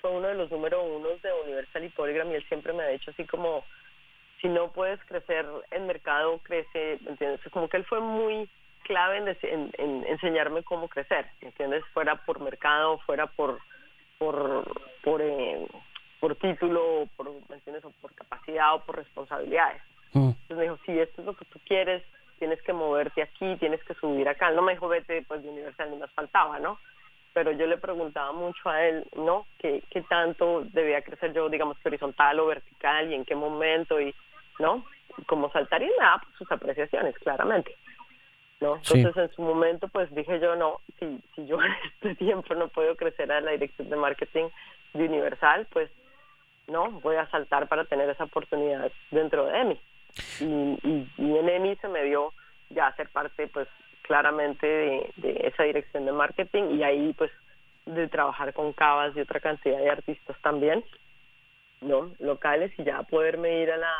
fue 0.00 0.10
uno 0.10 0.28
de 0.28 0.34
los 0.34 0.50
número 0.50 0.82
unos 0.82 1.20
de 1.22 1.32
Universal 1.44 1.84
y 1.84 1.88
Polygram 1.90 2.30
y 2.30 2.34
él 2.34 2.48
siempre 2.48 2.72
me 2.72 2.82
ha 2.82 2.88
dicho 2.88 3.10
así 3.10 3.24
como, 3.24 3.64
si 4.40 4.48
no 4.48 4.72
puedes 4.72 5.02
crecer 5.04 5.46
en 5.70 5.86
mercado, 5.86 6.38
crece, 6.42 6.98
¿me 7.02 7.10
entiendes? 7.10 7.40
Es 7.44 7.52
como 7.52 7.68
que 7.68 7.76
él 7.76 7.84
fue 7.84 8.00
muy 8.00 8.48
clave 8.82 9.18
en, 9.18 9.28
en, 9.42 9.70
en 9.78 10.06
enseñarme 10.06 10.62
cómo 10.62 10.88
crecer, 10.88 11.26
¿me 11.40 11.48
entiendes? 11.48 11.84
Fuera 11.92 12.16
por 12.16 12.40
mercado, 12.40 12.98
fuera 12.98 13.26
por 13.26 13.58
por 14.18 14.64
por, 15.02 15.20
eh, 15.20 15.66
por 16.20 16.36
título, 16.36 17.08
por, 17.16 17.30
¿me 17.48 17.56
entiendes? 17.56 17.84
O 17.84 17.90
por 18.00 18.14
capacidad 18.14 18.74
o 18.74 18.84
por 18.84 18.96
responsabilidades. 18.96 19.82
Mm. 20.12 20.28
Entonces 20.28 20.56
me 20.56 20.62
dijo, 20.62 20.78
si 20.86 20.98
esto 20.98 21.20
es 21.22 21.26
lo 21.26 21.34
que 21.34 21.44
tú 21.46 21.58
quieres, 21.66 22.02
tienes 22.38 22.62
que 22.62 22.72
moverte 22.72 23.22
aquí, 23.22 23.56
tienes 23.56 23.82
que 23.84 23.94
subir 23.94 24.28
acá. 24.28 24.50
No 24.50 24.62
me 24.62 24.72
dijo, 24.72 24.88
vete 24.88 25.22
pues 25.22 25.42
de 25.42 25.48
universidad, 25.48 25.88
ni 25.88 25.96
más 25.96 26.10
faltaba, 26.12 26.58
¿no? 26.58 26.78
Pero 27.34 27.50
yo 27.52 27.66
le 27.66 27.78
preguntaba 27.78 28.32
mucho 28.32 28.68
a 28.68 28.84
él, 28.84 29.06
¿no? 29.16 29.46
¿Qué, 29.58 29.82
qué 29.90 30.02
tanto 30.02 30.62
debía 30.72 31.02
crecer 31.02 31.32
yo, 31.32 31.48
digamos, 31.48 31.78
que 31.78 31.88
horizontal 31.88 32.38
o 32.40 32.46
vertical 32.46 33.10
y 33.10 33.14
en 33.14 33.24
qué 33.24 33.34
momento 33.34 34.00
y, 34.00 34.14
¿no? 34.58 34.84
Como 35.26 35.50
saltar 35.50 35.82
y 35.82 35.90
daba 35.98 36.20
pues, 36.22 36.36
sus 36.36 36.52
apreciaciones, 36.52 37.16
claramente. 37.18 37.74
¿No? 38.62 38.78
Sí. 38.82 38.98
Entonces 38.98 39.30
en 39.30 39.36
su 39.36 39.42
momento 39.42 39.88
pues 39.88 40.12
dije 40.14 40.40
yo, 40.40 40.56
no, 40.56 40.80
si, 40.98 41.20
si 41.34 41.46
yo 41.46 41.60
en 41.60 41.72
este 41.94 42.14
tiempo 42.24 42.54
no 42.54 42.68
puedo 42.68 42.96
crecer 42.96 43.30
a 43.32 43.40
la 43.40 43.50
dirección 43.50 43.90
de 43.90 43.96
marketing 43.96 44.46
de 44.94 45.04
Universal, 45.04 45.66
pues 45.70 45.90
no, 46.68 46.92
voy 47.00 47.16
a 47.16 47.28
saltar 47.30 47.68
para 47.68 47.84
tener 47.84 48.08
esa 48.08 48.24
oportunidad 48.24 48.90
dentro 49.10 49.46
de 49.46 49.58
EMI. 49.58 49.80
Y, 50.40 50.44
y, 50.44 51.12
y 51.18 51.36
en 51.36 51.48
EMI 51.48 51.76
se 51.76 51.88
me 51.88 52.04
dio 52.04 52.32
ya 52.70 52.94
ser 52.94 53.08
parte 53.08 53.48
pues 53.48 53.68
claramente 54.02 54.66
de, 54.66 55.10
de 55.16 55.48
esa 55.48 55.64
dirección 55.64 56.06
de 56.06 56.12
marketing 56.12 56.76
y 56.76 56.82
ahí 56.84 57.12
pues 57.14 57.30
de 57.86 58.08
trabajar 58.08 58.52
con 58.52 58.72
Cavas 58.72 59.16
y 59.16 59.20
otra 59.20 59.40
cantidad 59.40 59.78
de 59.78 59.90
artistas 59.90 60.36
también, 60.42 60.84
¿no? 61.80 62.12
Locales 62.20 62.72
y 62.78 62.84
ya 62.84 63.02
poderme 63.02 63.60
ir 63.60 63.72
a 63.72 63.76
la 63.76 63.92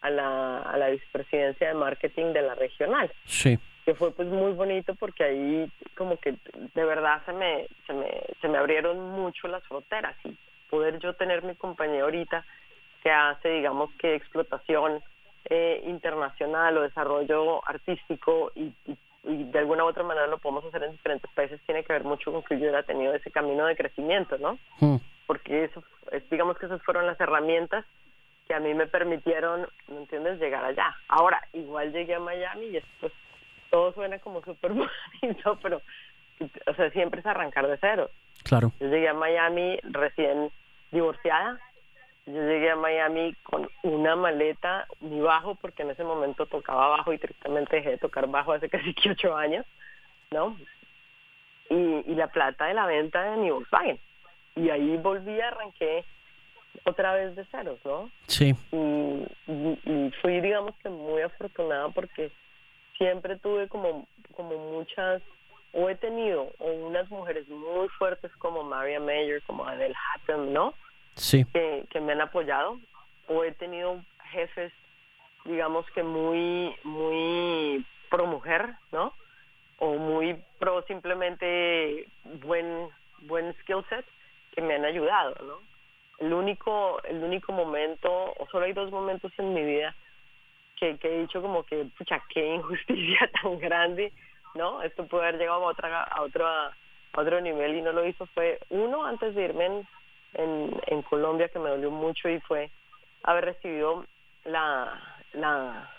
a 0.00 0.10
la, 0.10 0.58
a 0.58 0.76
la 0.76 0.88
vicepresidencia 0.88 1.68
de 1.68 1.74
marketing 1.74 2.32
de 2.32 2.42
la 2.42 2.54
regional. 2.54 3.12
Sí. 3.24 3.58
Que 3.84 3.94
fue 3.94 4.10
pues 4.12 4.28
muy 4.28 4.52
bonito 4.52 4.94
porque 4.94 5.24
ahí 5.24 5.70
como 5.96 6.18
que 6.18 6.34
de 6.74 6.84
verdad 6.84 7.22
se 7.24 7.32
me, 7.32 7.68
se 7.86 7.92
me, 7.92 8.08
se 8.40 8.48
me 8.48 8.58
abrieron 8.58 8.98
mucho 9.10 9.48
las 9.48 9.62
fronteras 9.64 10.16
y 10.24 10.36
poder 10.68 10.98
yo 10.98 11.14
tener 11.14 11.44
mi 11.44 11.54
compañía 11.54 12.02
ahorita 12.02 12.44
que 13.02 13.10
hace 13.10 13.48
digamos 13.48 13.90
que 13.98 14.16
explotación 14.16 15.00
eh, 15.48 15.84
internacional 15.86 16.76
o 16.76 16.82
desarrollo 16.82 17.66
artístico 17.68 18.50
y, 18.56 18.72
y, 18.86 18.98
de 19.22 19.58
alguna 19.58 19.84
u 19.84 19.88
otra 19.88 20.02
manera 20.02 20.26
lo 20.26 20.38
podemos 20.38 20.64
hacer 20.64 20.82
en 20.82 20.92
diferentes 20.92 21.30
países 21.32 21.60
tiene 21.66 21.84
que 21.84 21.92
ver 21.92 22.04
mucho 22.04 22.32
con 22.32 22.42
que 22.42 22.54
yo 22.54 22.62
hubiera 22.62 22.82
tenido 22.82 23.14
ese 23.14 23.30
camino 23.30 23.66
de 23.66 23.76
crecimiento, 23.76 24.38
¿no? 24.38 24.58
Mm. 24.80 24.96
Porque 25.26 25.64
eso, 25.64 25.82
digamos 26.30 26.58
que 26.58 26.66
esas 26.66 26.82
fueron 26.82 27.06
las 27.06 27.20
herramientas 27.20 27.84
que 28.46 28.54
a 28.54 28.60
mí 28.60 28.74
me 28.74 28.86
permitieron, 28.86 29.66
¿me 29.88 29.98
entiendes?, 29.98 30.38
llegar 30.38 30.64
allá. 30.64 30.94
Ahora, 31.08 31.42
igual 31.52 31.92
llegué 31.92 32.14
a 32.14 32.20
Miami 32.20 32.66
y 32.66 32.76
esto, 32.76 33.10
todo 33.70 33.92
suena 33.92 34.18
como 34.18 34.42
súper 34.42 34.72
bonito, 35.22 35.58
pero, 35.62 35.82
o 36.66 36.74
sea, 36.74 36.90
siempre 36.90 37.20
es 37.20 37.26
arrancar 37.26 37.66
de 37.66 37.78
cero. 37.78 38.10
Claro. 38.44 38.72
Yo 38.80 38.88
llegué 38.88 39.08
a 39.08 39.14
Miami 39.14 39.78
recién 39.82 40.50
divorciada. 40.92 41.58
Yo 42.26 42.42
llegué 42.42 42.70
a 42.70 42.76
Miami 42.76 43.34
con 43.42 43.68
una 43.82 44.16
maleta, 44.16 44.86
mi 45.00 45.20
bajo, 45.20 45.54
porque 45.56 45.82
en 45.82 45.90
ese 45.90 46.04
momento 46.04 46.46
tocaba 46.46 46.88
bajo 46.88 47.12
y 47.12 47.18
tristemente 47.18 47.76
dejé 47.76 47.90
de 47.90 47.98
tocar 47.98 48.26
bajo 48.28 48.52
hace 48.52 48.68
casi 48.70 48.94
que 48.94 49.10
ocho 49.10 49.36
años, 49.36 49.66
¿no? 50.30 50.56
Y, 51.68 51.74
y 52.10 52.14
la 52.14 52.28
plata 52.28 52.66
de 52.66 52.74
la 52.74 52.86
venta 52.86 53.22
de 53.22 53.36
mi 53.36 53.50
Volkswagen. 53.50 53.98
Y 54.54 54.70
ahí 54.70 54.96
volví, 54.96 55.40
arranqué 55.40 56.04
otra 56.84 57.14
vez 57.14 57.34
de 57.36 57.44
ceros, 57.46 57.78
¿no? 57.84 58.10
Sí. 58.26 58.54
Y, 58.72 59.26
y, 59.46 60.10
fui, 60.22 60.40
digamos 60.40 60.74
que 60.82 60.88
muy 60.88 61.22
afortunada 61.22 61.88
porque 61.90 62.30
siempre 62.96 63.36
tuve 63.36 63.68
como, 63.68 64.06
como 64.34 64.56
muchas, 64.72 65.22
o 65.72 65.88
he 65.88 65.94
tenido 65.96 66.52
o 66.58 66.70
unas 66.70 67.10
mujeres 67.10 67.48
muy 67.48 67.88
fuertes 67.90 68.30
como 68.38 68.62
Maria 68.62 69.00
Mayer, 69.00 69.42
como 69.42 69.66
Adele 69.66 69.94
Hatton, 69.94 70.52
¿no? 70.52 70.74
Sí. 71.14 71.44
Que, 71.52 71.84
que 71.90 72.00
me 72.00 72.12
han 72.12 72.20
apoyado, 72.20 72.78
o 73.28 73.44
he 73.44 73.52
tenido 73.52 74.02
jefes, 74.30 74.72
digamos 75.44 75.86
que 75.94 76.02
muy, 76.02 76.74
muy 76.84 77.84
pro 78.10 78.26
mujer, 78.26 78.74
¿no? 78.92 79.12
O 79.78 79.94
muy 79.94 80.36
pro 80.58 80.82
simplemente 80.82 82.06
buen, 82.42 82.88
buen 83.22 83.54
skill 83.60 83.84
set 83.88 84.04
que 84.54 84.62
me 84.62 84.74
han 84.74 84.84
ayudado, 84.84 85.34
¿no? 85.44 85.75
El 86.18 86.32
único 86.32 87.02
el 87.04 87.22
único 87.22 87.52
momento 87.52 88.10
o 88.38 88.46
solo 88.50 88.66
hay 88.66 88.72
dos 88.72 88.90
momentos 88.90 89.32
en 89.38 89.52
mi 89.54 89.62
vida 89.62 89.94
que, 90.78 90.96
que 90.98 91.08
he 91.08 91.20
dicho 91.20 91.42
como 91.42 91.64
que 91.64 91.86
pucha 91.98 92.22
qué 92.28 92.54
injusticia 92.54 93.30
tan 93.42 93.58
grande 93.58 94.12
no 94.54 94.82
esto 94.82 95.06
puede 95.06 95.28
haber 95.28 95.40
llegado 95.40 95.64
a 95.64 95.70
otra 95.70 96.02
a 96.02 96.22
otro 96.22 96.46
a 96.46 97.20
otro 97.20 97.40
nivel 97.40 97.76
y 97.76 97.82
no 97.82 97.92
lo 97.92 98.06
hizo. 98.06 98.26
Fue 98.26 98.58
uno 98.70 99.04
antes 99.04 99.34
de 99.34 99.44
irme 99.44 99.66
en, 99.66 99.88
en, 100.34 100.80
en 100.86 101.02
Colombia 101.02 101.48
que 101.48 101.58
me 101.58 101.70
dolió 101.70 101.90
mucho 101.90 102.28
y 102.28 102.40
fue 102.40 102.70
haber 103.22 103.46
recibido 103.46 104.04
la 104.44 105.00
la 105.32 105.90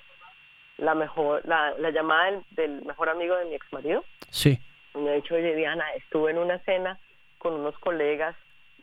la 0.78 0.95
mejor 0.95 1.41
la, 1.45 1.74
la 1.80 1.89
llamada 1.89 2.32
del, 2.32 2.43
del 2.51 2.86
mejor 2.86 3.09
amigo 3.09 3.36
de 3.36 3.45
mi 3.45 3.55
ex 3.55 3.72
marido. 3.74 4.03
Sí. 4.30 4.59
Me 4.93 5.09
ha 5.09 5.13
dicho 5.13 5.36
oye 5.36 5.55
Diana 5.55 5.86
estuve 5.93 6.32
en 6.32 6.38
una 6.38 6.59
cena 6.59 6.99
con 7.38 7.53
unos 7.53 7.78
colegas 7.80 8.36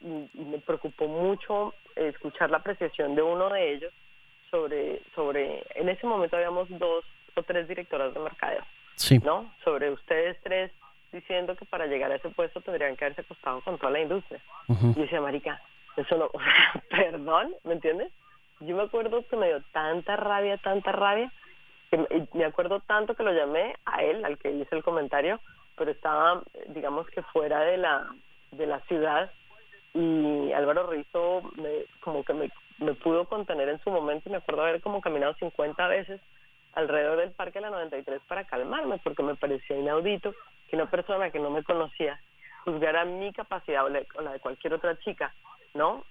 y, 0.05 0.31
me 0.39 0.59
preocupó 0.59 1.09
mucho 1.09 1.75
escuchar 1.97 2.51
la 2.51 2.59
apreciación 2.59 3.15
de 3.15 3.23
uno 3.23 3.49
de 3.49 3.73
ellos 3.73 3.93
sobre, 4.51 5.01
sobre, 5.15 5.65
en 5.75 5.89
ese 5.89 6.07
momento 6.07 6.37
habíamos 6.37 6.69
dos 6.79 7.05
o 7.35 7.43
tres 7.43 7.67
directoras 7.67 8.15
de 8.15 8.21
mercadeo, 8.21 8.63
sí. 8.95 9.19
¿no? 9.19 9.53
Sobre 9.65 9.91
ustedes 9.91 10.39
tres 10.43 10.71
diciendo 11.11 11.57
que 11.57 11.65
para 11.65 11.87
llegar 11.87 12.11
a 12.13 12.17
ese 12.17 12.29
puesto 12.31 12.61
tendrían 12.61 12.97
que 12.97 13.05
haberse 13.05 13.23
acostado 13.23 13.61
con 13.63 13.79
toda 13.79 13.93
la 13.93 14.01
industria. 14.01 14.41
Y 14.69 14.95
yo 14.95 15.03
decía, 15.03 15.21
marica, 15.21 15.61
eso 15.97 16.17
no, 16.17 16.31
perdón, 16.91 17.55
¿me 17.65 17.75
entiendes? 17.75 18.13
Yo 18.61 18.77
me 18.77 18.83
acuerdo 18.83 19.25
que 19.27 19.37
me 19.37 19.47
dio 19.47 19.63
tanta 19.73 20.17
rabia, 20.17 20.59
tanta 20.59 20.93
rabia, 20.93 21.33
que 21.91 22.27
me 22.35 22.45
acuerdo 22.45 22.81
tanto 22.81 23.15
que 23.15 23.23
lo 23.23 23.33
llamé 23.33 23.77
a 23.85 24.03
él, 24.03 24.25
al 24.25 24.39
que 24.39 24.51
hice 24.51 24.75
el 24.75 24.83
comentario, 24.83 25.41
pero 25.77 25.91
estaba, 25.91 26.43
digamos 26.69 27.07
que 27.09 27.23
fuera 27.23 27.61
de 27.61 27.77
la, 27.77 28.09
de 28.53 28.67
la 28.67 28.81
ciudad 28.81 29.31
y 29.95 30.53
Álvaro 30.53 30.89
Rizo 30.91 31.43
me, 31.55 31.85
como 32.01 32.25
que 32.25 32.35
me, 32.35 32.51
pudo 32.95 33.27
contener 33.27 33.69
en 33.69 33.81
su 33.83 33.91
momento 33.91 34.29
y 34.29 34.33
me 34.33 34.39
acuerdo 34.39 34.63
haber 34.63 34.81
como 34.81 35.01
caminado 35.01 35.35
50 35.35 35.87
veces 35.89 36.21
alrededor 36.75 37.19
del 37.19 37.31
Parque 37.31 37.61
de 37.61 37.63
la 37.63 37.71
93 37.71 38.21
para 38.27 38.45
calmarme 38.45 38.99
porque 38.99 39.23
me 39.23 39.37
parecía 39.37 39.79
inaudito 39.79 40.35
que 40.69 40.77
una 40.77 40.91
persona 40.91 41.31
que 41.31 41.39
no 41.39 41.51
me 41.51 41.63
conocía 41.63 42.21
juzgara 42.65 43.05
mi 43.05 43.33
capacidad 43.33 43.85
o 43.85 43.89
la, 43.89 44.01
de 44.01 44.41
cualquier 44.41 44.75
otra 44.75 44.99
chica, 44.99 45.33
¿no? 45.75 46.05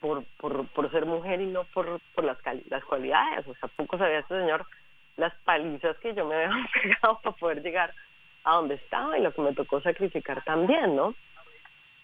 Por, 0.00 0.24
por, 0.36 0.90
ser 0.90 1.04
mujer 1.04 1.40
y 1.40 1.46
no 1.46 1.64
por, 1.64 2.00
por 2.14 2.24
las, 2.24 2.38
las 2.68 2.84
cualidades. 2.84 3.46
O 3.46 3.54
sea, 3.54 3.68
poco 3.76 3.98
sabía 3.98 4.20
este 4.20 4.38
señor 4.38 4.66
las 5.16 5.34
palizas 5.44 5.96
que 5.98 6.14
yo 6.14 6.24
me 6.24 6.34
había 6.34 6.68
pegado 6.82 7.20
para 7.22 7.36
poder 7.36 7.62
llegar 7.62 7.92
a 8.44 8.56
donde 8.56 8.74
estaba 8.76 9.18
y 9.18 9.22
lo 9.22 9.32
que 9.32 9.42
me 9.42 9.54
tocó 9.54 9.80
sacrificar 9.80 10.42
también, 10.44 10.96
¿no? 10.96 11.14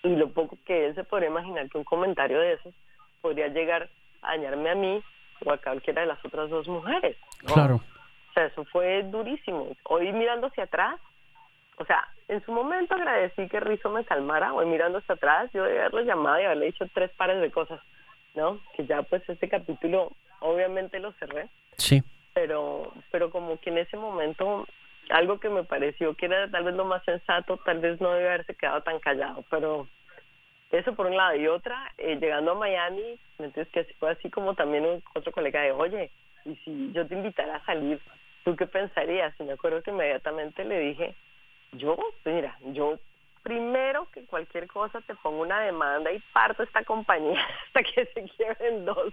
Y 0.07 0.17
lo 0.17 0.31
poco 0.31 0.59
que 0.65 0.87
él 0.87 0.95
se 0.95 1.05
podría 1.05 1.31
imaginar 1.31 1.69
que 1.69 1.79
un 1.79 1.85
comentario 1.85 2.41
de 2.41 2.55
esos 2.55 2.75
podría 3.21 3.49
llegar 3.49 3.89
a 4.23 4.33
dañarme 4.33 4.71
a 4.71 4.75
mí 4.75 5.03
o 5.45 5.53
a 5.53 5.59
cualquiera 5.59 6.03
de 6.03 6.09
las 6.09 6.25
otras 6.25 6.51
dos 6.51 6.69
mujeres. 6.69 7.17
Claro. 7.45 7.77
O 8.31 8.33
sea, 8.35 8.47
eso 8.47 8.65
fue 8.67 9.03
durísimo. 9.05 9.69
Hoy 9.85 10.13
mirando 10.13 10.49
hacia 10.49 10.65
atrás, 10.65 11.01
o 11.79 11.85
sea, 11.85 12.07
en 12.29 12.45
su 12.45 12.53
momento 12.53 12.95
agradecí 12.95 13.49
que 13.49 13.61
Rizo 13.61 13.91
me 13.91 14.05
calmara, 14.05 14.53
hoy 14.53 14.67
mirando 14.67 14.99
hacia 14.99 15.15
atrás, 15.15 15.51
yo 15.53 15.65
de 15.65 15.79
haberlo 15.79 16.03
llamado 16.03 16.41
y 16.41 16.45
haberle 16.45 16.67
dicho 16.67 16.87
tres 16.95 17.11
pares 17.13 17.41
de 17.41 17.51
cosas, 17.51 17.81
¿no? 18.35 18.61
Que 18.77 18.87
ya 18.87 19.03
pues 19.03 19.23
este 19.29 19.49
capítulo 19.49 20.13
obviamente 20.41 20.99
lo 21.01 21.13
cerré. 21.13 21.49
Sí. 21.77 22.03
Pero, 22.35 22.93
pero 23.11 23.31
como 23.31 23.59
que 23.61 23.71
en 23.71 23.79
ese 23.79 23.97
momento 23.97 24.67
algo 25.11 25.39
que 25.39 25.49
me 25.49 25.65
pareció 25.65 26.15
que 26.15 26.27
era 26.27 26.51
tal 26.51 26.65
vez 26.65 26.75
lo 26.75 26.85
más 26.85 27.05
sensato, 27.05 27.59
tal 27.59 27.79
vez 27.79 28.01
no 28.01 28.11
debe 28.11 28.29
haberse 28.29 28.55
quedado 28.55 28.83
tan 28.83 28.99
callado, 28.99 29.45
pero 29.51 29.87
eso 30.71 30.95
por 30.95 31.07
un 31.07 31.17
lado. 31.17 31.37
Y 31.37 31.47
otra, 31.49 31.93
eh, 31.99 32.17
llegando 32.21 32.53
a 32.53 32.55
Miami, 32.57 33.19
entonces 33.39 33.69
que 33.73 33.85
fue 33.99 34.11
así 34.11 34.31
como 34.31 34.55
también 34.55 34.85
un, 34.85 35.03
otro 35.15 35.33
colega 35.33 35.63
de, 35.63 35.73
oye, 35.73 36.11
y 36.45 36.57
si 36.57 36.93
yo 36.93 37.07
te 37.07 37.15
invitara 37.15 37.57
a 37.57 37.65
salir, 37.65 38.01
¿tú 38.45 38.57
qué 38.57 38.67
pensarías? 38.67 39.35
Y 39.41 39.45
me 39.45 39.53
acuerdo 39.53 39.83
que 39.83 39.91
inmediatamente 39.91 40.65
le 40.65 40.79
dije, 40.81 41.15
yo, 41.73 41.97
mira, 42.25 42.57
yo 42.73 42.99
primero 43.43 44.09
que 44.11 44.25
cualquier 44.25 44.67
cosa 44.67 45.01
te 45.03 45.15
pongo 45.15 45.43
una 45.43 45.61
demanda 45.61 46.11
y 46.13 46.19
parto 46.33 46.63
esta 46.63 46.83
compañía 46.85 47.41
hasta 47.67 47.83
que 47.83 48.07
se 48.07 48.25
quiebren 48.37 48.85
dos 48.85 49.13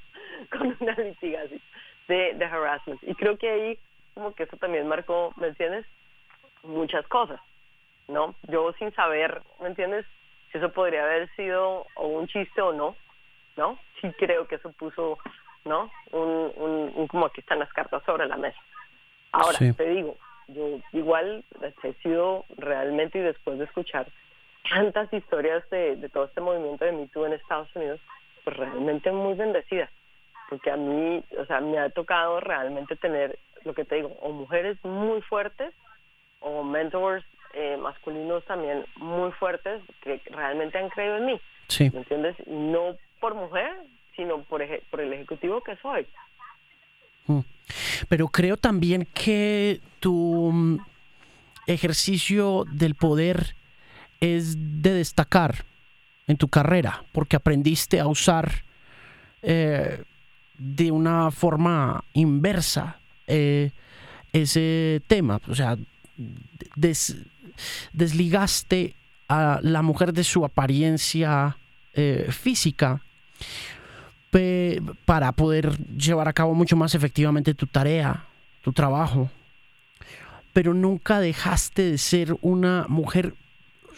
con 0.51 0.76
una 0.80 0.93
litigación 0.95 1.62
de, 2.08 2.34
de 2.34 2.45
harassment. 2.45 3.01
Y 3.04 3.14
creo 3.16 3.38
que 3.38 3.49
ahí 3.49 3.80
como 4.14 4.34
que 4.34 4.43
eso 4.43 4.58
también 4.58 4.88
marcó, 4.88 5.34
¿me 5.38 5.47
entiendes? 5.47 5.86
Muchas 6.64 7.06
cosas, 7.08 7.39
¿no? 8.08 8.36
Yo 8.43 8.74
sin 8.74 8.93
saber, 8.93 9.41
¿me 9.60 9.68
entiendes? 9.68 10.06
Si 10.54 10.60
eso 10.60 10.72
podría 10.72 11.04
haber 11.04 11.28
sido 11.36 11.88
o 11.95 12.08
un 12.08 12.28
chiste 12.28 12.62
o 12.62 12.72
no, 12.72 12.95
¿no? 13.58 13.78
Sí 13.99 14.10
creo 14.18 14.47
que 14.47 14.56
eso 14.56 14.72
puso, 14.72 15.18
¿no? 15.66 15.89
Un, 16.12 16.54
un, 16.95 17.08
como 17.08 17.26
aquí 17.26 17.41
están 17.41 17.60
las 17.60 17.74
cartas 17.74 18.04
sobre 18.06 18.28
la 18.28 18.38
mesa. 18.38 18.60
Ahora, 19.32 19.58
te 19.58 19.89
digo, 19.89 20.16
yo 20.47 20.80
igual 20.91 21.43
he 21.84 21.93
sido 22.04 22.45
realmente 22.58 23.18
y 23.18 23.22
después 23.22 23.58
de 23.58 23.66
escuchar 23.66 24.08
tantas 24.70 25.12
historias 25.12 25.68
de, 25.72 25.95
de 25.95 26.08
todo 26.10 26.26
este 26.26 26.39
movimiento 26.39 26.86
de 26.86 26.91
Me 26.91 27.08
Too 27.08 27.26
en 27.26 27.34
Estados 27.34 27.76
Unidos, 27.76 27.99
pues 28.43 28.56
realmente 28.56 29.12
muy 29.12 29.34
bendecida, 29.34 29.89
porque 30.49 30.70
a 30.70 30.78
mí, 30.78 31.24
o 31.38 31.45
sea, 31.45 31.62
me 31.62 31.80
ha 31.80 31.89
tocado 31.89 32.39
realmente 32.39 32.95
tener 32.95 33.39
lo 33.64 33.74
que 33.74 33.86
te 33.86 33.95
digo, 33.95 34.10
o 34.22 34.32
mujeres 34.32 34.78
muy 34.84 35.22
fuertes 35.22 35.74
o 36.41 36.64
mentors 36.64 37.26
eh, 37.54 37.78
masculinos 37.78 38.43
también 38.45 38.86
muy 38.97 39.32
fuertes 39.32 39.82
que 40.01 40.22
realmente 40.32 40.78
han 40.78 40.89
creído 40.89 41.18
en 41.18 41.26
mí. 41.26 41.41
Sí. 41.68 41.89
¿Me 41.91 41.99
entiendes? 41.99 42.36
No 42.47 42.95
por 43.20 43.36
mujer, 43.36 43.72
sino 44.16 44.43
por, 44.43 44.62
por 44.89 45.01
el 45.01 45.14
ejecutivo 45.14 45.62
que 45.62 45.76
soy. 45.78 46.08
Mm. 47.28 47.39
Pero 48.10 48.28
creo 48.28 48.58
también 48.58 49.08
que 49.14 49.80
tu 49.99 50.51
mm, 50.51 50.80
ejercicio 51.68 52.66
del 52.72 52.95
poder 52.95 53.56
es 54.20 54.56
de 54.82 54.93
destacar 54.93 55.66
en 56.28 56.38
tu 56.38 56.47
carrera, 56.47 57.04
porque 57.12 57.36
aprendiste 57.36 57.99
a 57.99 58.08
usar 58.08 58.64
eh, 59.41 60.04
de 60.58 60.91
una 60.91 61.32
forma 61.32 62.04
inversa 62.14 62.99
eh, 63.28 63.72
ese 64.32 65.01
tema. 65.08 65.39
O 65.49 65.56
sea, 65.56 65.78
desligaste 67.93 68.95
a 69.28 69.60
la 69.62 69.82
mujer 69.82 70.14
de 70.14 70.24
su 70.24 70.45
apariencia 70.45 71.58
eh, 71.93 72.28
física 72.32 73.01
para 75.06 75.32
poder 75.34 75.78
llevar 75.95 76.28
a 76.28 76.34
cabo 76.34 76.56
mucho 76.56 76.76
más 76.76 76.95
efectivamente 76.95 77.54
tu 77.54 77.68
tarea, 77.68 78.26
tu 78.64 78.74
trabajo. 78.74 79.30
Pero 80.54 80.74
nunca 80.74 81.20
dejaste 81.20 81.91
de 81.91 81.97
ser 81.97 82.36
una 82.41 82.86
mujer 82.88 83.36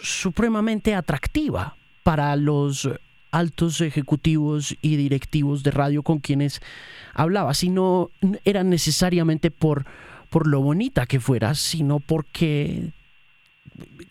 supremamente 0.01 0.93
atractiva 0.93 1.77
para 2.03 2.35
los 2.35 2.89
altos 3.31 3.81
ejecutivos 3.81 4.77
y 4.81 4.95
directivos 4.95 5.63
de 5.63 5.71
radio 5.71 6.03
con 6.03 6.19
quienes 6.19 6.61
hablabas, 7.13 7.63
y 7.63 7.69
no 7.69 8.09
era 8.45 8.63
necesariamente 8.63 9.51
por, 9.51 9.85
por 10.29 10.47
lo 10.47 10.61
bonita 10.61 11.05
que 11.05 11.19
fueras, 11.19 11.59
sino 11.59 11.99
porque 11.99 12.91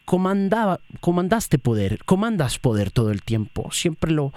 comandaba, 0.04 0.80
comandaste 1.00 1.58
poder, 1.58 1.98
comandas 2.04 2.58
poder 2.58 2.90
todo 2.90 3.10
el 3.10 3.22
tiempo, 3.22 3.70
siempre 3.72 4.12
lo, 4.12 4.32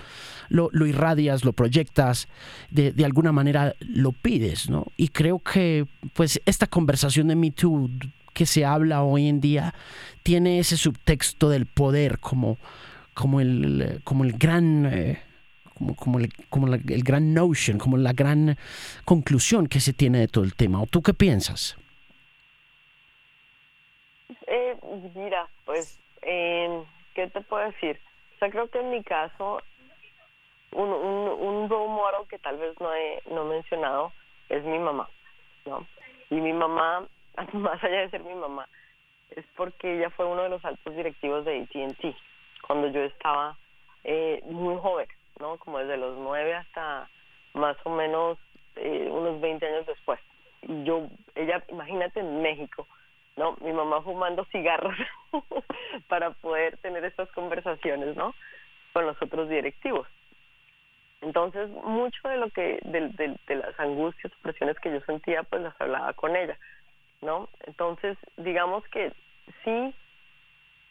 lo, 0.49 0.69
irradias, 0.85 1.43
lo 1.43 1.53
proyectas, 1.53 2.27
de, 2.71 2.93
alguna 3.05 3.31
manera 3.31 3.75
lo 3.79 4.11
pides, 4.11 4.69
¿no? 4.69 4.87
Y 4.95 5.09
creo 5.09 5.39
que 5.39 5.85
pues 6.13 6.41
esta 6.45 6.67
conversación 6.67 7.27
de 7.27 7.35
Me 7.35 7.51
Too 7.51 7.89
que 8.33 8.45
se 8.45 8.65
habla 8.65 9.03
hoy 9.03 9.27
en 9.27 9.41
día 9.41 9.73
tiene 10.23 10.59
ese 10.59 10.77
subtexto 10.77 11.49
del 11.49 11.65
poder 11.65 12.19
como, 12.19 12.57
como, 13.13 13.41
el, 13.41 14.01
como 14.03 14.23
el 14.23 14.33
gran... 14.33 14.85
Eh, 14.85 15.19
como, 15.95 16.17
el, 16.17 16.33
como 16.49 16.73
el 16.73 17.03
gran 17.03 17.35
notion, 17.35 17.77
como 17.77 17.97
la 17.97 18.11
gran 18.11 18.57
conclusión 19.05 19.67
que 19.67 19.79
se 19.79 19.93
tiene 19.93 20.17
de 20.17 20.27
todo 20.27 20.43
el 20.43 20.55
tema. 20.55 20.81
¿O 20.81 20.87
tú 20.87 21.03
qué 21.03 21.13
piensas? 21.13 21.77
Eh, 24.47 24.76
mira, 25.15 25.47
pues, 25.65 25.99
eh, 26.21 26.83
¿qué 27.15 27.27
te 27.27 27.41
puedo 27.41 27.65
decir? 27.65 27.99
O 28.35 28.39
sea, 28.39 28.49
creo 28.49 28.69
que 28.69 28.79
en 28.79 28.91
mi 28.91 29.03
caso, 29.03 29.61
un, 30.71 30.89
un, 30.89 31.69
un 31.69 32.27
que 32.29 32.39
tal 32.39 32.57
vez 32.57 32.79
no 32.79 32.93
he 32.93 33.21
no 33.31 33.45
mencionado 33.45 34.11
es 34.49 34.63
mi 34.63 34.79
mamá, 34.79 35.09
¿no? 35.65 35.85
Y 36.29 36.35
mi 36.35 36.53
mamá, 36.53 37.07
más 37.53 37.83
allá 37.83 38.01
de 38.01 38.09
ser 38.09 38.23
mi 38.23 38.35
mamá, 38.35 38.67
es 39.31 39.45
porque 39.55 39.97
ella 39.97 40.09
fue 40.09 40.25
uno 40.25 40.43
de 40.43 40.49
los 40.49 40.63
altos 40.63 40.95
directivos 40.95 41.45
de 41.45 41.61
AT&T 41.61 42.15
cuando 42.65 42.87
yo 42.87 43.01
estaba 43.03 43.57
eh, 44.03 44.41
muy 44.45 44.77
joven, 44.77 45.07
¿no? 45.39 45.57
Como 45.57 45.79
desde 45.79 45.97
los 45.97 46.17
nueve 46.17 46.53
hasta 46.55 47.09
más 47.53 47.77
o 47.83 47.89
menos 47.89 48.37
eh, 48.75 49.07
unos 49.11 49.39
20 49.41 49.65
años 49.65 49.85
después. 49.85 50.19
Y 50.61 50.83
yo, 50.83 51.07
ella, 51.35 51.63
imagínate 51.69 52.19
en 52.19 52.41
México, 52.41 52.87
¿no? 53.37 53.55
Mi 53.61 53.71
mamá 53.71 54.01
fumando 54.01 54.43
cigarros 54.45 54.95
para 56.09 56.31
poder 56.31 56.77
tener 56.77 57.05
estas 57.05 57.31
conversaciones, 57.31 58.15
¿no? 58.15 58.33
Con 58.91 59.05
los 59.05 59.21
otros 59.21 59.47
directivos. 59.47 60.07
Entonces, 61.21 61.69
mucho 61.69 62.27
de 62.27 62.37
lo 62.37 62.49
que, 62.49 62.79
de, 62.83 63.37
de, 63.47 63.55
las 63.55 63.79
angustias, 63.79 64.33
presiones 64.41 64.77
que 64.79 64.91
yo 64.91 64.99
sentía, 65.01 65.43
pues 65.43 65.61
las 65.61 65.79
hablaba 65.79 66.13
con 66.13 66.35
ella, 66.35 66.57
¿no? 67.21 67.47
Entonces, 67.65 68.17
digamos 68.37 68.83
que 68.89 69.13
sí 69.63 69.93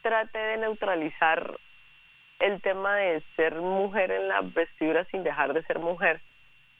traté 0.02 0.38
de 0.38 0.56
neutralizar 0.58 1.58
el 2.38 2.60
tema 2.60 2.96
de 2.96 3.22
ser 3.34 3.54
mujer 3.56 4.10
en 4.10 4.28
la 4.28 4.40
vestidura 4.42 5.04
sin 5.06 5.22
dejar 5.22 5.52
de 5.52 5.62
ser 5.64 5.78
mujer, 5.78 6.20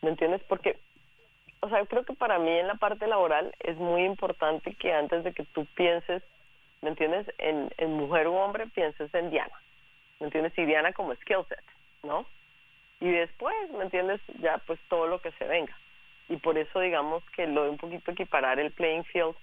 ¿me 0.03 0.11
entiendes? 0.11 0.43
Porque 0.49 0.79
o 1.61 1.69
sea, 1.69 1.85
creo 1.87 2.05
que 2.05 2.15
para 2.15 2.39
mí 2.39 2.51
en 2.51 2.67
la 2.67 2.75
parte 2.75 3.07
laboral 3.07 3.55
es 3.61 3.77
muy 3.77 4.05
importante 4.05 4.75
que 4.75 4.93
antes 4.93 5.25
de 5.25 5.33
que 5.33 5.45
tú 5.45 5.67
pienses, 5.75 6.23
¿me 6.83 6.91
entiendes? 6.91 7.27
En, 7.39 7.71
en 7.79 7.93
mujer 7.95 8.29
u 8.29 8.35
hombre, 8.35 8.67
pienses 8.67 9.13
en 9.15 9.31
Diana, 9.31 9.55
¿me 10.21 10.27
entiendes? 10.27 10.57
Y 10.59 10.65
Diana 10.65 10.93
como 10.93 11.15
skill 11.15 11.45
set, 11.49 11.65
¿no? 12.03 12.27
Y 13.01 13.11
después, 13.11 13.55
¿me 13.73 13.85
entiendes? 13.85 14.21
Ya 14.41 14.59
pues 14.67 14.79
todo 14.89 15.07
lo 15.07 15.21
que 15.21 15.33
se 15.33 15.45
venga. 15.45 15.77
Y 16.29 16.37
por 16.37 16.59
eso 16.59 16.81
digamos 16.81 17.23
que 17.31 17.47
lo 17.47 17.65
de 17.65 17.71
un 17.71 17.77
poquito 17.77 18.11
equiparar 18.11 18.59
el 18.59 18.73
playing 18.73 19.05
field 19.05 19.35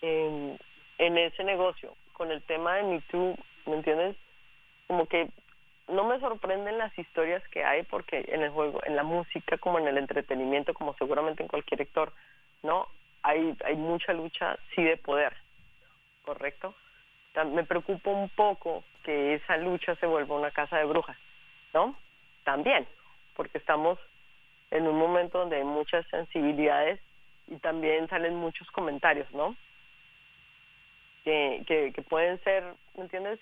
en, 0.00 0.58
en 0.98 1.18
ese 1.18 1.44
negocio. 1.44 1.94
Con 2.12 2.30
el 2.30 2.42
tema 2.42 2.76
de 2.76 2.82
Me 2.84 3.00
Too, 3.02 3.36
¿me 3.66 3.76
entiendes? 3.76 4.16
Como 4.86 5.06
que 5.06 5.28
no 5.88 6.04
me 6.04 6.18
sorprenden 6.18 6.78
las 6.78 6.96
historias 6.98 7.46
que 7.48 7.64
hay 7.64 7.84
porque 7.84 8.24
en 8.28 8.42
el 8.42 8.50
juego, 8.50 8.80
en 8.84 8.96
la 8.96 9.04
música 9.04 9.56
como 9.58 9.78
en 9.78 9.86
el 9.86 9.98
entretenimiento, 9.98 10.74
como 10.74 10.94
seguramente 10.94 11.42
en 11.42 11.48
cualquier 11.48 11.78
sector, 11.78 12.12
¿no? 12.62 12.88
Hay, 13.22 13.56
hay 13.64 13.76
mucha 13.76 14.12
lucha, 14.12 14.58
sí, 14.74 14.82
de 14.82 14.96
poder, 14.96 15.36
¿correcto? 16.24 16.74
Me 17.52 17.64
preocupa 17.64 18.10
un 18.10 18.28
poco 18.30 18.82
que 19.04 19.34
esa 19.34 19.56
lucha 19.58 19.94
se 19.96 20.06
vuelva 20.06 20.36
una 20.36 20.50
casa 20.50 20.78
de 20.78 20.86
brujas, 20.86 21.18
¿no? 21.74 21.94
También, 22.44 22.86
porque 23.34 23.58
estamos 23.58 23.98
en 24.70 24.86
un 24.86 24.98
momento 24.98 25.38
donde 25.38 25.56
hay 25.56 25.64
muchas 25.64 26.06
sensibilidades 26.08 27.00
y 27.46 27.56
también 27.56 28.08
salen 28.08 28.34
muchos 28.34 28.68
comentarios, 28.70 29.30
¿no? 29.32 29.54
Que, 31.24 31.62
que, 31.66 31.92
que 31.92 32.02
pueden 32.02 32.42
ser, 32.42 32.64
¿me 32.96 33.02
entiendes? 33.02 33.38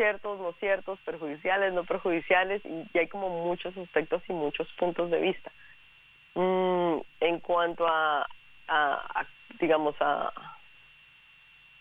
Ciertos, 0.00 0.40
no 0.40 0.52
ciertos, 0.54 0.98
perjudiciales, 1.00 1.74
no 1.74 1.84
perjudiciales, 1.84 2.62
y, 2.64 2.98
hay 2.98 3.06
como 3.08 3.28
muchos 3.44 3.76
aspectos 3.76 4.22
y 4.30 4.32
muchos 4.32 4.66
puntos 4.78 5.10
de 5.10 5.20
vista. 5.20 5.52
Mm, 6.34 7.00
en 7.20 7.40
cuanto 7.40 7.86
a, 7.86 8.26
digamos, 9.60 9.94
a, 10.00 10.32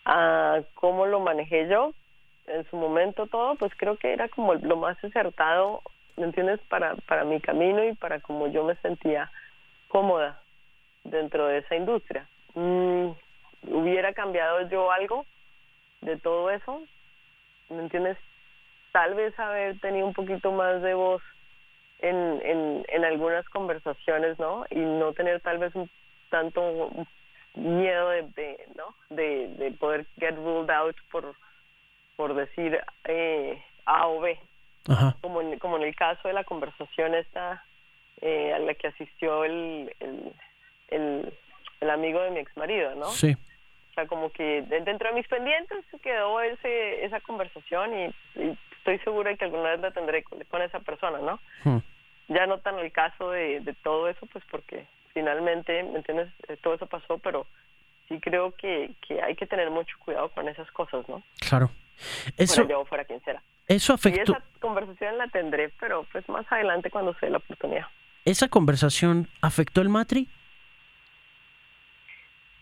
a 0.04 0.60
cómo 0.74 1.06
lo 1.06 1.22
manejé 1.22 1.70
yo, 1.70 1.94
en 2.48 2.70
su 2.70 2.76
momento 2.76 3.28
todo, 3.28 3.56
pues 3.56 3.72
creo 3.78 3.96
que 3.96 4.12
era 4.12 4.28
como 4.28 4.54
lo 4.56 4.76
más 4.76 5.02
acertado, 5.02 5.82
¿me 6.18 6.26
entiendes? 6.26 6.60
Para, 6.68 6.96
para 7.08 7.24
mi 7.24 7.40
camino 7.40 7.86
y 7.86 7.94
para 7.94 8.20
cómo 8.20 8.48
yo 8.48 8.66
me 8.66 8.76
sentía 8.78 9.32
cómoda 9.88 10.42
dentro 11.06 11.48
de 11.48 11.60
esa 11.60 11.78
industria. 11.78 12.28
Mm, 12.54 13.12
¿Hubiera 13.70 14.12
cambiado 14.14 14.68
yo 14.68 14.92
algo 14.92 15.26
de 16.02 16.18
todo 16.18 16.50
eso? 16.50 16.84
¿Me 17.70 17.84
entiendes? 17.84 18.18
Tal 18.92 19.14
vez 19.14 19.38
haber 19.40 19.80
tenido 19.80 20.08
un 20.08 20.14
poquito 20.14 20.52
más 20.52 20.82
de 20.82 20.94
voz 20.94 21.22
en, 22.00 22.42
en, 22.44 22.86
en 22.88 23.06
algunas 23.06 23.48
conversaciones, 23.50 24.40
¿no? 24.40 24.66
Y 24.70 24.80
no 24.80 25.14
tener 25.14 25.42
tal 25.42 25.60
vez 25.60 25.74
un 25.76 25.90
tanto 26.30 26.92
miedo 27.56 28.10
de, 28.10 28.24
de 28.24 28.68
¿no? 28.76 28.96
De, 29.10 29.48
de 29.56 29.72
poder 29.72 30.06
get 30.20 30.36
ruled 30.36 30.70
out 30.70 30.96
por, 31.12 31.36
por 32.16 32.34
decir 32.34 32.80
eh, 33.06 33.62
A 33.86 34.08
o 34.08 34.22
B. 34.22 34.40
Como, 35.22 35.42
en, 35.42 35.60
como 35.60 35.78
en 35.78 35.84
el 35.84 35.96
caso 35.96 36.28
de 36.28 36.34
la 36.34 36.44
conversación 36.44 37.14
esta 37.14 37.64
eh, 38.22 38.54
a 38.54 38.60
la 38.60 38.74
que 38.74 38.88
asistió 38.88 39.44
el, 39.44 39.94
el, 40.00 40.34
el, 40.88 41.34
el 41.80 41.90
amigo 41.92 42.22
de 42.22 42.32
mi 42.32 42.40
ex 42.40 42.58
marido, 42.58 42.96
¿no? 42.96 43.06
Sí 43.06 43.38
como 44.08 44.32
que 44.32 44.64
dentro 44.64 45.10
de 45.10 45.16
mis 45.16 45.28
pendientes 45.28 45.86
quedó 46.02 46.42
ese 46.42 47.06
esa 47.06 47.20
conversación 47.22 47.94
y, 48.00 48.16
estoy 48.78 49.00
segura 49.00 49.32
de 49.32 49.38
que 49.38 49.46
alguna 49.46 49.72
vez 49.72 49.82
la 49.82 49.92
tendré 49.92 50.24
con, 50.24 50.62
esa 50.62 50.80
persona, 50.80 51.20
¿no? 51.20 51.40
Hmm. 51.66 51.80
Ya 52.30 52.48
no 52.48 52.60
tan 52.60 52.80
el 52.80 52.92
caso 52.92 53.32
de, 53.32 53.60
de 53.60 53.74
todo 53.74 54.08
eso, 54.08 54.26
pues 54.28 54.44
porque 54.50 54.86
finalmente, 55.14 55.84
¿me 55.84 55.98
entiendes? 55.98 56.30
Eh, 56.48 56.58
todo 56.62 56.76
eso 56.76 56.86
pasó, 56.86 57.18
pero 57.18 57.46
sí 58.08 58.20
creo 58.20 58.56
que, 58.56 58.92
que 59.06 59.22
hay 59.22 59.36
que 59.36 59.48
tener 59.48 59.70
mucho 59.70 59.98
cuidado 60.00 60.30
con 60.30 60.48
esas 60.48 60.70
cosas, 60.72 61.08
¿no? 61.10 61.22
Claro. 61.48 61.70
Eso, 62.38 62.56
fuera 62.56 62.70
yo 62.70 62.86
fuera 62.86 63.06
quien 63.06 63.22
sea. 63.24 63.42
Eso 63.68 63.94
afectó. 63.94 64.20
Y 64.20 64.36
esa 64.36 64.44
conversación 64.60 65.18
la 65.18 65.28
tendré, 65.28 65.70
pero 65.80 66.06
pues 66.12 66.28
más 66.30 66.50
adelante 66.52 66.90
cuando 66.90 67.14
se 67.16 67.28
dé 67.28 67.32
la 67.32 67.38
oportunidad. 67.40 67.88
¿Esa 68.26 68.48
conversación 68.48 69.28
afectó 69.42 69.82
el 69.82 69.90
matri? 69.90 70.28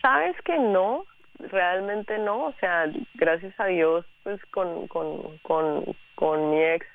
Sabes 0.01 0.35
que 0.43 0.57
no, 0.57 1.05
realmente 1.39 2.17
no, 2.17 2.45
o 2.45 2.53
sea, 2.59 2.91
gracias 3.15 3.57
a 3.59 3.65
Dios, 3.65 4.05
pues 4.23 4.43
con, 4.47 4.87
con, 4.87 5.37
con, 5.39 5.95
con 6.15 6.51
mi 6.51 6.61
ex 6.63 6.85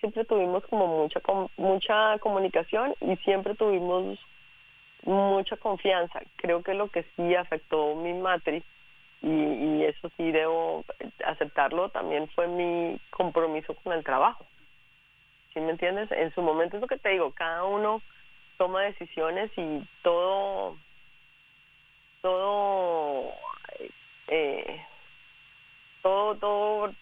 siempre 0.00 0.24
tuvimos 0.26 0.62
como 0.66 0.86
mucha 0.86 1.20
mucha 1.56 2.18
comunicación 2.18 2.94
y 3.00 3.16
siempre 3.24 3.54
tuvimos 3.54 4.18
mucha 5.04 5.56
confianza. 5.56 6.20
Creo 6.36 6.62
que 6.62 6.74
lo 6.74 6.88
que 6.88 7.04
sí 7.16 7.34
afectó 7.34 7.94
mi 7.94 8.12
matriz 8.12 8.64
y, 9.22 9.30
y 9.30 9.84
eso 9.84 10.10
sí 10.16 10.30
debo 10.30 10.84
aceptarlo, 11.24 11.88
también 11.88 12.28
fue 12.28 12.46
mi 12.48 13.00
compromiso 13.10 13.74
con 13.76 13.94
el 13.94 14.04
trabajo. 14.04 14.44
¿Sí 15.54 15.60
me 15.60 15.70
entiendes? 15.70 16.10
En 16.12 16.34
su 16.34 16.42
momento 16.42 16.76
es 16.76 16.82
lo 16.82 16.88
que 16.88 16.98
te 16.98 17.10
digo, 17.10 17.32
cada 17.32 17.64
uno 17.64 18.02
toma 18.58 18.82
decisiones 18.82 19.50
y 19.56 19.86
todo 20.02 20.76
todo 22.20 23.32
eh, 24.34 24.84
todo, 26.02 26.34
todo, 26.36 26.92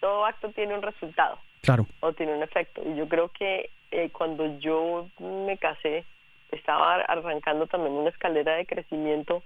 todo 0.00 0.26
acto 0.26 0.50
tiene 0.50 0.74
un 0.74 0.82
resultado. 0.82 1.38
Claro. 1.62 1.86
O 2.00 2.12
tiene 2.12 2.34
un 2.34 2.42
efecto. 2.42 2.82
Y 2.86 2.94
yo 2.94 3.08
creo 3.08 3.28
que 3.28 3.70
eh, 3.90 4.10
cuando 4.10 4.58
yo 4.58 5.08
me 5.18 5.56
casé, 5.56 6.04
estaba 6.50 6.96
arrancando 6.96 7.66
también 7.66 7.94
una 7.94 8.10
escalera 8.10 8.54
de 8.56 8.66
crecimiento 8.66 9.42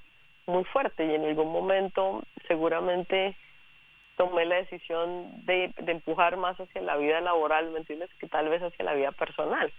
muy 0.46 0.64
fuerte 0.64 1.06
y 1.06 1.14
en 1.14 1.24
algún 1.24 1.52
momento 1.52 2.22
seguramente 2.48 3.36
tomé 4.16 4.44
la 4.44 4.56
decisión 4.56 5.44
de, 5.44 5.72
de 5.76 5.92
empujar 5.92 6.36
más 6.36 6.58
hacia 6.58 6.82
la 6.82 6.96
vida 6.96 7.20
laboral, 7.20 7.70
¿me 7.70 7.78
entiendes? 7.78 8.10
Que 8.18 8.28
tal 8.28 8.48
vez 8.48 8.62
hacia 8.62 8.84
la 8.84 8.94
vida 8.94 9.12
personal, 9.12 9.72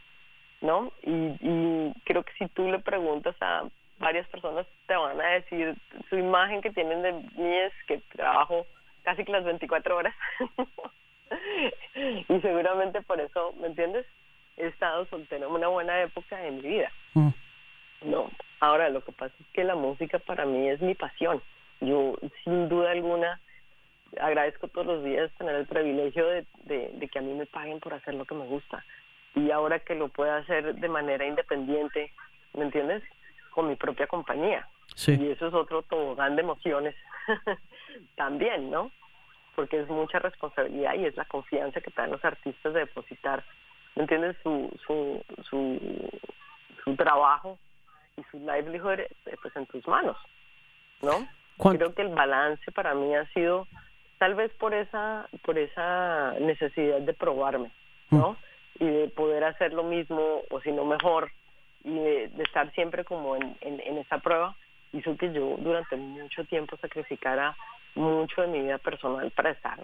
¿no? 0.61 0.91
Y, 1.03 1.11
y 1.41 1.93
creo 2.05 2.23
que 2.23 2.33
si 2.37 2.47
tú 2.49 2.69
le 2.69 2.79
preguntas 2.79 3.35
a 3.41 3.63
varias 3.99 4.27
personas, 4.27 4.65
te 4.87 4.95
van 4.95 5.19
a 5.19 5.27
decir, 5.29 5.75
su 6.09 6.17
imagen 6.17 6.61
que 6.61 6.71
tienen 6.71 7.01
de 7.01 7.13
mí 7.13 7.57
es 7.57 7.73
que 7.87 7.99
trabajo 8.13 8.65
casi 9.03 9.23
que 9.23 9.31
las 9.31 9.45
24 9.45 9.95
horas. 9.95 10.15
y 12.29 12.39
seguramente 12.41 13.01
por 13.01 13.19
eso, 13.19 13.53
¿me 13.59 13.67
entiendes? 13.67 14.05
He 14.57 14.67
estado 14.67 15.05
soltero 15.07 15.47
en 15.47 15.53
una 15.53 15.67
buena 15.67 16.01
época 16.01 16.37
de 16.37 16.51
mi 16.51 16.61
vida. 16.61 16.91
Mm. 17.13 17.29
No, 18.05 18.29
ahora 18.59 18.89
lo 18.89 19.03
que 19.03 19.11
pasa 19.11 19.33
es 19.39 19.47
que 19.53 19.63
la 19.63 19.75
música 19.75 20.19
para 20.19 20.45
mí 20.45 20.67
es 20.69 20.81
mi 20.81 20.95
pasión. 20.95 21.41
Yo, 21.81 22.15
sin 22.43 22.69
duda 22.69 22.91
alguna, 22.91 23.39
agradezco 24.19 24.67
todos 24.67 24.87
los 24.87 25.03
días 25.03 25.31
tener 25.37 25.55
el 25.55 25.65
privilegio 25.65 26.27
de, 26.27 26.45
de, 26.63 27.09
que 27.11 27.19
a 27.19 27.21
mí 27.21 27.33
me 27.33 27.45
paguen 27.45 27.79
por 27.79 27.93
hacer 27.93 28.13
lo 28.13 28.25
que 28.25 28.35
me 28.35 28.45
gusta. 28.45 28.83
Y 29.35 29.51
ahora 29.51 29.79
que 29.79 29.95
lo 29.95 30.07
puedo 30.09 30.33
hacer 30.33 30.75
de 30.75 30.89
manera 30.89 31.25
independiente, 31.25 32.11
¿me 32.53 32.63
entiendes? 32.65 33.03
Con 33.55 33.69
mi 33.69 33.75
propia 33.77 34.05
compañía. 34.05 34.67
Sí. 34.95 35.17
Y 35.17 35.31
eso 35.31 35.47
es 35.47 35.53
otro 35.53 35.81
tobogán 35.83 36.35
de 36.35 36.41
emociones 36.41 36.93
también, 38.15 38.69
¿no? 38.69 38.91
Porque 39.55 39.79
es 39.79 39.87
mucha 39.87 40.19
responsabilidad 40.19 40.95
y 40.95 41.05
es 41.05 41.15
la 41.15 41.23
confianza 41.23 41.79
que 41.79 41.89
te 41.89 42.01
dan 42.01 42.11
los 42.11 42.25
artistas 42.25 42.73
de 42.73 42.81
depositar, 42.81 43.45
¿me 43.95 44.01
entiendes? 44.01 44.35
Su, 44.43 44.69
su, 44.85 45.23
su, 45.49 45.79
su 46.83 46.95
trabajo 46.97 47.57
y 48.17 48.23
su 48.29 48.39
livelihood 48.39 48.99
eh, 48.99 49.09
pues 49.41 49.55
en 49.55 49.65
tus 49.67 49.87
manos, 49.87 50.17
¿no? 51.01 51.25
Creo 51.57 51.95
que 51.95 52.01
el 52.01 52.09
balance 52.09 52.69
para 52.73 52.93
mí 52.93 53.15
ha 53.15 53.25
sido 53.31 53.67
tal 54.17 54.35
vez 54.35 54.51
por 54.55 54.73
esa 54.73 55.29
por 55.43 55.57
esa 55.57 56.33
necesidad 56.41 56.99
de 56.99 57.13
probarme, 57.13 57.71
¿no? 58.11 58.31
Mm. 58.79 58.83
Y 58.83 58.87
de 58.87 59.07
poder 59.07 59.45
hacer 59.45 59.71
lo 59.71 59.83
mismo 59.83 60.41
o 60.49 60.59
si 60.59 60.73
no 60.73 60.83
mejor 60.83 61.31
y 61.85 61.93
de, 61.93 62.31
estar 62.39 62.71
siempre 62.73 63.05
como 63.05 63.35
en, 63.35 63.55
en, 63.61 63.97
esa 63.99 64.17
prueba 64.17 64.55
hizo 64.91 65.15
que 65.17 65.31
yo 65.31 65.55
durante 65.59 65.95
mucho 65.95 66.43
tiempo 66.45 66.77
sacrificara 66.77 67.55
mucho 67.93 68.41
de 68.41 68.47
mi 68.47 68.61
vida 68.61 68.79
personal 68.79 69.29
para 69.31 69.51
estar 69.51 69.79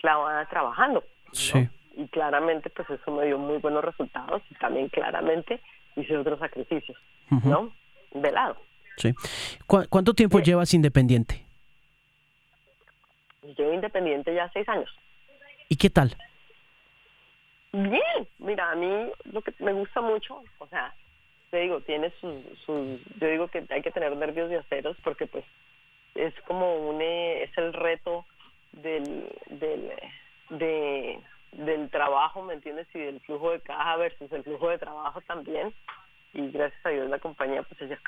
clavada 0.00 0.44
trabajando. 0.46 1.04
Sí. 1.32 1.68
Y 1.96 2.08
claramente 2.08 2.68
pues 2.68 2.90
eso 2.90 3.10
me 3.12 3.26
dio 3.26 3.38
muy 3.38 3.58
buenos 3.58 3.84
resultados 3.84 4.42
y 4.50 4.54
también 4.56 4.88
claramente 4.88 5.60
hice 5.94 6.16
otros 6.16 6.38
sacrificios, 6.40 6.98
¿no? 7.30 7.72
De 8.12 8.32
lado. 8.32 8.56
Sí. 8.96 9.14
¿Cuánto 9.66 10.14
tiempo 10.14 10.40
llevas 10.40 10.74
independiente? 10.74 11.46
Llevo 13.56 13.72
independiente 13.72 14.34
ya 14.34 14.50
seis 14.52 14.68
años. 14.68 14.90
¿Y 15.68 15.76
qué 15.76 15.90
tal? 15.90 16.16
Bien, 17.72 18.28
mira, 18.38 18.72
a 18.72 18.74
mí 18.74 19.10
lo 19.24 19.42
que 19.42 19.52
me 19.58 19.72
gusta 19.72 20.00
mucho, 20.00 20.42
o 20.58 20.66
sea, 20.68 20.94
te 21.50 21.58
digo, 21.58 21.80
tiene 21.80 22.12
sus, 22.20 22.34
yo 22.66 23.28
digo 23.28 23.48
que 23.48 23.64
hay 23.70 23.82
que 23.82 23.90
tener 23.90 24.16
nervios 24.16 24.50
de 24.50 24.58
aceros 24.58 24.96
porque 25.04 25.26
pues 25.26 25.44
es 26.14 26.34
como 26.42 26.76
un, 26.88 27.00
eh, 27.00 27.44
es 27.44 27.56
el 27.58 27.72
reto 27.72 28.24
del, 28.72 29.28
del, 29.46 29.92
de, 30.50 31.20
del 31.52 31.90
trabajo, 31.90 32.42
¿me 32.42 32.54
entiendes? 32.54 32.86
Y 32.94 32.98
del 32.98 33.20
flujo 33.20 33.52
de 33.52 33.60
caja 33.60 33.96
versus 33.96 34.30
el 34.32 34.42
flujo 34.42 34.68
de 34.68 34.78
trabajo 34.78 35.20
también. 35.22 35.72
Y 36.32 36.50
gracias 36.50 36.84
a 36.84 36.90
Dios 36.90 37.08
la 37.08 37.18
compañía 37.18 37.62
pues 37.62 37.80
ella 37.80 37.98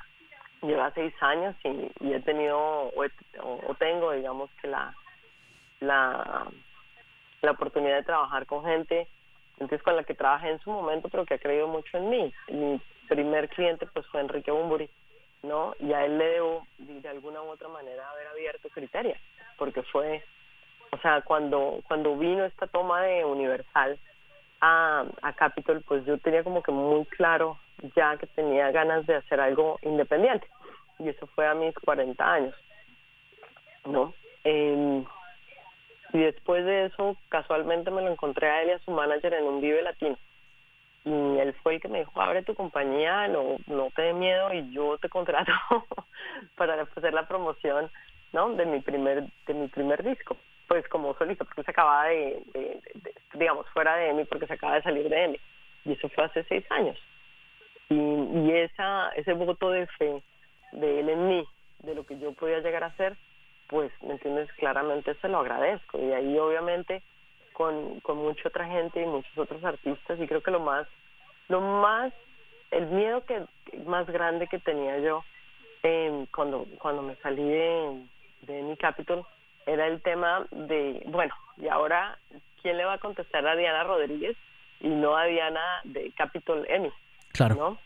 lleva 0.62 0.92
seis 0.94 1.14
años 1.20 1.54
y, 1.64 2.12
he 2.12 2.20
tenido 2.20 2.58
o, 2.58 3.74
tengo, 3.78 4.12
digamos 4.12 4.50
que 4.60 4.68
la, 4.68 4.94
la, 5.80 6.48
la 7.42 7.50
oportunidad 7.50 7.96
de 7.96 8.02
trabajar 8.02 8.46
con 8.46 8.64
gente, 8.64 9.06
gente 9.58 9.78
con 9.78 9.96
la 9.96 10.04
que 10.04 10.14
trabajé 10.14 10.50
en 10.50 10.60
su 10.60 10.70
momento, 10.70 11.08
pero 11.08 11.24
que 11.24 11.34
ha 11.34 11.38
creído 11.38 11.68
mucho 11.68 11.96
en 11.98 12.10
mí. 12.10 12.34
Mi 12.48 12.80
primer 13.08 13.48
cliente 13.48 13.86
pues 13.86 14.06
fue 14.06 14.20
Enrique 14.20 14.50
Bumburi, 14.50 14.88
¿no? 15.42 15.74
Y 15.80 15.92
a 15.92 16.04
él 16.04 16.18
le 16.18 16.24
debo 16.26 16.66
de 16.78 17.08
alguna 17.08 17.42
u 17.42 17.48
otra 17.48 17.68
manera 17.68 18.10
haber 18.10 18.26
abierto 18.28 18.68
Criteria, 18.68 19.18
porque 19.56 19.82
fue 19.82 20.22
o 20.90 20.98
sea, 20.98 21.20
cuando, 21.22 21.80
cuando 21.86 22.16
vino 22.16 22.44
esta 22.44 22.66
toma 22.66 23.02
de 23.02 23.24
Universal 23.24 23.98
a, 24.60 25.04
a 25.22 25.32
Capitol, 25.34 25.82
pues 25.86 26.04
yo 26.06 26.18
tenía 26.18 26.42
como 26.42 26.62
que 26.62 26.72
muy 26.72 27.04
claro 27.06 27.58
ya 27.94 28.16
que 28.16 28.26
tenía 28.26 28.70
ganas 28.70 29.06
de 29.06 29.16
hacer 29.16 29.40
algo 29.40 29.78
independiente. 29.82 30.48
Y 30.98 31.08
eso 31.08 31.26
fue 31.28 31.46
a 31.46 31.54
mis 31.54 31.74
40 31.74 32.32
años, 32.32 32.54
¿no? 33.84 34.14
Eh, 34.44 35.04
y 36.12 36.18
después 36.18 36.64
de 36.64 36.86
eso, 36.86 37.16
casualmente 37.28 37.90
me 37.90 38.02
lo 38.02 38.10
encontré 38.10 38.48
a 38.48 38.62
él 38.62 38.68
y 38.68 38.72
a 38.72 38.78
su 38.80 38.90
manager 38.90 39.34
en 39.34 39.44
un 39.44 39.60
Vive 39.60 39.82
Latino. 39.82 40.16
Y 41.08 41.38
él 41.38 41.54
fue 41.62 41.76
el 41.76 41.80
que 41.80 41.88
me 41.88 42.00
dijo, 42.00 42.20
abre 42.20 42.42
tu 42.42 42.54
compañía, 42.54 43.28
no, 43.28 43.56
no 43.66 43.90
te 43.96 44.02
dé 44.02 44.12
miedo 44.12 44.52
y 44.52 44.70
yo 44.72 44.98
te 44.98 45.08
contrato 45.08 45.52
para 46.56 46.82
hacer 46.82 47.14
la 47.14 47.26
promoción 47.26 47.90
¿no? 48.32 48.50
de 48.54 48.66
mi 48.66 48.80
primer 48.80 49.24
de 49.46 49.54
mi 49.54 49.68
primer 49.68 50.02
disco 50.02 50.36
pues 50.68 50.86
como 50.88 51.14
solista, 51.14 51.44
porque 51.44 51.64
se 51.64 51.70
acababa 51.70 52.04
de, 52.04 52.42
digamos, 53.34 53.66
fuera 53.70 53.96
de 53.96 54.10
EMI, 54.10 54.24
porque 54.26 54.46
se 54.46 54.52
acaba 54.52 54.74
de 54.74 54.82
salir 54.82 55.08
de 55.08 55.24
EMI. 55.24 55.40
Y 55.86 55.92
eso 55.92 56.08
fue 56.10 56.24
hace 56.24 56.44
seis 56.44 56.64
años. 56.70 56.98
Y, 57.88 57.94
y 57.94 58.52
esa 58.52 59.10
ese 59.16 59.32
voto 59.32 59.70
de 59.70 59.86
fe 59.86 60.22
de 60.72 61.00
él 61.00 61.08
en 61.08 61.26
mí, 61.26 61.44
de 61.78 61.94
lo 61.94 62.04
que 62.04 62.18
yo 62.18 62.32
podía 62.34 62.60
llegar 62.60 62.84
a 62.84 62.88
hacer, 62.88 63.16
pues, 63.68 63.90
¿me 64.02 64.12
entiendes? 64.12 64.52
Claramente 64.58 65.14
se 65.22 65.28
lo 65.28 65.38
agradezco. 65.38 65.98
Y 65.98 66.12
ahí, 66.12 66.38
obviamente, 66.38 67.02
con, 67.58 67.98
con 68.00 68.18
mucha 68.18 68.48
otra 68.48 68.66
gente 68.66 69.02
y 69.02 69.06
muchos 69.06 69.36
otros 69.36 69.62
artistas, 69.64 70.18
y 70.20 70.28
creo 70.28 70.40
que 70.40 70.52
lo 70.52 70.60
más, 70.60 70.86
lo 71.48 71.60
más, 71.60 72.12
el 72.70 72.86
miedo 72.86 73.24
que 73.26 73.42
más 73.84 74.06
grande 74.06 74.46
que 74.46 74.60
tenía 74.60 75.00
yo 75.00 75.24
eh, 75.82 76.24
cuando, 76.32 76.66
cuando 76.78 77.02
me 77.02 77.16
salí 77.16 77.42
de, 77.42 78.06
de 78.42 78.62
mi 78.62 78.76
Capitol 78.76 79.26
era 79.66 79.88
el 79.88 80.00
tema 80.02 80.46
de, 80.52 81.02
bueno, 81.06 81.34
y 81.56 81.66
ahora, 81.66 82.16
¿quién 82.62 82.76
le 82.76 82.84
va 82.84 82.92
a 82.92 82.98
contestar 82.98 83.44
a 83.44 83.56
Diana 83.56 83.82
Rodríguez 83.82 84.36
y 84.80 84.88
no 84.88 85.16
a 85.16 85.24
Diana 85.24 85.80
de 85.82 86.12
Capitol 86.12 86.64
Emmy? 86.68 86.92
Claro. 87.32 87.56
¿no? 87.56 87.78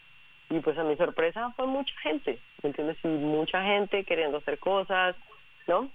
Y 0.51 0.61
pues 0.61 0.77
a 0.77 0.85
mi 0.85 0.97
sorpresa 0.97 1.51
fue 1.57 1.67
mucha 1.67 1.95
gente, 2.03 2.39
¿me 2.63 2.69
entiendes? 2.69 2.99
Y 3.03 3.09
mucha 3.09 3.63
gente 3.63 4.05
queriendo 4.05 4.37
hacer 4.37 4.59
cosas, 4.59 5.17
¿no? 5.67 5.89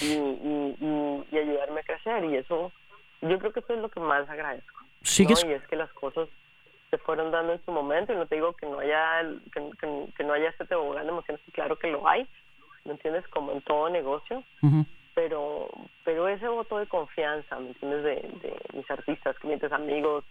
Y, 0.00 0.14
y, 0.14 1.38
ayudarme 1.38 1.80
a 1.80 1.84
crecer 1.84 2.24
y 2.24 2.36
eso, 2.36 2.72
yo 3.20 3.38
creo 3.38 3.52
que 3.52 3.60
eso 3.60 3.74
es 3.74 3.80
lo 3.80 3.88
que 3.88 4.00
más 4.00 4.28
agradezco. 4.28 4.80
¿Sigues? 5.02 5.44
Y 5.44 5.52
es 5.52 5.66
que 5.66 5.76
las 5.76 5.92
cosas 5.92 6.28
se 6.90 6.98
fueron 6.98 7.30
dando 7.30 7.54
en 7.54 7.64
su 7.64 7.72
momento 7.72 8.12
y 8.12 8.16
no 8.16 8.26
te 8.26 8.36
digo 8.36 8.52
que 8.52 8.66
no 8.66 8.78
haya 8.78 9.22
que, 9.52 9.70
que, 10.16 10.24
no 10.24 10.32
haya 10.34 10.50
este 10.50 10.66
tobogán 10.66 11.06
de 11.06 11.12
emociones, 11.12 11.42
claro 11.52 11.76
que 11.76 11.90
lo 11.90 12.06
hay, 12.06 12.28
¿me 12.84 12.92
entiendes? 12.92 13.26
Como 13.28 13.52
en 13.52 13.62
todo 13.62 13.88
negocio, 13.88 14.44
pero 15.14 15.68
pero 16.04 16.28
ese 16.28 16.46
voto 16.48 16.78
de 16.78 16.86
confianza, 16.86 17.58
¿me 17.58 17.68
entiendes? 17.68 18.04
De, 18.04 18.48
de 18.48 18.56
mis 18.74 18.90
artistas, 18.90 19.38
clientes, 19.38 19.72
amigos, 19.72 20.24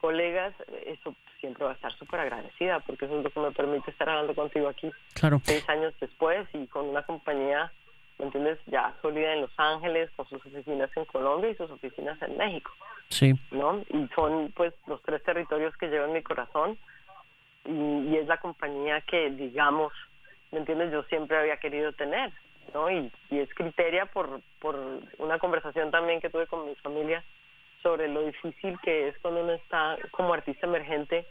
colegas, 0.00 0.54
eso 0.84 1.14
siempre 1.40 1.64
va 1.64 1.72
a 1.72 1.74
estar 1.74 1.92
súper 1.94 2.20
agradecida 2.20 2.80
porque 2.80 3.06
eso 3.06 3.18
es 3.18 3.24
lo 3.24 3.30
que 3.30 3.40
me 3.40 3.50
permite 3.50 3.90
estar 3.90 4.08
hablando 4.08 4.34
contigo 4.34 4.68
aquí 4.68 4.90
claro. 5.14 5.40
seis 5.44 5.68
años 5.68 5.94
después 6.00 6.46
y 6.54 6.66
con 6.68 6.86
una 6.88 7.02
compañía, 7.02 7.72
¿me 8.18 8.26
entiendes? 8.26 8.58
Ya 8.66 8.94
sólida 9.02 9.34
en 9.34 9.42
Los 9.42 9.52
Ángeles, 9.56 10.10
con 10.16 10.28
sus 10.28 10.44
oficinas 10.44 10.90
en 10.96 11.04
Colombia 11.06 11.50
y 11.50 11.56
sus 11.56 11.70
oficinas 11.70 12.20
en 12.22 12.36
México. 12.36 12.70
Sí. 13.08 13.34
¿No? 13.50 13.82
Y 13.90 14.08
son 14.14 14.52
pues 14.56 14.74
los 14.86 15.02
tres 15.02 15.22
territorios 15.22 15.76
que 15.76 15.88
llevo 15.88 16.06
en 16.06 16.12
mi 16.14 16.22
corazón 16.22 16.78
y, 17.64 18.08
y 18.08 18.16
es 18.16 18.26
la 18.26 18.38
compañía 18.38 19.00
que, 19.02 19.30
digamos, 19.30 19.92
¿me 20.50 20.58
entiendes? 20.58 20.92
Yo 20.92 21.02
siempre 21.04 21.36
había 21.36 21.58
querido 21.58 21.92
tener, 21.92 22.32
¿no? 22.74 22.90
Y, 22.90 23.12
y 23.30 23.38
es 23.38 23.52
criteria 23.54 24.06
por, 24.06 24.40
por 24.60 24.76
una 25.18 25.38
conversación 25.38 25.90
también 25.90 26.20
que 26.20 26.30
tuve 26.30 26.46
con 26.46 26.66
mi 26.66 26.74
familia 26.76 27.22
sobre 27.82 28.08
lo 28.08 28.22
difícil 28.22 28.78
que 28.82 29.08
es 29.08 29.18
cuando 29.18 29.42
uno 29.42 29.52
está 29.52 29.96
como 30.10 30.34
artista 30.34 30.66
emergente 30.66 31.26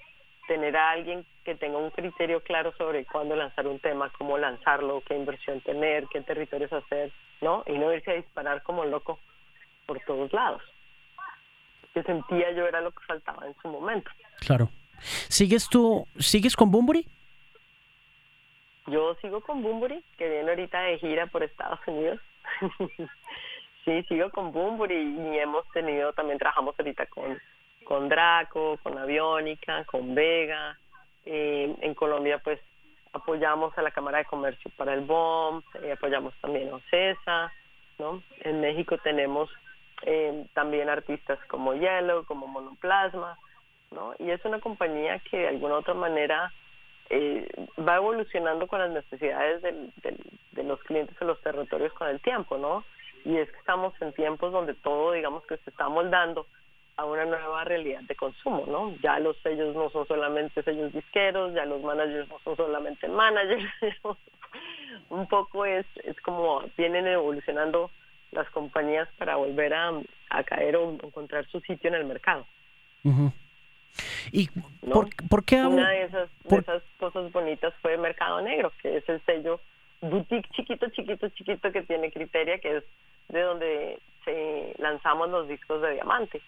tener 0.47 0.75
a 0.77 0.91
alguien 0.91 1.25
que 1.43 1.55
tenga 1.55 1.77
un 1.77 1.91
criterio 1.91 2.41
claro 2.41 2.73
sobre 2.77 3.05
cuándo 3.05 3.35
lanzar 3.35 3.67
un 3.67 3.79
tema, 3.79 4.11
cómo 4.17 4.37
lanzarlo, 4.37 5.01
qué 5.01 5.15
inversión 5.15 5.61
tener, 5.61 6.07
qué 6.07 6.21
territorios 6.21 6.71
hacer, 6.73 7.11
¿no? 7.41 7.63
Y 7.67 7.73
no 7.73 7.93
irse 7.93 8.11
a 8.11 8.15
disparar 8.15 8.63
como 8.63 8.85
loco 8.85 9.19
por 9.85 9.99
todos 10.01 10.31
lados. 10.33 10.61
Que 11.93 12.03
sentía 12.03 12.51
yo 12.51 12.67
era 12.67 12.81
lo 12.81 12.91
que 12.91 13.05
faltaba 13.05 13.45
en 13.45 13.55
su 13.61 13.67
momento. 13.67 14.09
Claro. 14.39 14.69
¿Sigues 14.99 15.69
tú, 15.69 16.07
sigues 16.17 16.55
con 16.55 16.71
Bumburi? 16.71 17.07
Yo 18.87 19.15
sigo 19.21 19.41
con 19.41 19.63
Bumburi, 19.63 20.03
que 20.17 20.29
viene 20.29 20.49
ahorita 20.49 20.81
de 20.81 20.99
gira 20.99 21.27
por 21.27 21.43
Estados 21.43 21.79
Unidos. 21.87 22.19
sí, 23.85 24.03
sigo 24.03 24.29
con 24.29 24.51
Bumburi 24.51 24.95
y 24.95 25.39
hemos 25.39 25.67
tenido, 25.71 26.13
también 26.13 26.37
trabajamos 26.37 26.75
ahorita 26.77 27.07
con, 27.07 27.39
con 27.85 28.09
Draco, 28.09 28.77
con 28.83 28.97
Aviónica, 28.97 29.85
con 29.85 30.13
Vega. 30.13 30.77
Eh, 31.25 31.73
en 31.81 31.93
Colombia, 31.93 32.39
pues, 32.43 32.59
apoyamos 33.13 33.75
a 33.77 33.81
la 33.81 33.91
Cámara 33.91 34.17
de 34.17 34.25
Comercio 34.25 34.69
para 34.75 34.93
el 34.93 35.01
BOM, 35.01 35.61
eh, 35.81 35.93
apoyamos 35.93 36.33
también 36.41 36.69
a 36.69 36.75
OCESA. 36.75 37.53
¿no? 37.97 38.21
En 38.41 38.59
México 38.59 38.97
tenemos 38.97 39.49
eh, 40.01 40.45
también 40.53 40.89
artistas 40.89 41.39
como 41.47 41.73
Yellow, 41.73 42.25
como 42.25 42.47
Monoplasma, 42.47 43.37
¿no? 43.91 44.13
Y 44.19 44.31
es 44.31 44.43
una 44.43 44.59
compañía 44.59 45.19
que 45.19 45.37
de 45.37 45.47
alguna 45.47 45.75
otra 45.75 45.93
manera 45.93 46.51
eh, 47.09 47.47
va 47.79 47.95
evolucionando 47.95 48.67
con 48.67 48.79
las 48.79 48.91
necesidades 48.91 49.61
de 49.61 50.63
los 50.63 50.81
clientes 50.83 51.15
en 51.21 51.27
los 51.27 51.39
territorios 51.41 51.93
con 51.93 52.09
el 52.09 52.19
tiempo, 52.19 52.57
¿no? 52.57 52.83
Y 53.23 53.37
es 53.37 53.49
que 53.49 53.57
estamos 53.57 53.93
en 54.01 54.13
tiempos 54.13 54.51
donde 54.51 54.73
todo, 54.73 55.13
digamos, 55.13 55.45
que 55.45 55.57
se 55.57 55.69
está 55.69 55.87
moldando 55.87 56.45
a 56.97 57.05
una 57.05 57.25
nueva 57.25 57.63
realidad 57.63 58.01
de 58.01 58.15
consumo, 58.15 58.65
¿no? 58.67 58.95
Ya 59.01 59.19
los 59.19 59.37
sellos 59.43 59.75
no 59.75 59.89
son 59.89 60.07
solamente 60.07 60.63
sellos 60.63 60.93
disqueros, 60.93 61.53
ya 61.53 61.65
los 61.65 61.81
managers 61.81 62.29
no 62.29 62.39
son 62.43 62.55
solamente 62.55 63.07
managers, 63.07 63.69
un 65.09 65.27
poco 65.27 65.65
es, 65.65 65.85
es 66.03 66.19
como 66.21 66.63
vienen 66.77 67.07
evolucionando 67.07 67.91
las 68.31 68.49
compañías 68.49 69.07
para 69.17 69.35
volver 69.35 69.73
a, 69.73 69.93
caer 70.45 70.75
o 70.75 70.91
encontrar 70.91 71.45
su 71.47 71.59
sitio 71.61 71.89
en 71.89 71.95
el 71.95 72.05
mercado. 72.05 72.45
¿Y 74.31 74.49
por, 75.29 75.45
qué 75.45 75.61
Una 75.61 75.91
de 75.91 76.03
esas, 76.03 76.29
esas 76.49 76.83
cosas 76.99 77.31
bonitas 77.31 77.73
fue 77.81 77.97
Mercado 77.97 78.41
Negro, 78.41 78.71
que 78.81 78.97
es 78.97 79.07
el 79.07 79.21
sello 79.25 79.59
boutique 80.01 80.49
chiquito, 80.51 80.89
chiquito, 80.89 81.29
chiquito 81.29 81.71
que 81.71 81.83
tiene 81.83 82.11
Criteria, 82.11 82.59
que 82.59 82.77
es 82.77 82.83
de 83.29 83.41
donde 83.41 83.99
se 84.25 84.75
lanzamos 84.79 85.29
los 85.29 85.47
discos 85.47 85.81
de 85.81 85.93
diamante. 85.93 86.41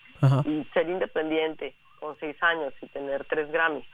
Y 0.46 0.66
ser 0.74 0.90
independiente 0.90 1.76
con 2.00 2.18
seis 2.20 2.36
años 2.42 2.74
y 2.82 2.88
tener 2.88 3.26
tres 3.26 3.52
Grammys, 3.52 3.86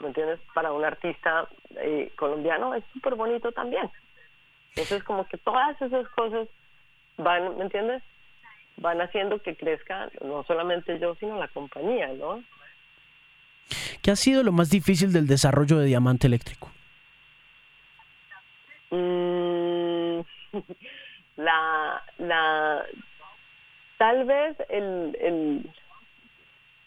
¿me 0.00 0.08
entiendes? 0.08 0.40
Para 0.54 0.72
un 0.72 0.84
artista 0.84 1.48
eh, 1.76 2.10
colombiano 2.16 2.74
es 2.74 2.84
súper 2.92 3.14
bonito 3.14 3.52
también. 3.52 3.90
Entonces, 4.70 5.02
como 5.04 5.26
que 5.26 5.36
todas 5.38 5.80
esas 5.82 6.08
cosas 6.10 6.48
van, 7.18 7.56
¿me 7.58 7.64
entiendes? 7.64 8.02
Van 8.76 9.00
haciendo 9.00 9.42
que 9.42 9.56
crezca 9.56 10.08
no 10.24 10.42
solamente 10.44 10.98
yo, 10.98 11.14
sino 11.16 11.38
la 11.38 11.48
compañía, 11.48 12.08
¿no? 12.14 12.42
¿Qué 14.02 14.10
ha 14.10 14.16
sido 14.16 14.42
lo 14.42 14.52
más 14.52 14.70
difícil 14.70 15.12
del 15.12 15.26
desarrollo 15.26 15.78
de 15.78 15.86
Diamante 15.86 16.26
Eléctrico? 16.26 16.70
Mm, 18.90 20.20
la, 21.36 22.02
la, 22.18 22.84
tal 24.00 24.24
vez 24.24 24.56
el, 24.70 25.14
el, 25.20 25.70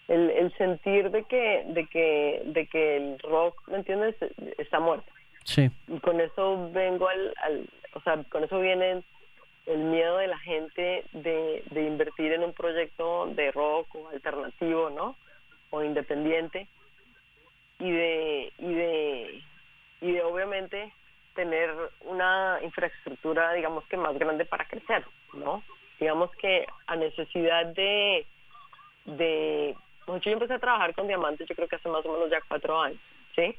el, 0.08 0.30
el, 0.32 0.58
sentir 0.58 1.12
de 1.12 1.24
que, 1.26 1.64
de 1.68 1.86
que, 1.86 2.42
de 2.44 2.66
que 2.66 2.98
el 2.98 3.20
rock, 3.20 3.56
¿me 3.68 3.78
entiendes? 3.78 4.16
Está 4.58 4.80
muerto. 4.80 5.06
Sí. 5.44 5.70
Y 5.88 6.00
con 6.00 6.20
eso 6.20 6.72
vengo 6.72 7.08
al, 7.08 7.36
al 7.44 7.70
o 7.94 8.02
sea, 8.02 8.24
con 8.32 8.44
eso 8.44 8.60
viene 8.60 9.04
el 9.68 9.78
miedo 9.78 10.18
de 10.18 10.26
la 10.26 10.40
gente 10.40 11.06
de, 11.14 11.64
de 11.70 11.84
invertir 11.84 12.34
en 12.34 12.44
un 12.44 12.54
proyecto 12.54 13.28
de 13.28 13.52
rock 13.52 13.94
o 13.94 14.10
alternativo, 14.10 14.90
¿no? 14.90 15.16
O 15.70 15.84
independiente 15.84 16.68
y 17.78 17.92
de 17.92 18.54
y 18.58 18.74
de 18.74 19.42
y 20.02 20.12
de 20.14 20.24
obviamente 20.24 20.92
tener 21.36 21.70
una 22.06 22.58
infraestructura 22.64 23.54
digamos 23.54 23.86
que 23.86 23.98
más 23.98 24.18
grande 24.18 24.46
para 24.46 24.66
crecer, 24.66 25.06
¿no? 25.34 25.62
Digamos 26.00 26.32
que 26.38 26.66
a 26.88 26.96
necesidad 26.96 27.68
de 27.68 28.26
de 29.06 29.76
yo 30.22 30.32
empecé 30.32 30.54
a 30.54 30.60
trabajar 30.60 30.94
con 30.94 31.08
diamantes 31.08 31.48
yo 31.48 31.56
creo 31.56 31.68
que 31.68 31.78
hace 31.78 31.90
más 31.90 32.06
o 32.06 32.12
menos 32.12 32.30
ya 32.30 32.42
cuatro 32.48 32.80
años, 32.80 33.00
¿sí? 33.36 33.56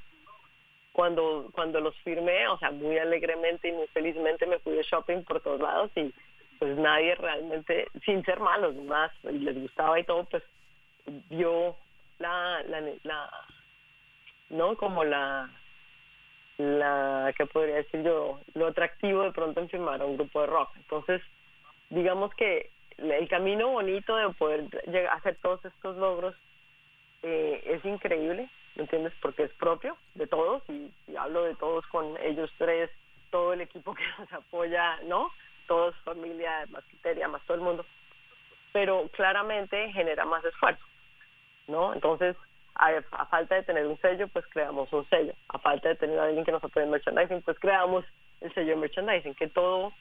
cuando 0.95 1.51
cuando 1.53 1.81
los 1.81 1.97
firmé, 2.03 2.47
o 2.47 2.57
sea, 2.59 2.71
muy 2.71 2.97
alegremente 2.99 3.69
y 3.69 3.73
muy 3.73 3.89
felizmente 3.89 4.47
me 4.47 4.61
fui 4.61 4.75
de 4.75 4.85
shopping 4.85 5.25
por 5.25 5.41
todos 5.41 5.61
lados 5.61 5.91
y 5.97 6.15
pues 6.61 6.77
nadie 6.79 7.17
realmente, 7.17 7.89
sin 8.05 8.25
ser 8.25 8.39
malos, 8.39 8.77
más 8.77 9.11
les 9.25 9.61
gustaba 9.61 9.99
y 9.99 10.05
todo, 10.05 10.25
pues 10.25 10.45
vio 11.29 11.77
la, 12.21 12.63
la, 12.69 12.81
la 13.03 13.29
no 14.51 14.77
como 14.77 15.03
la 15.03 15.51
la 16.59 17.35
que 17.37 17.47
podría 17.47 17.75
decir 17.75 18.05
yo 18.05 18.39
lo 18.55 18.69
atractivo 18.69 19.25
de 19.25 19.33
pronto 19.33 19.61
en 19.61 19.69
firmar 19.69 20.01
a 20.01 20.07
un 20.07 20.17
grupo 20.17 20.43
de 20.43 20.47
rock. 20.47 20.71
Entonces 20.77 21.21
digamos 21.91 22.35
que 22.35 22.71
el 22.99 23.29
camino 23.29 23.69
bonito 23.71 24.17
de 24.17 24.29
poder 24.35 24.69
llegar 24.87 25.17
hacer 25.17 25.37
todos 25.43 25.65
estos 25.65 25.97
logros 25.97 26.35
eh, 27.23 27.63
es 27.67 27.85
increíble 27.85 28.49
¿me 28.77 28.83
entiendes? 28.83 29.13
Porque 29.21 29.45
es 29.45 29.53
propio 29.53 29.97
de 30.15 30.27
todos 30.27 30.63
y, 30.69 30.91
hablo 31.17 31.45
de 31.45 31.55
todos 31.55 31.87
con 31.87 32.17
ellos 32.23 32.51
tres, 32.59 32.91
todo 33.31 33.53
el 33.53 33.61
equipo 33.61 33.95
que 33.95 34.03
nos 34.19 34.33
apoya, 34.33 34.99
¿no? 35.05 35.31
Todos 35.67 35.95
familia, 36.05 36.67
más 36.71 36.85
criteria, 36.85 37.29
más 37.29 37.43
todo 37.43 37.57
el 37.57 37.63
mundo. 37.63 37.87
Pero 38.73 39.09
claramente 39.13 39.93
genera 39.93 40.25
más 40.25 40.45
esfuerzo, 40.45 40.85
¿no? 41.69 41.95
Entonces, 41.95 42.37
a, 42.75 43.27
falta 43.27 43.55
de 43.55 43.63
tener 43.63 43.87
un 43.87 43.99
sello, 44.01 44.29
pues 44.29 44.45
creamos 44.49 44.93
un 44.93 45.09
sello. 45.09 45.33
A 45.49 45.59
falta 45.59 45.91
de 45.91 45.95
tener 45.95 46.19
a 46.19 46.25
alguien 46.25 46.45
que 46.45 46.53
nos 46.53 46.65
apoye 46.65 46.85
en 46.85 46.91
merchandising, 46.91 47.43
pues 47.43 47.59
creamos 47.61 48.05
el 48.41 48.53
sello 48.53 48.71
de 48.71 48.77
merchandising, 48.77 49.35
que 49.35 49.49
todo 49.49 49.93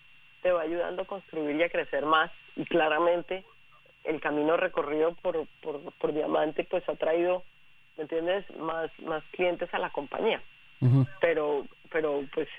te 0.44 0.52
va 0.52 0.62
ayudando 0.62 1.02
a 1.02 1.06
construir 1.06 1.56
y 1.56 1.64
a 1.64 1.70
crecer 1.70 2.06
más. 2.06 2.32
Y 2.56 2.66
claramente 2.66 3.44
el 4.04 4.22
camino 4.22 4.58
recorrido 4.58 5.16
por, 5.16 5.48
por, 5.62 5.82
por 5.94 6.14
Diamante, 6.14 6.66
pues 6.66 6.88
ha 6.88 6.96
traído 6.96 7.44
¿me 7.98 8.04
entiendes? 8.04 8.46
Más, 8.58 8.92
más 9.00 9.24
clientes 9.32 9.72
a 9.74 9.80
la 9.80 9.90
compañía. 9.90 10.42
Pero, 11.22 11.66
pero 11.92 12.26
pues, 12.34 12.50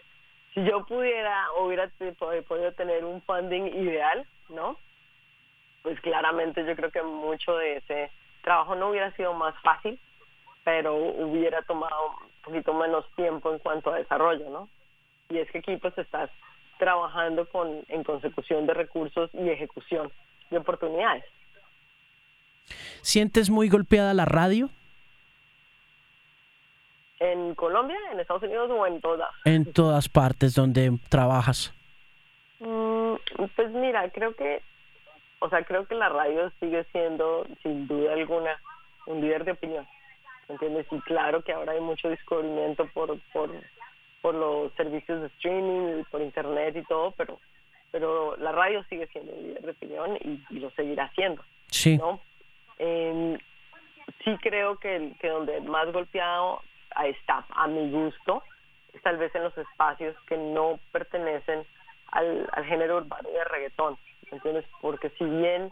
si 0.55 0.65
yo 0.65 0.87
pudiera, 0.87 1.47
hubiera 1.61 1.91
podido 2.49 2.73
tener 2.73 3.05
un 3.05 3.21
funding 3.21 3.65
ideal, 3.65 4.27
¿no? 4.49 4.79
Pues 5.83 6.01
claramente 6.01 6.65
yo 6.65 6.75
creo 6.75 6.91
que 6.91 7.03
mucho 7.03 7.55
de 7.59 7.77
ese 7.77 8.11
trabajo 8.43 8.75
no 8.75 8.89
hubiera 8.89 9.11
sido 9.13 9.35
más 9.35 9.55
fácil, 9.61 10.01
pero 10.65 10.95
hubiera 10.95 11.61
tomado 11.63 12.13
un 12.13 12.43
poquito 12.43 12.73
menos 12.73 13.05
tiempo 13.15 13.53
en 13.53 13.59
cuanto 13.59 13.93
a 13.93 13.99
desarrollo, 13.99 14.49
¿no? 14.49 14.71
Y 15.29 15.37
es 15.37 15.51
que 15.51 15.59
aquí 15.59 15.77
pues 15.77 15.97
estás 15.99 16.31
trabajando 16.85 17.49
con 17.49 17.83
en 17.89 18.05
consecución 18.05 18.67
de 18.67 18.75
recursos 18.75 19.31
y 19.33 19.49
ejecución 19.49 20.13
de 20.51 20.59
oportunidades. 20.59 21.25
¿Sientes 23.01 23.49
muy 23.49 23.71
golpeada 23.71 24.13
la 24.13 24.27
radio? 24.27 24.69
¿En 27.21 27.55
Colombia, 27.55 27.97
en 28.13 28.21
Estados 28.21 28.43
Unidos 28.43 28.71
o 28.71 28.87
en 28.87 29.01
todas? 29.01 29.31
En 29.47 29.73
todas 29.73 30.11
partes 30.11 30.55
donde 30.55 30.93
trabajas. 31.09 31.73
Mm, 32.59 33.15
pues 33.57 33.71
mira, 33.71 34.11
creo 34.11 34.37
que, 34.37 34.61
o 35.39 35.49
sea, 35.49 35.65
creo 35.65 35.87
que 35.87 35.95
la 35.95 36.11
radio 36.11 36.53
sigue 36.61 36.85
siendo, 36.93 37.47
sin 37.63 37.87
duda 37.87 38.13
alguna, 38.13 38.61
un 39.07 39.23
líder 39.23 39.45
de 39.47 39.53
opinión. 39.53 39.87
¿Entiendes? 40.51 40.87
Y 40.91 41.01
claro 41.01 41.43
que 41.43 41.55
ahora 41.55 41.73
hay 41.73 41.81
mucho 41.81 42.11
descubrimiento 42.11 42.87
por, 42.93 43.19
por, 43.33 43.49
por 44.25 44.35
los 44.35 44.73
servicios 44.73 45.21
de 45.21 45.27
streaming, 45.27 46.03
por 46.11 46.23
internet 46.23 46.75
y 46.75 46.83
todo, 46.85 47.11
pero 47.11 47.39
pero 47.91 48.39
la 48.39 48.53
radio 48.53 48.83
sigue 48.85 49.07
siendo 49.09 49.35
un 49.35 49.43
líder 49.43 49.63
de 49.63 49.71
opinión 49.73 50.17
y, 50.17 50.59
lo 50.59 50.71
seguirá 50.71 51.05
haciendo. 51.05 51.45
Sí. 51.67 51.99
¿no? 51.99 52.19
sí 52.79 54.39
creo 54.41 54.79
que, 54.79 55.13
que 55.21 55.29
donde 55.29 55.61
más 55.61 55.93
golpeado 55.93 56.63
está 57.05 57.45
a 57.51 57.67
mi 57.67 57.91
gusto, 57.91 58.43
tal 59.03 59.19
vez 59.19 59.33
en 59.35 59.43
los 59.43 59.57
espacios 59.59 60.17
que 60.27 60.39
no 60.39 60.81
pertenecen 60.91 61.67
al, 62.13 62.49
género 62.65 62.97
urbano 62.97 63.29
de 63.29 63.45
reggaetón, 63.45 63.99
¿entiendes? 64.33 64.65
Porque 64.81 65.11
si 65.19 65.25
bien 65.25 65.71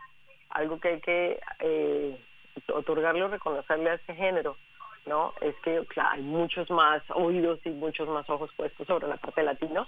algo 0.50 0.78
que 0.78 0.88
hay 0.88 1.00
que 1.00 1.40
eh, 1.60 2.20
otorgarle 2.68 3.22
o 3.22 3.28
reconocerle 3.28 3.90
a 3.90 3.94
ese 3.94 4.14
género, 4.14 4.58
¿no? 5.06 5.32
Es 5.40 5.54
que, 5.62 5.84
claro, 5.86 6.10
hay 6.12 6.22
muchos 6.22 6.70
más 6.70 7.02
oídos 7.10 7.60
y 7.64 7.70
muchos 7.70 8.08
más 8.08 8.28
ojos 8.30 8.50
puestos 8.56 8.86
sobre 8.86 9.08
la 9.08 9.16
parte 9.16 9.42
latino, 9.42 9.86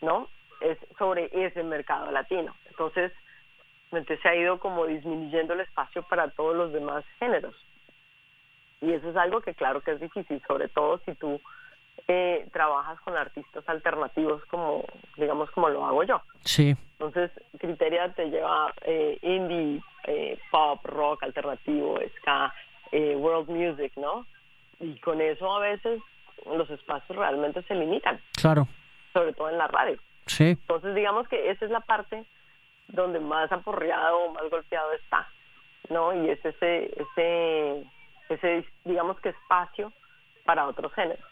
¿no? 0.00 0.28
Es 0.60 0.78
sobre 0.98 1.30
ese 1.32 1.62
mercado 1.62 2.10
latino. 2.10 2.54
Entonces, 2.68 3.12
se 3.90 4.28
ha 4.28 4.34
ido 4.34 4.58
como 4.58 4.86
disminuyendo 4.86 5.54
el 5.54 5.60
espacio 5.60 6.02
para 6.02 6.30
todos 6.30 6.56
los 6.56 6.72
demás 6.72 7.04
géneros. 7.18 7.54
Y 8.80 8.92
eso 8.92 9.10
es 9.10 9.16
algo 9.16 9.40
que 9.40 9.54
claro 9.54 9.80
que 9.80 9.92
es 9.92 10.00
difícil, 10.00 10.42
sobre 10.46 10.68
todo 10.68 11.00
si 11.04 11.14
tú 11.14 11.40
eh, 12.08 12.46
trabajas 12.52 13.00
con 13.00 13.16
artistas 13.16 13.66
alternativos 13.68 14.44
como, 14.46 14.84
digamos, 15.16 15.50
como 15.52 15.68
lo 15.68 15.84
hago 15.84 16.04
yo. 16.04 16.20
Sí. 16.44 16.74
Entonces, 16.98 17.30
Criteria 17.58 18.12
te 18.12 18.26
lleva 18.26 18.72
eh, 18.82 19.18
indie, 19.22 19.80
eh, 20.04 20.38
pop, 20.50 20.84
rock, 20.84 21.22
alternativo, 21.22 21.98
ska, 22.18 22.52
world 22.92 23.48
music, 23.48 23.92
¿no? 23.96 24.26
Y 24.80 24.98
con 25.00 25.20
eso 25.20 25.54
a 25.54 25.60
veces 25.60 26.00
los 26.46 26.68
espacios 26.70 27.16
realmente 27.16 27.62
se 27.62 27.74
limitan. 27.74 28.20
Claro. 28.40 28.68
Sobre 29.12 29.32
todo 29.32 29.50
en 29.50 29.58
la 29.58 29.68
radio. 29.68 29.98
Sí. 30.26 30.50
Entonces, 30.50 30.94
digamos 30.94 31.28
que 31.28 31.50
esa 31.50 31.64
es 31.64 31.70
la 31.70 31.80
parte 31.80 32.24
donde 32.88 33.20
más 33.20 33.50
aporreado 33.50 34.18
o 34.18 34.32
más 34.32 34.48
golpeado 34.50 34.92
está, 34.92 35.28
¿no? 35.88 36.14
Y 36.14 36.30
es 36.30 36.44
ese, 36.44 36.92
ese 37.00 37.86
ese, 38.28 38.64
digamos 38.84 39.20
que 39.20 39.30
espacio 39.30 39.92
para 40.44 40.66
otros 40.66 40.92
géneros. 40.92 41.24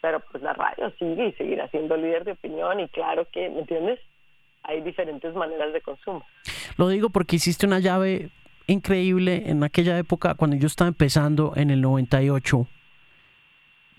Pero 0.00 0.20
pues 0.20 0.42
la 0.42 0.52
radio 0.52 0.90
sigue 0.98 1.28
y 1.28 1.32
seguirá 1.32 1.68
siendo 1.68 1.96
líder 1.96 2.24
de 2.24 2.32
opinión 2.32 2.80
y 2.80 2.88
claro 2.88 3.26
que, 3.32 3.48
¿me 3.48 3.60
entiendes? 3.60 3.98
hay 4.64 4.80
diferentes 4.80 5.34
maneras 5.34 5.72
de 5.72 5.80
consumo. 5.80 6.24
Lo 6.76 6.88
digo 6.88 7.10
porque 7.10 7.36
hiciste 7.36 7.66
una 7.66 7.78
llave 7.78 8.30
increíble 8.66 9.44
en 9.46 9.62
aquella 9.62 9.98
época 9.98 10.34
cuando 10.34 10.56
yo 10.56 10.66
estaba 10.66 10.88
empezando 10.88 11.52
en 11.54 11.70
el 11.70 11.80
98 11.80 12.66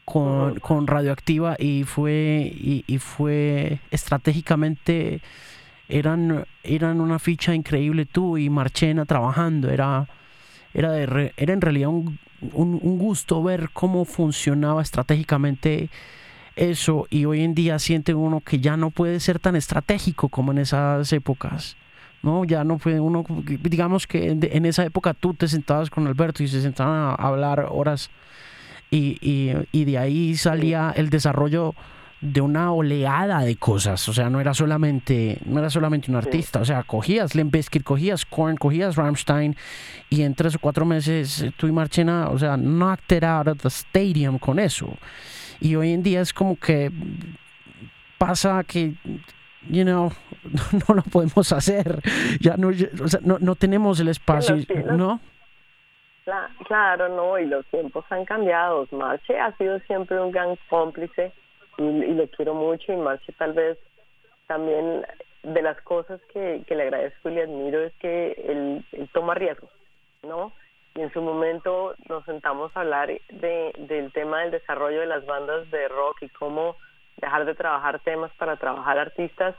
con, 0.05 0.59
con 0.59 0.85
Radioactiva 0.85 1.55
y 1.59 1.83
fue, 1.83 2.53
y, 2.55 2.97
fue 2.99 3.79
estratégicamente, 3.89 5.21
eran, 5.89 6.45
eran 6.63 7.01
una 7.01 7.19
ficha 7.19 7.53
increíble 7.55 8.05
tú 8.05 8.37
y 8.37 8.49
Marchena 8.49 9.05
trabajando, 9.05 9.69
era, 9.69 10.07
era, 10.73 10.91
de, 10.91 11.33
era 11.35 11.53
en 11.53 11.61
realidad 11.61 11.89
un, 11.89 12.19
un, 12.53 12.97
gusto 12.99 13.41
ver 13.41 13.71
cómo 13.73 14.05
funcionaba 14.05 14.81
estratégicamente 14.81 15.89
eso 16.55 17.07
y 17.09 17.25
hoy 17.25 17.41
en 17.41 17.55
día 17.55 17.79
siente 17.79 18.13
uno 18.13 18.39
que 18.41 18.59
ya 18.59 18.77
no 18.77 18.91
puede 18.91 19.19
ser 19.19 19.39
tan 19.39 19.55
estratégico 19.55 20.29
como 20.29 20.51
en 20.51 20.59
esas 20.59 21.11
épocas. 21.11 21.75
¿no? 22.21 22.43
Ya 22.43 22.63
no 22.63 22.77
puede 22.77 22.99
uno, 22.99 23.23
digamos 23.45 24.07
que 24.07 24.29
en 24.31 24.65
esa 24.65 24.83
época 24.83 25.13
tú 25.13 25.35
te 25.35 25.47
sentabas 25.47 25.91
con 25.91 26.07
Alberto 26.07 26.41
y 26.41 26.47
se 26.47 26.61
sentaban 26.61 26.95
a 26.95 27.13
hablar 27.13 27.67
horas 27.69 28.09
y, 28.95 29.17
y, 29.19 29.53
y 29.73 29.83
de 29.83 29.97
ahí 29.97 30.35
salía 30.37 30.93
el 30.95 31.09
desarrollo 31.09 31.75
de 32.21 32.39
una 32.39 32.71
oleada 32.71 33.41
de 33.41 33.57
cosas, 33.57 34.07
o 34.07 34.13
sea, 34.13 34.29
no 34.29 34.39
era 34.39 34.53
solamente, 34.53 35.37
no 35.45 35.59
era 35.59 35.69
solamente 35.69 36.09
un 36.09 36.15
artista, 36.15 36.61
o 36.61 36.65
sea, 36.65 36.81
cogías 36.83 37.35
Limp 37.35 37.53
Bizkit, 37.53 37.83
cogías 37.83 38.25
Korn, 38.25 38.55
cogías 38.55 38.95
Rammstein 38.95 39.55
y 40.09 40.21
en 40.21 40.33
tres 40.33 40.55
o 40.55 40.59
cuatro 40.59 40.85
meses 40.85 41.41
eh, 41.41 41.51
tú 41.55 41.67
y 41.67 41.73
Marchena, 41.73 42.29
o 42.29 42.39
sea, 42.39 42.55
knocked 42.55 43.17
it 43.17 43.23
out 43.23 43.49
of 43.49 43.57
the 43.61 43.67
stadium 43.67 44.39
con 44.39 44.59
eso. 44.59 44.97
Y 45.59 45.75
hoy 45.75 45.91
en 45.91 46.01
día 46.01 46.21
es 46.21 46.33
como 46.33 46.55
que 46.55 46.89
pasa 48.17 48.63
que 48.63 48.93
you 49.69 49.83
know, 49.83 50.09
no 50.87 50.95
lo 50.95 51.01
podemos 51.03 51.51
hacer, 51.51 52.01
ya 52.39 52.55
no, 52.55 52.69
o 53.03 53.07
sea, 53.09 53.19
no, 53.23 53.39
no 53.39 53.55
tenemos 53.55 53.99
el 53.99 54.07
espacio, 54.07 54.57
¿no? 54.95 55.19
Claro, 56.65 57.09
no, 57.09 57.37
y 57.37 57.45
los 57.45 57.65
tiempos 57.67 58.03
han 58.09 58.25
cambiado. 58.25 58.87
Marche 58.91 59.39
ha 59.39 59.55
sido 59.57 59.79
siempre 59.81 60.19
un 60.19 60.31
gran 60.31 60.57
cómplice 60.69 61.31
y, 61.77 62.13
lo 62.13 62.27
quiero 62.29 62.55
mucho 62.55 62.91
y 62.91 62.97
Marche 62.97 63.31
tal 63.33 63.53
vez 63.53 63.77
también 64.47 65.05
de 65.43 65.61
las 65.61 65.79
cosas 65.81 66.19
que, 66.33 66.63
le 66.67 66.81
agradezco 66.81 67.29
y 67.29 67.35
le 67.35 67.43
admiro 67.43 67.81
es 67.81 67.93
que 67.95 68.31
él, 68.31 69.09
toma 69.13 69.35
riesgos, 69.35 69.69
¿no? 70.23 70.51
Y 70.95 71.01
en 71.01 71.13
su 71.13 71.21
momento 71.21 71.93
nos 72.09 72.25
sentamos 72.25 72.75
a 72.75 72.81
hablar 72.81 73.09
de, 73.29 73.73
del 73.77 74.11
tema 74.11 74.41
del 74.41 74.51
desarrollo 74.51 75.01
de 75.01 75.07
las 75.07 75.25
bandas 75.25 75.69
de 75.69 75.87
rock 75.89 76.23
y 76.23 76.29
cómo 76.29 76.75
dejar 77.17 77.45
de 77.45 77.53
trabajar 77.53 77.99
temas 77.99 78.31
para 78.37 78.55
trabajar 78.55 78.97
artistas 78.97 79.55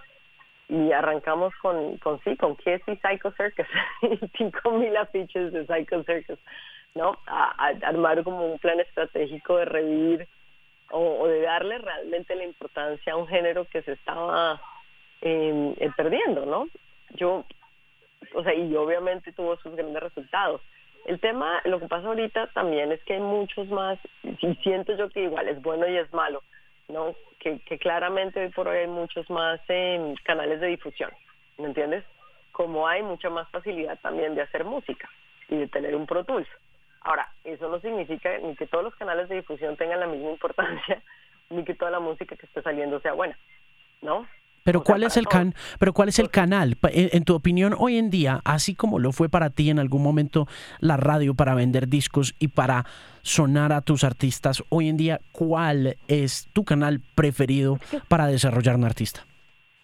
y 0.69 0.93
arrancamos 0.93 1.55
con, 1.62 1.99
con 1.99 2.21
sí, 2.25 2.37
con 2.37 2.57
Kiss 2.57 2.81
y 2.87 2.97
Psycho 2.97 3.33
Circus, 3.33 3.67
cinco 4.37 4.73
mil 4.73 4.97
afiches 4.97 5.53
de 5.53 5.67
Psycho 5.67 6.03
Circus, 6.03 6.39
¿no? 6.95 7.17
A, 7.27 7.73
armar 7.83 8.23
como 8.25 8.53
un 8.53 8.59
plan 8.59 8.81
estratégico 8.81 9.59
de 9.59 9.64
revivir 9.67 10.29
o, 10.91 11.27
de 11.27 11.43
darle 11.43 11.79
realmente 11.79 12.35
la 12.35 12.45
importancia 12.45 13.12
a 13.12 13.17
un 13.17 13.29
género 13.29 13.64
que 13.67 13.83
se 13.83 13.93
estaba 13.93 14.61
em, 15.21 15.73
eh, 15.79 15.91
perdiendo, 15.97 16.47
¿no? 16.47 16.69
Yo, 17.11 17.45
o 18.35 18.43
sea, 18.43 18.55
y 18.55 18.75
obviamente 18.75 19.33
tuvo 19.33 19.57
sus 19.59 19.75
grandes 19.77 20.03
resultados. 20.03 20.61
El 21.07 21.21
tema, 21.21 21.61
lo 21.64 21.79
que 21.79 21.87
pasa 21.87 22.09
ahorita 22.09 22.49
también 22.49 22.91
es 22.91 23.03
que 23.05 23.14
hay 23.14 23.21
muchos 23.21 23.69
más, 23.69 23.99
y 24.25 24.55
siento 24.57 24.97
yo 24.97 25.09
que 25.11 25.23
igual 25.23 25.47
es 25.47 25.62
bueno 25.62 25.87
y 25.87 25.97
es 25.97 26.12
malo, 26.12 26.43
¿no? 26.89 27.14
Que, 27.39 27.61
claramente 27.78 28.41
hoy 28.41 28.49
por 28.51 28.66
hoy 28.68 28.78
hay 28.78 28.87
muchos 28.89 29.28
más 29.30 29.61
eh, 29.68 30.14
canales 30.24 30.61
de 30.61 30.68
difusión, 30.68 31.11
¿me 31.59 31.66
entiendes? 31.66 32.05
Como 32.51 32.89
hay 32.89 33.03
mucha 33.03 33.30
más 33.30 33.49
facilidad 33.51 33.99
también 34.01 34.34
de 34.34 34.43
hacer 34.43 34.64
música 34.64 35.09
y 35.49 35.57
de 35.57 35.68
tener 35.68 35.95
un 35.95 36.07
Pro 36.07 36.24
Tools. 36.24 36.49
Ahora, 37.03 37.30
eso 37.45 37.68
no 37.68 37.80
significa 37.80 38.37
ni 38.39 38.57
que 38.57 38.66
todos 38.66 38.82
los 38.82 38.97
canales 38.97 39.28
de 39.28 39.37
difusión 39.37 39.76
tengan 39.76 40.01
la 40.01 40.07
misma 40.07 40.30
importancia, 40.30 41.03
ni 41.51 41.64
que 41.64 41.74
toda 41.74 41.93
la 41.93 42.01
música 42.01 42.34
que 42.34 42.47
esté 42.47 42.62
saliendo 42.62 43.01
sea 43.01 43.12
buena, 43.12 43.39
¿no? 44.03 44.26
Pero 44.67 44.83
¿cuál 44.83 45.05
es 45.05 45.17
el 45.17 45.29
can 45.29 45.55
pero 45.79 45.93
cuál 45.93 46.09
es 46.09 46.19
el 46.19 46.29
canal 46.29 46.77
en, 46.93 47.25
tu 47.25 47.37
opinión 47.37 47.75
hoy 47.79 47.99
en 47.99 48.11
día, 48.11 48.41
así 48.45 48.75
como 48.75 48.99
lo 48.99 49.12
fue 49.12 49.29
para 49.29 49.51
ti 49.51 49.71
en 49.71 49.79
algún 49.79 50.03
momento 50.03 50.49
la 50.81 50.97
radio 50.97 51.35
para 51.35 51.55
vender 51.55 51.87
discos 51.87 52.35
y 52.41 52.49
para 52.49 52.85
sonar 53.23 53.73
a 53.73 53.81
tus 53.81 54.03
artistas, 54.03 54.64
hoy 54.69 54.89
en 54.89 54.97
día 54.97 55.21
cuál 55.31 55.97
es 56.09 56.49
tu 56.53 56.64
canal 56.64 57.01
preferido 57.14 57.79
para 58.09 58.27
desarrollar 58.27 58.75
un 58.75 58.85
artista? 58.85 59.25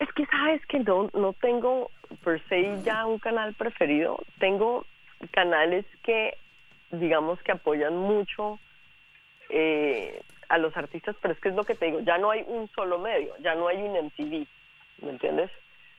Es 0.01 0.09
que 0.14 0.26
sabes 0.26 0.61
que 0.66 0.80
no 0.80 1.09
no 1.14 1.33
tengo 1.35 1.91
per 2.24 2.43
se 2.49 2.83
ya 2.83 3.07
un 3.07 3.20
canal 3.20 3.55
preferido, 3.55 4.18
tengo 4.41 4.85
canales 5.30 5.87
que 6.03 6.37
digamos 6.91 7.41
que 7.43 7.53
apoyan 7.53 7.97
mucho 7.97 8.59
eh, 9.49 10.20
a 10.49 10.59
los 10.59 10.76
artistas, 10.76 11.14
pero 11.22 11.35
es 11.35 11.41
que 11.41 11.51
es 11.51 11.55
lo 11.55 11.62
que 11.62 11.76
te 11.76 11.87
digo, 11.87 12.01
ya 12.01 12.18
no 12.18 12.33
hay 12.33 12.45
un 12.49 12.68
solo 12.74 12.99
medio, 12.99 13.33
ya 13.39 13.55
no 13.55 13.68
hay 13.68 13.76
un 13.76 14.07
MTV, 14.07 14.47
¿me 15.03 15.11
entiendes? 15.11 15.50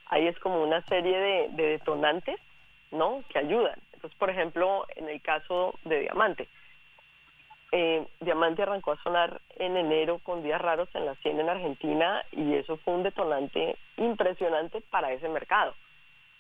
Ahí 0.08 0.28
es 0.28 0.38
como 0.40 0.62
una 0.62 0.82
serie 0.84 1.18
de, 1.18 1.50
detonantes, 1.50 2.40
¿no? 2.92 3.24
Que 3.30 3.40
ayudan. 3.40 3.80
Entonces, 3.94 4.18
por 4.18 4.30
ejemplo, 4.30 4.86
en 4.96 5.10
el 5.10 5.22
caso 5.22 5.76
de 5.86 6.02
Diamante, 6.02 6.48
eh, 7.72 8.06
Diamante 8.20 8.62
arrancó 8.62 8.92
a 8.92 9.02
sonar 9.02 9.42
en 9.58 9.78
enero 9.78 10.20
con 10.20 10.44
Días 10.44 10.62
Raros 10.62 10.90
en 10.94 11.06
la 11.06 11.16
100 11.16 11.40
en 11.40 11.50
Argentina 11.50 12.24
y 12.32 12.54
eso 12.54 12.78
fue 12.78 12.94
un 12.94 13.04
detonante 13.04 13.78
impresionante 13.98 14.82
para 14.82 15.12
ese 15.12 15.28
mercado, 15.30 15.74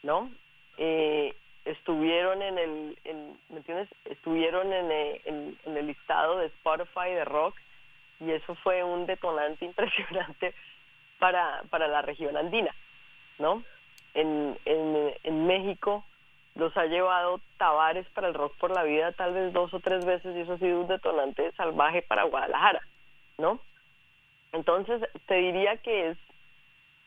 ¿no? 0.03 0.29
Eh, 0.77 1.33
estuvieron 1.65 2.41
en 2.41 2.57
el, 2.57 2.97
¿me 3.49 3.57
entiendes? 3.57 3.89
Estuvieron 4.05 4.71
en 4.71 4.91
el, 4.91 5.57
en 5.65 5.77
el 5.77 5.87
listado 5.87 6.37
de 6.37 6.47
Spotify 6.47 7.09
de 7.09 7.25
rock 7.25 7.55
y 8.19 8.31
eso 8.31 8.55
fue 8.55 8.83
un 8.83 9.05
detonante 9.05 9.65
impresionante 9.65 10.53
para, 11.23 11.63
para 11.69 11.87
la 11.87 12.01
región 12.01 12.35
andina, 12.35 12.75
¿no? 13.39 13.63
En, 14.13 14.59
en, 14.65 15.13
en 15.23 15.47
México 15.47 16.03
los 16.55 16.75
ha 16.75 16.83
llevado 16.87 17.39
Tavares 17.55 18.05
para 18.09 18.27
el 18.27 18.33
rock 18.33 18.57
por 18.57 18.71
la 18.71 18.83
vida 18.83 19.13
tal 19.13 19.33
vez 19.33 19.53
dos 19.53 19.73
o 19.73 19.79
tres 19.79 20.03
veces 20.03 20.35
y 20.35 20.41
eso 20.41 20.51
ha 20.51 20.57
sido 20.57 20.81
un 20.81 20.87
detonante 20.89 21.49
salvaje 21.53 22.01
para 22.01 22.23
Guadalajara, 22.23 22.81
¿no? 23.37 23.61
Entonces 24.51 25.01
te 25.25 25.35
diría 25.35 25.77
que 25.77 26.09
es 26.09 26.17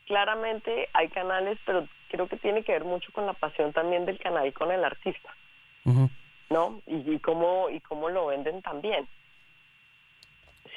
claramente 0.07 0.89
hay 0.93 1.09
canales, 1.09 1.59
pero 1.63 1.87
creo 2.09 2.27
que 2.27 2.37
tiene 2.37 2.63
que 2.63 2.71
ver 2.71 2.85
mucho 2.85 3.13
con 3.13 3.27
la 3.27 3.33
pasión 3.33 3.71
también 3.71 4.07
del 4.07 4.17
canal 4.17 4.47
y 4.47 4.51
con 4.51 4.71
el 4.71 4.83
artista, 4.83 5.29
¿no? 6.49 6.81
Y, 6.87 7.13
y 7.13 7.19
cómo 7.19 7.69
y 7.69 7.81
cómo 7.81 8.09
lo 8.09 8.25
venden 8.25 8.63
también 8.63 9.07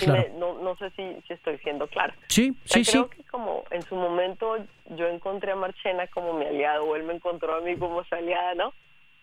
no, 0.06 0.58
no 0.60 0.76
sé 0.76 0.90
si, 0.90 1.20
si 1.26 1.32
estoy 1.32 1.58
siendo 1.58 1.86
clara. 1.86 2.14
Sí, 2.28 2.54
sí, 2.64 2.84
creo 2.84 3.10
que 3.10 3.22
como 3.24 3.64
en 3.70 3.82
su 3.82 3.94
momento 3.94 4.56
yo 4.96 5.06
encontré 5.08 5.52
a 5.52 5.56
Marchena 5.56 6.06
como 6.08 6.34
mi 6.34 6.46
aliado, 6.46 6.84
o 6.84 6.96
él 6.96 7.04
me 7.04 7.14
encontró 7.14 7.54
a 7.54 7.60
mí 7.60 7.76
como 7.76 8.04
su 8.04 8.14
aliada, 8.14 8.54
¿no? 8.54 8.72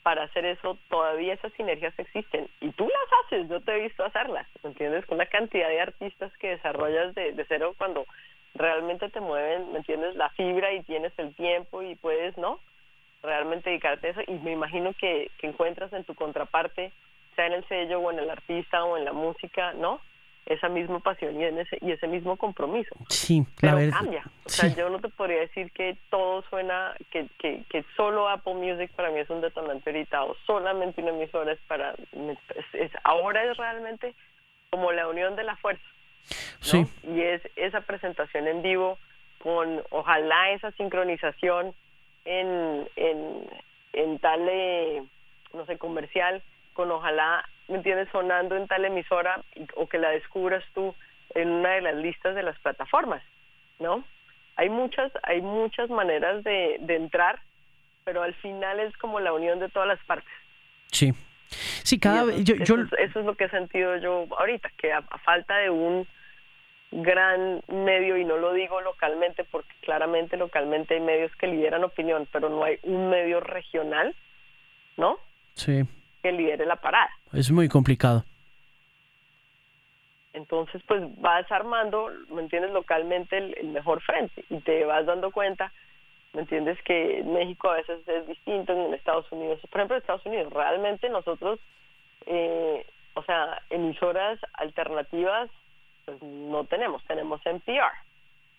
Para 0.04 0.24
hacer 0.24 0.46
eso, 0.46 0.78
todavía 0.90 1.34
esas 1.34 1.52
sinergias 1.54 1.94
existen. 1.98 2.48
Y 2.62 2.72
tú 2.72 2.88
las 2.88 3.26
haces, 3.26 3.50
yo 3.50 3.60
te 3.62 3.76
he 3.76 3.82
visto 3.82 4.06
hacerlas, 4.06 4.48
¿me 4.64 4.70
entiendes? 4.70 5.06
Con 5.06 5.16
una 5.16 5.26
cantidad 5.26 5.68
de 5.68 5.82
artistas 5.82 6.32
que 6.38 6.50
desarrollas 6.50 7.14
de, 7.16 7.34
de 7.34 7.46
cero 7.46 7.76
cuando 7.78 8.06
realmente 8.58 9.10
te 9.10 9.20
mueven, 9.20 9.72
¿me 9.72 9.80
entiendes? 9.80 10.16
La 10.16 10.30
fibra 10.30 10.74
y 10.74 10.84
tienes 10.84 11.14
el 11.18 11.34
tiempo 11.36 11.82
y 11.82 11.96
puedes, 11.96 12.38
¿no? 12.38 12.60
Realmente 13.24 13.70
dedicarte 13.70 14.08
a 14.08 14.12
eso. 14.12 14.22
Y 14.28 14.34
me 14.40 14.52
imagino 14.52 14.94
que, 14.94 15.32
que 15.38 15.48
encuentras 15.48 15.92
en 15.94 16.04
tu 16.04 16.16
contraparte, 16.16 16.92
sea 17.36 17.48
en 17.48 17.54
el 17.54 17.68
sello 17.68 18.00
o 18.00 18.12
en 18.12 18.20
el 18.20 18.30
artista 18.30 18.84
o 18.84 18.98
en 18.98 19.06
la 19.06 19.14
música, 19.14 19.74
¿no? 19.74 20.00
Esa 20.48 20.70
misma 20.70 21.00
pasión 21.00 21.40
y, 21.40 21.44
ese, 21.44 21.78
y 21.82 21.92
ese 21.92 22.08
mismo 22.08 22.38
compromiso. 22.38 22.96
Sí, 23.10 23.46
la 23.62 23.76
Pero 23.76 23.92
cambia. 23.92 24.24
O 24.46 24.50
sea, 24.50 24.74
yo 24.74 24.90
no 24.90 25.00
te 25.00 25.10
podría 25.10 25.42
decir 25.42 25.72
que 25.74 25.98
todo 26.10 26.42
suena, 26.50 26.96
que, 27.12 27.28
que, 27.38 27.64
que 27.70 27.84
solo 27.98 28.30
Apple 28.30 28.54
Music 28.54 28.90
para 28.96 29.12
mí 29.12 29.20
es 29.20 29.30
un 29.30 29.42
detonante 29.42 29.90
ahorita 29.90 30.24
o 30.24 30.36
solamente 30.46 31.02
una 31.02 31.12
emisora 31.12 31.52
es 31.52 31.60
para... 31.68 31.94
Es, 32.74 32.92
ahora 33.04 33.44
es 33.44 33.58
realmente 33.58 34.16
como 34.70 34.92
la 34.94 35.08
unión 35.10 35.36
de 35.36 35.44
la 35.44 35.58
fuerza. 35.58 35.84
Sí. 36.62 36.86
Y 37.04 37.22
es 37.22 37.42
esa 37.58 37.82
presentación 37.82 38.48
en 38.48 38.62
vivo 38.62 38.98
con 39.44 39.82
ojalá 39.92 40.52
esa 40.52 40.72
sincronización 40.72 41.74
en, 42.26 42.88
en, 42.96 43.50
en 43.94 44.20
tal, 44.20 44.48
eh, 44.50 45.04
no 45.54 45.66
sé, 45.66 45.78
comercial, 45.78 46.42
con 46.74 46.92
ojalá 46.92 47.48
¿me 47.68 47.78
entiendes? 47.78 48.10
Sonando 48.12 48.56
en 48.56 48.68
tal 48.68 48.86
emisora 48.86 49.44
o 49.76 49.88
que 49.88 49.98
la 49.98 50.10
descubras 50.10 50.64
tú 50.74 50.96
en 51.36 51.50
una 51.50 51.72
de 51.72 51.82
las 51.82 51.96
listas 51.96 52.36
de 52.36 52.44
las 52.44 52.58
plataformas, 52.60 53.22
¿no? 53.80 54.04
Hay 54.56 54.70
muchas, 54.70 55.12
hay 55.24 55.42
muchas 55.42 55.90
maneras 55.90 56.44
de, 56.44 56.78
de 56.80 56.96
entrar, 56.96 57.40
pero 58.04 58.24
al 58.24 58.34
final 58.36 58.80
es 58.80 58.96
como 58.98 59.20
la 59.20 59.34
unión 59.34 59.60
de 59.60 59.70
todas 59.70 59.88
las 59.88 60.00
partes. 60.06 60.32
Sí. 60.92 61.14
Sí, 61.50 62.00
cada 62.00 62.26
vez... 62.26 62.44
Yo, 62.44 62.56
eso, 62.56 62.76
es, 62.98 63.16
lo 63.16 63.36
que 63.36 63.46
he 63.46 63.50
sentido 63.50 63.98
yo 63.98 64.28
ahorita, 64.38 64.70
que 64.78 64.92
a, 64.92 65.02
falta 65.24 65.58
de 65.58 65.70
un 65.70 66.08
gran 66.92 67.62
medio, 67.68 68.18
y 68.18 68.26
no 68.26 68.38
lo 68.38 68.54
digo 68.54 68.82
localmente 68.82 69.44
porque 69.44 69.74
claramente 69.82 70.38
localmente 70.38 70.96
hay 70.96 71.02
medios 71.02 71.34
que 71.36 71.48
lideran 71.48 71.84
opinión, 71.84 72.28
pero 72.32 72.50
no 72.50 72.64
hay 72.64 72.80
un 72.84 73.10
medio 73.10 73.40
regional, 73.40 74.16
¿no? 74.96 75.18
Sí. 75.54 75.84
Que 76.28 76.34
lidere 76.34 76.66
la 76.66 76.76
parada. 76.76 77.10
Es 77.32 77.50
muy 77.50 77.70
complicado. 77.70 78.26
Entonces, 80.34 80.82
pues 80.86 81.02
vas 81.22 81.50
armando, 81.50 82.12
¿me 82.30 82.42
entiendes?, 82.42 82.72
localmente 82.72 83.38
el, 83.38 83.70
mejor 83.70 84.02
frente 84.02 84.44
y 84.50 84.60
te 84.60 84.84
vas 84.84 85.06
dando 85.06 85.32
cuenta, 85.32 85.72
¿me 86.34 86.42
entiendes?, 86.42 86.78
que 86.84 87.24
México 87.26 87.70
a 87.70 87.78
veces 87.78 88.06
es 88.06 88.28
distinto, 88.28 88.74
en 88.74 88.94
Estados 88.94 89.32
Unidos, 89.32 89.62
por 89.72 89.80
ejemplo, 89.80 89.96
en 89.96 90.02
Estados 90.02 90.26
Unidos, 90.26 90.52
realmente 90.52 91.08
nosotros, 91.08 91.62
eh, 92.26 92.86
o 93.14 93.24
sea, 93.24 93.62
emisoras 93.70 94.38
alternativas, 94.52 95.50
pues 96.04 96.22
no 96.22 96.66
tenemos, 96.66 97.06
tenemos 97.06 97.40
NPR, 97.46 97.94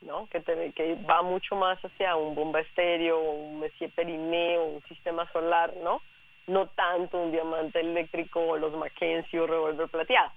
¿no?, 0.00 0.26
que, 0.30 0.42
que 0.72 0.96
va 1.08 1.20
mucho 1.20 1.54
más 1.54 1.78
hacia 1.84 2.16
un 2.16 2.34
bomba 2.34 2.60
estéreo, 2.60 3.20
un 3.20 3.60
Messier 3.60 3.90
Periné, 3.90 4.58
un 4.58 4.82
sistema 4.84 5.30
solar, 5.32 5.74
¿no?, 5.84 6.00
no 6.48 6.66
tanto 6.68 7.18
un 7.18 7.30
diamante 7.30 7.80
eléctrico 7.80 8.40
o 8.40 8.56
los 8.56 8.74
Mackenzie 8.74 9.38
o 9.38 9.46
revólver 9.46 9.88
plateado. 9.88 10.32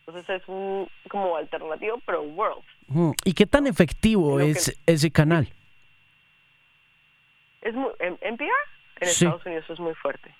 Entonces 0.00 0.42
es 0.42 0.48
un 0.48 0.88
como 1.08 1.36
alternativo, 1.36 2.00
pero 2.04 2.22
world. 2.22 2.64
¿Y 3.24 3.34
qué 3.34 3.46
tan 3.46 3.66
efectivo 3.66 4.40
es 4.40 4.76
ese 4.86 5.10
canal? 5.12 5.48
Es 7.60 7.74
muy, 7.74 7.90
en, 8.00 8.18
NPR 8.20 8.48
en 9.00 9.08
Estados 9.08 9.44
Unidos 9.46 9.68
es 9.68 9.78
muy 9.78 9.94
fuerte. 9.94 10.34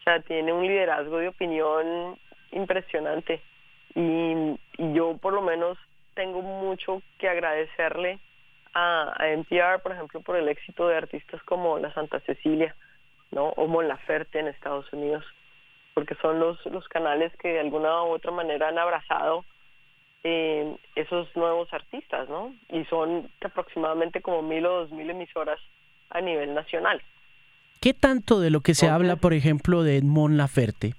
O 0.00 0.02
sea, 0.04 0.20
tiene 0.20 0.52
un 0.52 0.66
liderazgo 0.66 1.18
de 1.18 1.28
opinión 1.28 2.18
impresionante. 2.52 3.40
Y, 3.94 4.58
yo 4.76 5.16
por 5.18 5.32
lo 5.32 5.42
menos 5.42 5.78
tengo 6.14 6.42
mucho 6.42 7.00
que 7.18 7.28
agradecerle 7.28 8.18
a, 8.72 9.14
a, 9.16 9.28
NPR, 9.28 9.80
por 9.82 9.92
ejemplo, 9.92 10.20
por 10.20 10.36
el 10.36 10.48
éxito 10.48 10.88
de 10.88 10.96
artistas 10.96 11.40
como 11.44 11.78
la 11.78 11.92
Santa 11.94 12.18
Cecilia, 12.20 12.74
¿no? 13.34 13.48
O 13.50 13.66
Mon 13.66 13.88
Laferte 13.88 14.38
en 14.38 14.48
Estados 14.48 14.90
Unidos 14.92 15.24
porque 15.92 16.16
son 16.16 16.40
los, 16.40 16.64
los 16.66 16.86
canales 16.88 17.32
que 17.36 17.48
de 17.48 17.60
alguna 17.60 18.02
u 18.04 18.08
otra 18.08 18.32
manera 18.32 18.68
han 18.68 18.78
abrazado 18.78 19.44
eh, 20.24 20.76
esos 20.96 21.28
nuevos 21.36 21.72
artistas, 21.72 22.28
¿no? 22.28 22.54
Y 22.68 22.84
son 22.86 23.30
aproximadamente 23.44 24.20
como 24.20 24.42
mil 24.42 24.66
o 24.66 24.80
dos 24.80 24.90
mil 24.90 25.08
emisoras 25.08 25.60
a 26.10 26.20
nivel 26.20 26.54
nacional. 26.54 27.00
¿Qué 27.80 27.94
tanto 27.94 28.40
de 28.40 28.50
lo 28.50 28.60
que 28.60 28.74
se 28.74 28.88
habla, 28.88 29.16
por 29.16 29.34
ejemplo, 29.34 29.82
de 29.82 30.00
Mon 30.02 30.36
Laferte 30.36 30.94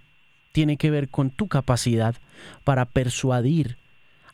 tiene 0.51 0.77
que 0.77 0.91
ver 0.91 1.09
con 1.09 1.31
tu 1.31 1.47
capacidad 1.47 2.15
para 2.63 2.85
persuadir 2.85 3.77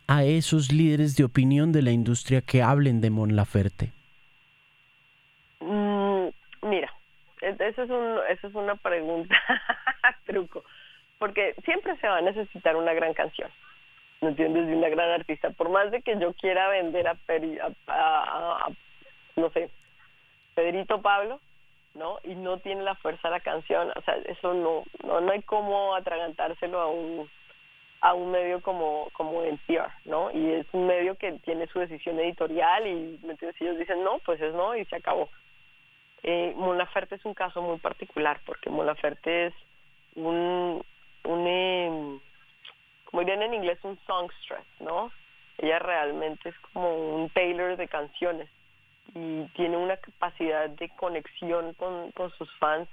a 0.08 0.24
esos 0.26 0.72
líderes 0.72 1.16
de 1.16 1.24
opinión 1.24 1.72
de 1.72 1.82
la 1.82 1.92
industria 1.92 2.42
que 2.42 2.62
hablen 2.62 3.00
de 3.02 3.10
Mon 3.10 3.36
Laferte? 3.36 3.94
Mm, 5.62 6.28
e-, 7.42 7.56
esa 7.60 7.84
es, 7.84 7.90
un, 7.90 8.20
esa 8.30 8.48
es 8.48 8.56
una 8.56 8.76
pregunta 8.76 9.36
truco, 10.26 10.64
porque 11.20 11.56
siempre 11.66 11.96
se 11.98 12.08
va 12.08 12.18
a 12.18 12.22
necesitar 12.22 12.76
una 12.76 12.94
gran 12.94 13.14
canción, 13.14 13.50
¿me 14.22 14.30
entiendes? 14.30 14.68
De 14.68 14.76
una 14.76 14.90
gran 14.90 15.10
artista. 15.10 15.50
Por 15.52 15.70
más 15.70 15.92
de 15.92 16.02
que 16.02 16.18
yo 16.20 16.34
quiera 16.34 16.70
vender 16.70 17.08
a, 17.08 17.18
a, 17.88 18.70
no 19.36 19.50
sé, 19.52 19.70
Pedrito 20.56 21.02
Pablo, 21.02 21.40
¿no? 21.94 22.20
Y 22.24 22.36
no 22.36 22.60
tiene 22.60 22.84
la 22.84 22.96
fuerza 22.96 23.30
la 23.30 23.40
canción, 23.40 23.92
o 23.96 24.02
sea, 24.02 24.16
eso 24.26 24.54
no, 24.54 24.84
no, 25.06 25.22
no 25.22 25.32
hay 25.32 25.42
cómo 25.42 25.96
atragantárselo 25.96 26.80
a 26.80 26.88
un 26.88 27.30
a 28.04 28.16
un 28.16 28.32
medio 28.32 28.62
como 28.62 29.10
como 29.14 29.44
NPR, 29.44 29.92
¿no? 30.06 30.32
Y 30.32 30.54
es 30.54 30.66
un 30.72 30.88
medio 30.88 31.16
que 31.16 31.34
tiene 31.44 31.68
su 31.68 31.80
decisión 31.80 32.20
editorial 32.20 32.88
y 32.88 33.20
¿me 33.24 33.34
entiendes? 33.34 33.62
ellos 33.62 33.78
dicen 33.78 34.04
no, 34.04 34.20
pues 34.26 34.42
es 34.42 34.54
no 34.54 34.76
y 34.76 34.86
se 34.86 34.96
acabó. 34.96 35.30
Eh, 36.24 36.54
Mon 36.56 36.78
Laferte 36.78 37.16
es 37.16 37.26
un 37.26 37.34
caso 37.34 37.62
muy 37.62 37.78
particular 37.80 38.40
porque 38.46 38.70
Mon 38.70 38.86
Laferte 38.86 39.48
es 39.48 39.54
un, 40.16 40.84
un 41.24 41.48
em, 41.48 42.20
como 43.06 43.22
dirían 43.22 43.44
en 43.44 43.56
inglés, 43.56 43.80
un 43.84 44.00
songstress, 44.06 44.66
¿no? 44.80 45.12
Ella 45.58 45.80
realmente 45.80 46.50
es 46.50 46.56
como 46.72 47.16
un 47.16 47.30
tailor 47.30 47.78
de 47.78 47.88
canciones 47.88 48.50
y 49.14 49.44
tiene 49.56 49.78
una 49.78 49.98
capacidad 49.98 50.70
de 50.70 50.90
conexión 50.90 51.74
con, 51.74 52.12
con 52.12 52.32
sus 52.38 52.50
fans 52.58 52.88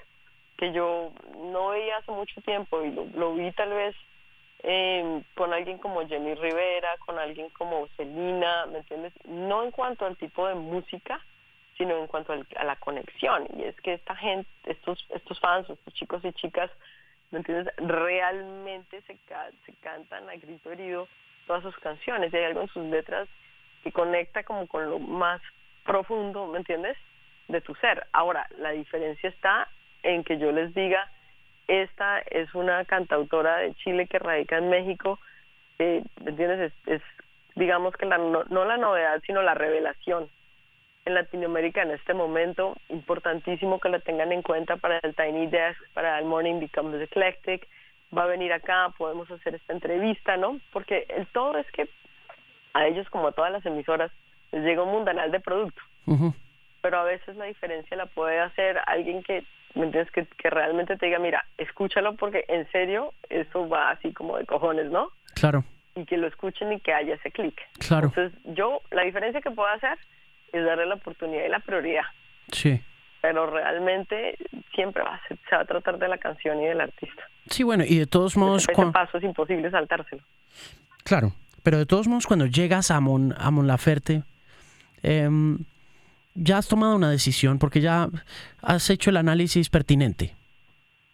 que 0.57 0.73
yo 0.73 1.13
no 1.37 1.69
veía 1.69 1.97
hace 1.99 2.11
mucho 2.11 2.41
tiempo 2.43 2.83
y 2.83 2.91
lo, 2.91 3.35
vi 3.35 3.53
tal 3.53 3.71
vez 3.71 3.95
eh, 4.65 5.23
con 5.37 5.53
alguien 5.53 5.79
como 5.79 6.07
Jenny 6.07 6.35
Rivera, 6.35 6.97
con 7.07 7.17
alguien 7.19 7.49
como 7.51 7.87
Selena, 7.97 8.67
¿me 8.67 8.79
entiendes? 8.79 9.13
No 9.25 9.63
en 9.63 9.71
cuanto 9.71 10.05
al 10.05 10.17
tipo 10.17 10.49
de 10.49 10.57
música, 10.57 11.21
sino 11.79 11.97
en 11.97 12.09
cuanto 12.09 12.33
a 12.33 12.65
la 12.65 12.77
conexión. 12.77 13.47
Y 13.57 13.63
es 13.63 13.81
que 13.81 13.95
esta 13.95 14.15
gente, 14.17 14.51
estos, 14.67 15.07
estos 15.11 15.39
fans, 15.41 15.71
estos 15.71 15.95
chicos 15.95 16.23
y 16.25 16.33
chicas, 16.33 16.71
¿me 17.31 17.39
entiendes? 17.39 17.73
Realmente 17.77 19.01
se, 19.03 19.17
se 19.65 19.73
cantan 19.81 20.29
a 20.29 20.35
grito 20.35 20.73
herido 20.73 21.09
todas 21.47 21.63
sus 21.63 21.77
canciones. 21.79 22.33
Y 22.33 22.37
hay 22.37 22.45
algo 22.45 22.63
en 22.63 22.69
sus 22.69 22.85
letras 22.85 23.29
que 23.85 23.93
conecta 23.93 24.43
como 24.43 24.67
con 24.67 24.91
lo 24.91 24.99
más 24.99 25.41
profundo, 25.85 26.49
¿me 26.49 26.59
entiendes? 26.59 26.99
De 27.47 27.61
tu 27.61 27.75
ser. 27.77 28.07
Ahora, 28.13 28.49
la 28.59 28.73
diferencia 28.73 29.29
está 29.29 29.69
en 30.03 30.25
que 30.25 30.39
yo 30.39 30.51
les 30.51 30.75
diga, 30.75 31.11
esta 31.69 32.19
es 32.19 32.53
una 32.55 32.85
cantautora 32.87 33.59
de 33.59 33.75
Chile 33.75 34.09
que 34.09 34.19
radica 34.19 34.59
en 34.59 34.69
México, 34.69 35.19
¿me 35.79 36.03
entiendes? 36.27 36.73
Es, 36.87 37.03
digamos 37.55 37.97
que 37.97 38.07
la, 38.07 38.19
no 38.19 38.65
la 38.65 38.77
novedad, 38.77 39.23
sino 39.25 39.43
la 39.43 39.55
revelación 39.55 40.29
en 41.09 41.15
Latinoamérica 41.15 41.83
en 41.83 41.91
este 41.91 42.15
momento. 42.15 42.77
Importantísimo 42.89 43.81
que 43.81 43.89
la 43.89 43.99
tengan 43.99 44.31
en 44.31 44.43
cuenta 44.43 44.77
para 44.77 44.99
el 44.99 45.15
Tiny 45.15 45.49
Desk, 45.49 45.81
para 45.95 46.19
el 46.19 46.27
Morning 46.27 46.61
Becomes 46.61 47.01
Eclectic. 47.01 47.67
Va 48.17 48.23
a 48.23 48.27
venir 48.27 48.53
acá, 48.53 48.93
podemos 48.97 49.31
hacer 49.31 49.55
esta 49.55 49.73
entrevista, 49.73 50.37
¿no? 50.37 50.61
Porque 50.73 51.07
el 51.09 51.27
todo 51.29 51.59
es 51.59 51.67
que 51.73 51.89
a 52.75 52.87
ellos, 52.87 53.09
como 53.11 53.29
a 53.29 53.33
todas 53.33 53.51
las 53.51 53.65
emisoras, 53.67 54.13
les 54.53 54.63
llega 54.63 54.83
un 54.83 54.93
mundanal 54.93 55.31
de 55.31 55.41
producto. 55.41 55.83
Pero 56.81 56.99
a 56.99 57.05
veces 57.05 57.37
la 57.37 57.47
diferencia 57.47 57.97
la 57.97 58.07
puede 58.07 58.39
hacer 58.39 58.81
alguien 58.87 59.23
que, 59.23 59.45
¿me 59.75 59.87
entiendes? 59.87 60.11
Que, 60.13 60.25
que 60.25 60.49
realmente 60.49 60.97
te 60.97 61.07
diga, 61.07 61.19
mira, 61.19 61.45
escúchalo 61.59 62.17
porque 62.17 62.45
en 62.49 62.71
serio 62.71 63.13
eso 63.29 63.69
va 63.69 63.91
así 63.91 64.13
como 64.13 64.39
de 64.39 64.47
cojones, 64.47 64.91
¿no? 64.91 65.11
Claro. 65.35 65.65
Y 65.95 66.07
que 66.07 66.17
lo 66.17 66.29
escuchen 66.29 66.73
y 66.73 66.81
que 66.81 66.95
haya 66.95 67.17
ese 67.17 67.31
clic. 67.31 67.61
Claro. 67.87 68.07
Entonces, 68.09 68.39
yo, 68.45 68.81
la 68.91 69.03
diferencia 69.03 69.41
que 69.43 69.51
puedo 69.51 69.69
hacer 69.69 69.99
es 70.53 70.65
darle 70.65 70.87
la 70.87 70.95
oportunidad 70.95 71.45
y 71.45 71.49
la 71.49 71.61
prioridad. 71.61 72.05
Sí. 72.53 72.81
Pero 73.21 73.47
realmente 73.47 74.37
siempre 74.75 75.03
va 75.03 75.17
a 75.17 75.29
ser, 75.29 75.39
se 75.49 75.57
va 75.57 75.63
a 75.63 75.65
tratar 75.65 75.99
de 75.99 76.09
la 76.09 76.19
canción 76.19 76.61
y 76.63 76.67
del 76.67 76.81
artista. 76.81 77.23
Sí, 77.51 77.63
bueno, 77.63 77.85
y 77.87 77.99
de 77.99 78.07
todos 78.07 78.37
modos... 78.37 78.69
Ese 78.69 78.87
paso 78.93 79.19
es 79.19 79.25
imposible 79.25 79.71
saltárselo. 79.71 80.23
Claro, 81.05 81.33
pero 81.63 81.79
de 81.79 81.87
todos 81.87 82.07
modos 82.07 82.27
cuando 82.27 82.47
llegas 82.47 82.91
a 82.91 83.01
Mon, 83.01 83.35
a 83.37 83.51
Mon 83.51 83.67
Laferte, 83.67 84.23
em, 85.03 85.59
ya 86.35 86.59
has 86.59 86.69
tomado 86.69 86.95
una 86.95 87.11
decisión 87.11 87.59
porque 87.59 87.81
ya 87.81 88.09
has 88.63 88.89
hecho 88.91 89.11
el 89.11 89.17
análisis 89.17 89.69
pertinente. 89.71 90.35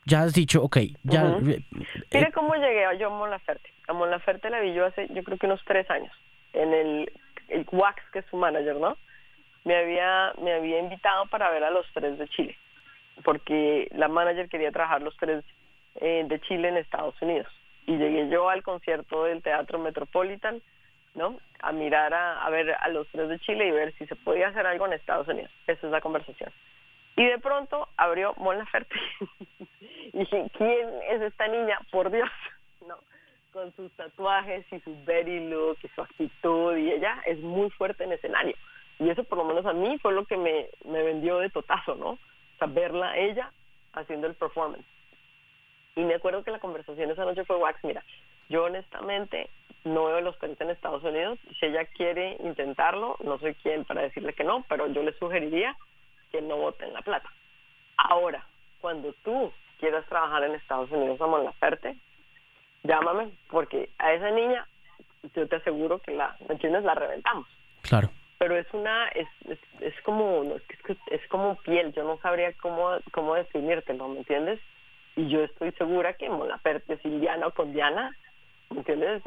Ya 0.06 0.22
has 0.22 0.34
dicho, 0.34 0.62
ok, 0.62 0.78
ya... 1.04 1.38
Eh, 1.46 1.64
Mire 2.12 2.32
cómo 2.32 2.54
llegué 2.54 2.84
yo 2.98 3.06
a 3.06 3.10
Mon 3.10 3.30
Laferte. 3.30 3.70
A 3.88 3.94
Mon 3.94 4.10
Laferte 4.10 4.50
la 4.50 4.60
vi 4.60 4.74
yo 4.74 4.84
hace, 4.84 5.08
yo 5.14 5.24
creo 5.24 5.38
que 5.38 5.46
unos 5.46 5.62
tres 5.64 5.88
años, 5.90 6.12
en 6.52 6.74
el, 6.74 7.12
el 7.48 7.66
Wax, 7.72 8.02
que 8.12 8.18
es 8.18 8.26
su 8.30 8.36
manager, 8.36 8.76
¿no? 8.76 8.98
Me 9.64 9.76
había, 9.76 10.32
me 10.40 10.52
había 10.52 10.78
invitado 10.78 11.26
para 11.26 11.50
ver 11.50 11.64
a 11.64 11.70
los 11.70 11.86
tres 11.92 12.18
de 12.18 12.28
Chile, 12.28 12.56
porque 13.24 13.88
la 13.92 14.08
manager 14.08 14.48
quería 14.48 14.70
trabajar 14.70 15.02
los 15.02 15.16
tres 15.16 15.44
eh, 15.96 16.24
de 16.26 16.40
Chile 16.40 16.68
en 16.68 16.76
Estados 16.76 17.20
Unidos. 17.20 17.48
Y 17.86 17.96
llegué 17.96 18.28
yo 18.28 18.48
al 18.48 18.62
concierto 18.62 19.24
del 19.24 19.42
Teatro 19.42 19.78
Metropolitan, 19.78 20.62
¿no? 21.14 21.38
A 21.60 21.72
mirar, 21.72 22.12
a, 22.14 22.44
a 22.44 22.50
ver 22.50 22.76
a 22.78 22.88
los 22.88 23.06
tres 23.08 23.28
de 23.28 23.38
Chile 23.40 23.66
y 23.66 23.70
ver 23.70 23.94
si 23.94 24.06
se 24.06 24.16
podía 24.16 24.48
hacer 24.48 24.66
algo 24.66 24.86
en 24.86 24.94
Estados 24.94 25.28
Unidos. 25.28 25.50
Esa 25.66 25.86
es 25.86 25.92
la 25.92 26.00
conversación. 26.00 26.50
Y 27.16 27.24
de 27.24 27.38
pronto 27.38 27.88
abrió 27.96 28.34
Mon 28.36 28.58
Laferte. 28.58 28.94
y 30.12 30.18
dije, 30.18 30.50
¿quién 30.56 30.88
es 31.10 31.22
esta 31.22 31.46
niña? 31.48 31.78
Por 31.90 32.10
Dios, 32.10 32.28
¿no? 32.88 32.96
Con 33.52 33.74
sus 33.76 33.92
tatuajes 33.92 34.66
y 34.72 34.80
su 34.80 35.04
very 35.04 35.48
look 35.48 35.78
y 35.82 35.88
su 35.88 36.02
actitud. 36.02 36.76
Y 36.76 36.90
ella 36.90 37.22
es 37.26 37.38
muy 37.38 37.70
fuerte 37.70 38.04
en 38.04 38.12
escenario. 38.12 38.56
Y 38.98 39.08
eso 39.08 39.24
por 39.24 39.38
lo 39.38 39.44
menos 39.44 39.66
a 39.66 39.72
mí 39.72 39.98
fue 39.98 40.12
lo 40.12 40.24
que 40.24 40.36
me, 40.36 40.68
me 40.84 41.02
vendió 41.02 41.38
de 41.38 41.50
totazo, 41.50 41.94
¿no? 41.96 42.10
O 42.10 42.18
sea, 42.58 42.68
verla 42.68 43.16
ella 43.16 43.52
haciendo 43.92 44.26
el 44.26 44.34
performance. 44.34 44.84
Y 45.96 46.02
me 46.02 46.14
acuerdo 46.14 46.42
que 46.42 46.50
la 46.50 46.58
conversación 46.58 47.10
esa 47.10 47.24
noche 47.24 47.44
fue, 47.44 47.56
Wax, 47.56 47.82
mira, 47.84 48.02
yo 48.48 48.64
honestamente 48.64 49.50
no 49.84 50.06
veo 50.06 50.20
los 50.20 50.38
tenis 50.38 50.60
en 50.60 50.70
Estados 50.70 51.02
Unidos. 51.04 51.38
Si 51.58 51.66
ella 51.66 51.84
quiere 51.84 52.36
intentarlo, 52.42 53.16
no 53.22 53.38
soy 53.38 53.54
quien 53.54 53.84
para 53.84 54.02
decirle 54.02 54.32
que 54.32 54.44
no, 54.44 54.64
pero 54.68 54.86
yo 54.88 55.02
le 55.02 55.12
sugeriría 55.18 55.76
que 56.32 56.40
no 56.42 56.56
voten 56.56 56.92
la 56.92 57.02
plata. 57.02 57.28
Ahora, 57.96 58.46
cuando 58.80 59.12
tú 59.24 59.52
quieras 59.78 60.04
trabajar 60.06 60.44
en 60.44 60.54
Estados 60.54 60.90
Unidos 60.90 61.20
a 61.20 61.26
Mon 61.26 61.44
Laferte, 61.44 61.96
llámame, 62.82 63.30
porque 63.48 63.90
a 63.98 64.12
esa 64.12 64.30
niña 64.30 64.66
yo 65.34 65.48
te 65.48 65.56
aseguro 65.56 65.98
que 66.00 66.12
la, 66.12 66.36
¿me? 66.48 66.80
La 66.80 66.94
reventamos. 66.94 67.46
Claro. 67.82 68.10
Pero 68.38 68.56
es 68.56 68.66
una, 68.72 69.08
es, 69.08 69.28
es, 69.80 69.94
como, 70.04 70.42
es, 70.42 70.96
es 71.10 71.28
como 71.28 71.54
piel, 71.62 71.92
yo 71.92 72.04
no 72.04 72.18
sabría 72.20 72.52
cómo, 72.60 72.90
cómo 73.12 73.34
definírtelo, 73.36 74.08
¿me 74.08 74.18
entiendes? 74.18 74.60
Y 75.16 75.28
yo 75.28 75.44
estoy 75.44 75.70
segura 75.72 76.14
que 76.14 76.28
Monaperte, 76.28 76.98
Silviana 76.98 77.46
o 77.46 77.52
con 77.52 77.72
Diana, 77.72 78.14
¿me 78.70 78.78
entiendes? 78.78 79.22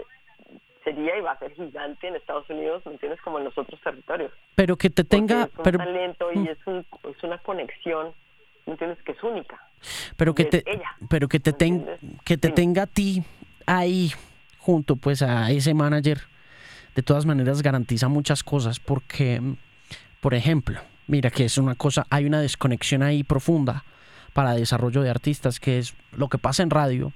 Sería 0.83 1.17
y 1.17 1.21
va 1.21 1.31
a 1.31 1.39
ser 1.39 1.53
gigante 1.53 2.07
en 2.07 2.15
Estados 2.15 2.49
Unidos, 2.49 2.85
¿me 2.85 2.93
entiendes? 2.93 3.21
Como 3.21 3.39
en 3.39 3.45
los 3.45 3.57
otros 3.57 3.79
territorios. 3.81 4.31
Pero 4.55 4.75
que 4.77 4.89
te 4.89 5.03
tenga... 5.03 5.43
es 5.43 5.57
un 5.57 5.63
pero, 5.63 5.77
talento 5.79 6.31
y 6.33 6.39
mm. 6.39 6.47
es, 6.47 6.57
un, 6.67 6.85
es 7.09 7.23
una 7.23 7.37
conexión, 7.39 8.13
¿me 8.65 8.73
entiendes? 8.73 9.01
Que 9.03 9.13
es 9.13 9.23
única. 9.23 9.61
pero 10.17 10.33
que 10.35 10.45
te, 10.45 10.63
ella, 10.65 10.91
pero 11.09 11.27
que 11.27 11.39
te, 11.39 11.51
¿me 11.51 11.57
ten- 11.57 11.85
que 12.25 12.37
te 12.37 12.49
Sí. 12.49 12.53
tenga 12.55 12.83
a 12.83 12.87
ti 12.87 13.23
ahí 13.65 14.11
junto 14.59 14.95
pues 14.97 15.21
a 15.21 15.49
ese 15.51 15.73
manager 15.73 16.19
de 16.97 17.03
todas 17.03 17.27
maneras 17.27 17.61
garantiza 17.61 18.07
muchas 18.07 18.43
cosas 18.43 18.79
porque 18.79 19.39
por 20.19 20.33
ejemplo 20.33 20.79
mira 21.05 21.29
que 21.29 21.45
es 21.45 21.59
una 21.59 21.75
cosa 21.75 22.07
hay 22.09 22.25
una 22.25 22.41
desconexión 22.41 23.03
ahí 23.03 23.23
profunda 23.23 23.83
para 24.33 24.55
desarrollo 24.55 25.03
de 25.03 25.11
artistas 25.11 25.59
que 25.59 25.77
es 25.77 25.93
lo 26.11 26.27
que 26.27 26.39
pasa 26.39 26.63
en 26.63 26.71
radio 26.71 27.13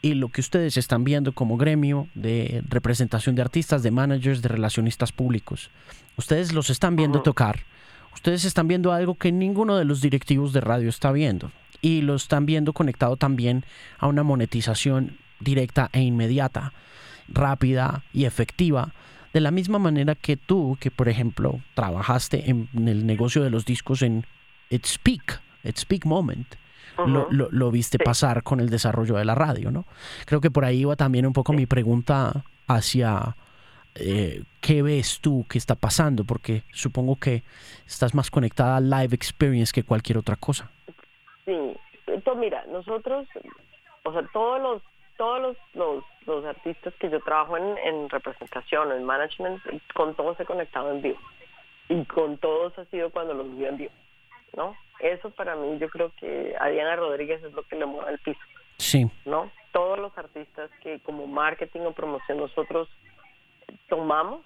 y 0.00 0.14
lo 0.14 0.30
que 0.30 0.40
ustedes 0.40 0.78
están 0.78 1.04
viendo 1.04 1.34
como 1.34 1.58
gremio 1.58 2.08
de 2.14 2.64
representación 2.66 3.34
de 3.34 3.42
artistas, 3.42 3.82
de 3.82 3.90
managers, 3.90 4.40
de 4.40 4.48
relacionistas 4.48 5.12
públicos. 5.12 5.70
Ustedes 6.16 6.54
los 6.54 6.70
están 6.70 6.96
viendo 6.96 7.20
tocar. 7.20 7.64
Ustedes 8.14 8.46
están 8.46 8.66
viendo 8.66 8.92
algo 8.92 9.16
que 9.16 9.30
ninguno 9.30 9.76
de 9.76 9.84
los 9.84 10.00
directivos 10.00 10.54
de 10.54 10.62
radio 10.62 10.88
está 10.88 11.12
viendo. 11.12 11.52
Y 11.82 12.00
lo 12.00 12.14
están 12.14 12.46
viendo 12.46 12.72
conectado 12.72 13.18
también 13.18 13.66
a 13.98 14.06
una 14.06 14.22
monetización 14.22 15.18
directa 15.38 15.90
e 15.92 16.00
inmediata, 16.00 16.72
rápida 17.30 18.02
y 18.12 18.24
efectiva. 18.24 18.92
De 19.32 19.40
la 19.40 19.50
misma 19.50 19.78
manera 19.78 20.14
que 20.14 20.36
tú, 20.36 20.76
que 20.80 20.90
por 20.90 21.08
ejemplo 21.08 21.60
trabajaste 21.74 22.50
en, 22.50 22.68
en 22.74 22.88
el 22.88 23.06
negocio 23.06 23.42
de 23.42 23.50
los 23.50 23.64
discos 23.64 24.02
en 24.02 24.24
It's 24.70 24.98
Peak, 24.98 25.40
It's 25.64 25.84
Peak 25.84 26.04
Moment, 26.04 26.46
lo, 27.06 27.28
lo- 27.30 27.48
lo 27.50 27.70
viste 27.70 27.96
Sí. 27.98 28.04
pasar 28.04 28.42
con 28.42 28.60
el 28.60 28.68
desarrollo 28.68 29.16
de 29.16 29.24
la 29.24 29.34
radio, 29.34 29.70
¿no? 29.70 29.86
Creo 30.26 30.40
que 30.40 30.50
por 30.50 30.64
ahí 30.64 30.80
iba 30.80 30.96
también 30.96 31.26
un 31.26 31.32
poco 31.32 31.52
Sí. 31.52 31.56
mi 31.58 31.66
pregunta 31.66 32.44
hacia 32.66 33.36
eh, 33.96 34.42
qué 34.60 34.82
ves 34.82 35.18
tú 35.20 35.44
que 35.48 35.58
está 35.58 35.74
pasando, 35.74 36.24
porque 36.24 36.62
supongo 36.72 37.16
que 37.16 37.42
estás 37.86 38.14
más 38.14 38.30
conectada 38.30 38.76
al 38.76 38.88
live 38.90 39.14
experience 39.14 39.72
que 39.72 39.82
cualquier 39.82 40.18
otra 40.18 40.36
cosa. 40.36 40.70
Sí, 41.44 41.52
Entonces, 42.06 42.40
mira, 42.40 42.64
nosotros, 42.70 43.26
o 44.04 44.12
sea, 44.12 44.22
todos 44.32 44.60
los 44.62 44.82
todos 45.16 45.40
los, 45.42 45.56
los, 45.74 46.04
los 46.26 46.44
artistas 46.44 46.94
que 46.98 47.10
yo 47.10 47.20
trabajo 47.20 47.56
en, 47.56 47.78
en 47.78 48.08
representación, 48.08 48.92
en 48.92 49.04
management, 49.04 49.62
con 49.94 50.14
todos 50.14 50.38
he 50.40 50.44
conectado 50.44 50.90
en 50.90 51.02
vivo. 51.02 51.18
Y 51.88 52.04
con 52.04 52.38
todos 52.38 52.78
ha 52.78 52.84
sido 52.86 53.10
cuando 53.10 53.34
los 53.34 53.56
vi 53.56 53.64
en 53.64 53.76
vivo, 53.76 53.92
¿no? 54.56 54.76
Eso 55.00 55.30
para 55.30 55.56
mí 55.56 55.78
yo 55.78 55.88
creo 55.88 56.12
que 56.16 56.54
a 56.60 56.68
Diana 56.68 56.94
Rodríguez 56.96 57.42
es 57.42 57.52
lo 57.52 57.62
que 57.62 57.76
le 57.76 57.86
mueve 57.86 58.12
el 58.12 58.18
piso, 58.18 58.40
Sí, 58.76 59.06
¿no? 59.24 59.50
Todos 59.72 59.98
los 59.98 60.16
artistas 60.16 60.70
que 60.82 61.00
como 61.00 61.26
marketing 61.26 61.80
o 61.80 61.92
promoción 61.92 62.38
nosotros 62.38 62.88
tomamos 63.88 64.42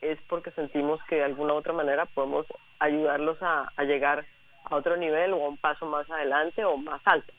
es 0.00 0.18
porque 0.28 0.50
sentimos 0.52 1.00
que 1.08 1.16
de 1.16 1.24
alguna 1.24 1.54
u 1.54 1.56
otra 1.56 1.72
manera 1.72 2.06
podemos 2.06 2.46
ayudarlos 2.78 3.42
a, 3.42 3.72
a 3.76 3.84
llegar 3.84 4.24
a 4.64 4.76
otro 4.76 4.96
nivel 4.96 5.32
o 5.32 5.44
a 5.44 5.48
un 5.48 5.56
paso 5.56 5.86
más 5.86 6.10
adelante 6.10 6.64
o 6.64 6.76
más 6.76 7.00
alto, 7.04 7.32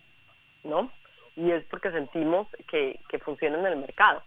¿no? 0.63 0.91
Y 1.35 1.51
es 1.51 1.63
porque 1.65 1.91
sentimos 1.91 2.47
que, 2.67 2.99
que 3.09 3.19
funciona 3.19 3.59
en 3.59 3.65
el 3.65 3.77
mercado. 3.77 4.23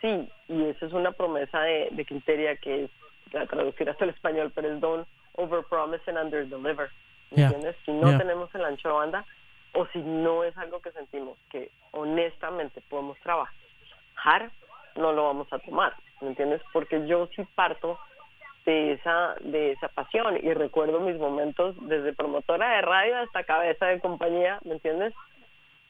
Sí, 0.00 0.30
y 0.48 0.64
eso 0.64 0.86
es 0.86 0.92
una 0.92 1.12
promesa 1.12 1.60
de, 1.60 1.88
de 1.90 2.04
Criteria 2.04 2.56
que 2.56 2.84
es, 2.84 2.90
la 3.32 3.46
traducir 3.46 3.90
hasta 3.90 4.04
el 4.04 4.10
español, 4.10 4.52
pero 4.54 4.72
es 4.72 4.80
don't 4.80 5.06
overpromise 5.34 6.02
and 6.08 6.18
underdeliver. 6.18 6.90
¿Me 7.30 7.38
Yeah, 7.38 7.48
entiendes? 7.48 7.76
Si 7.84 7.92
no 7.92 8.08
yeah. 8.08 8.18
tenemos 8.18 8.54
el 8.54 8.64
ancho 8.64 8.88
de 8.88 8.94
banda 8.94 9.24
o 9.74 9.86
si 9.88 9.98
no 9.98 10.44
es 10.44 10.56
algo 10.56 10.80
que 10.80 10.92
sentimos 10.92 11.36
que 11.50 11.70
honestamente 11.90 12.80
podemos 12.88 13.18
trabajar, 13.18 14.50
no 14.96 15.12
lo 15.12 15.24
vamos 15.24 15.52
a 15.52 15.58
tomar, 15.58 15.94
¿me 16.20 16.28
entiendes? 16.28 16.62
Porque 16.72 17.06
yo 17.06 17.28
sí 17.36 17.42
parto 17.54 17.98
de 18.64 18.92
esa 18.92 19.34
de 19.40 19.72
esa 19.72 19.88
pasión 19.88 20.38
y 20.42 20.52
recuerdo 20.54 21.00
mis 21.00 21.16
momentos 21.16 21.76
desde 21.88 22.12
promotora 22.12 22.76
de 22.76 22.82
radio 22.82 23.18
hasta 23.18 23.44
cabeza 23.44 23.86
de 23.86 24.00
compañía, 24.00 24.58
¿me 24.64 24.72
entiendes? 24.72 25.14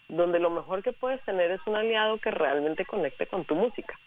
Donde 0.08 0.38
lo 0.38 0.50
mejor 0.50 0.82
que 0.82 0.92
puedes 0.92 1.22
tener 1.24 1.50
es 1.50 1.60
un 1.66 1.76
aliado 1.76 2.18
que 2.18 2.30
realmente 2.30 2.86
conecte 2.86 3.26
con 3.26 3.44
tu 3.44 3.54
música, 3.54 3.98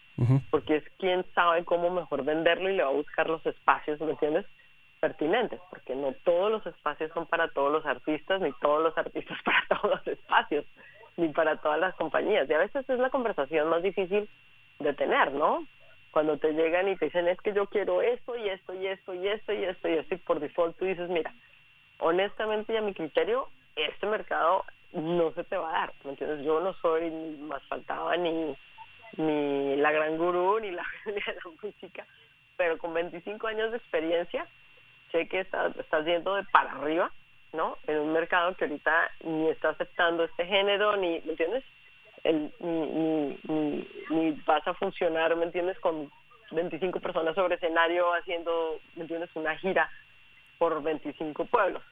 porque 0.50 0.76
es 0.76 0.84
quien 0.98 1.24
sabe 1.34 1.64
cómo 1.64 1.90
mejor 1.90 2.24
venderlo 2.24 2.68
y 2.68 2.76
le 2.76 2.82
va 2.82 2.90
a 2.90 2.92
buscar 2.92 3.28
los 3.28 3.44
espacios, 3.46 4.00
¿me 4.00 4.10
entiendes? 4.10 4.46
pertinentes, 5.02 5.60
porque 5.68 5.96
no 5.96 6.12
todos 6.22 6.48
los 6.48 6.64
espacios 6.64 7.10
son 7.12 7.26
para 7.26 7.48
todos 7.48 7.72
los 7.72 7.84
artistas, 7.84 8.40
ni 8.40 8.52
todos 8.60 8.80
los 8.80 8.96
artistas 8.96 9.36
para 9.44 9.66
todos 9.66 9.96
los 9.96 10.06
espacios, 10.06 10.64
ni 11.16 11.28
para 11.30 11.56
todas 11.56 11.80
las 11.80 11.92
compañías. 11.96 12.48
Y 12.48 12.52
a 12.54 12.58
veces 12.58 12.88
es 12.88 12.98
la 13.00 13.10
conversación 13.10 13.68
más 13.68 13.82
difícil 13.82 14.28
de 14.78 14.94
tener, 14.94 15.32
¿no? 15.32 15.66
Cuando 16.12 16.38
te 16.38 16.52
llegan 16.52 16.88
y 16.88 16.96
te 16.96 17.06
dicen, 17.06 17.26
es 17.26 17.40
que 17.40 17.52
yo 17.52 17.66
quiero 17.66 18.00
esto 18.00 18.36
y 18.36 18.48
esto 18.48 18.74
y 18.74 18.86
esto 18.86 19.12
y 19.12 19.26
esto 19.26 19.52
y 19.52 19.64
esto 19.64 19.88
y 19.88 19.94
esto, 19.94 20.14
y 20.14 20.18
por 20.18 20.38
default 20.38 20.78
tú 20.78 20.84
dices, 20.84 21.10
mira, 21.10 21.34
honestamente 21.98 22.72
y 22.72 22.76
a 22.76 22.82
mi 22.82 22.94
criterio, 22.94 23.48
este 23.74 24.06
mercado 24.06 24.64
no 24.92 25.32
se 25.32 25.44
te 25.44 25.56
va 25.56 25.68
a 25.70 25.80
dar, 25.80 25.92
¿me 26.04 26.10
entiendes? 26.10 26.44
Yo 26.44 26.60
no 26.60 26.74
soy 26.74 27.10
ni 27.10 27.38
más 27.38 27.62
faltaba 27.64 28.16
ni, 28.16 28.54
ni 29.16 29.76
la 29.76 29.90
gran 29.90 30.18
gurú, 30.18 30.60
ni 30.60 30.70
la 30.70 30.84
música, 31.62 32.06
pero 32.56 32.78
con 32.78 32.92
25 32.94 33.46
años 33.46 33.70
de 33.70 33.78
experiencia, 33.78 34.46
sé 35.10 35.28
que 35.28 35.40
estás, 35.40 35.76
estás 35.76 36.04
yendo 36.04 36.34
de 36.34 36.44
para 36.44 36.72
arriba, 36.72 37.10
¿no? 37.52 37.76
En 37.86 37.98
un 37.98 38.12
mercado 38.12 38.54
que 38.56 38.64
ahorita 38.64 39.10
ni 39.24 39.48
está 39.48 39.70
aceptando 39.70 40.24
este 40.24 40.46
género, 40.46 40.96
ni, 40.96 41.20
¿me 41.20 41.32
entiendes? 41.32 41.64
El, 42.24 42.52
ni, 42.60 43.38
ni, 43.44 43.88
ni 44.10 44.30
vas 44.46 44.66
a 44.66 44.74
funcionar, 44.74 45.34
¿me 45.36 45.44
entiendes? 45.44 45.78
Con 45.80 46.10
25 46.52 47.00
personas 47.00 47.34
sobre 47.34 47.56
escenario 47.56 48.12
haciendo, 48.14 48.78
¿me 48.94 49.02
entiendes? 49.02 49.30
Una 49.34 49.56
gira 49.56 49.90
por 50.58 50.82
25 50.82 51.46
pueblos. 51.46 51.82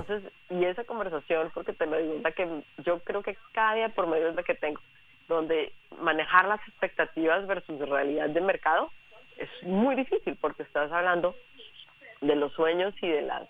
Entonces, 0.00 0.32
y 0.50 0.64
esa 0.64 0.84
conversación, 0.84 1.50
porque 1.54 1.72
te 1.72 1.86
lo 1.86 1.98
digo, 1.98 2.20
la 2.22 2.32
que 2.32 2.62
yo 2.78 2.98
creo 3.00 3.22
que 3.22 3.36
cada 3.52 3.74
día 3.74 3.88
por 3.90 4.06
medio 4.08 4.28
es 4.28 4.34
la 4.34 4.42
que 4.42 4.54
tengo, 4.54 4.80
donde 5.28 5.72
manejar 6.00 6.46
las 6.46 6.60
expectativas 6.68 7.46
versus 7.46 7.78
realidad 7.88 8.28
de 8.28 8.40
mercado 8.40 8.90
es 9.36 9.48
muy 9.62 9.94
difícil 9.94 10.36
porque 10.40 10.64
estás 10.64 10.90
hablando 10.90 11.36
de 12.20 12.34
los 12.34 12.52
sueños 12.54 12.92
y 13.00 13.08
de 13.08 13.22
las 13.22 13.48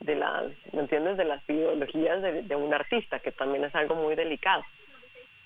de 0.00 0.16
las 0.16 0.46
¿me 0.72 0.80
entiendes? 0.80 1.16
de 1.16 1.24
las 1.24 1.48
ideologías 1.48 2.20
de, 2.22 2.42
de 2.42 2.56
un 2.56 2.74
artista 2.74 3.20
que 3.20 3.30
también 3.30 3.62
es 3.62 3.72
algo 3.76 3.94
muy 3.94 4.16
delicado. 4.16 4.64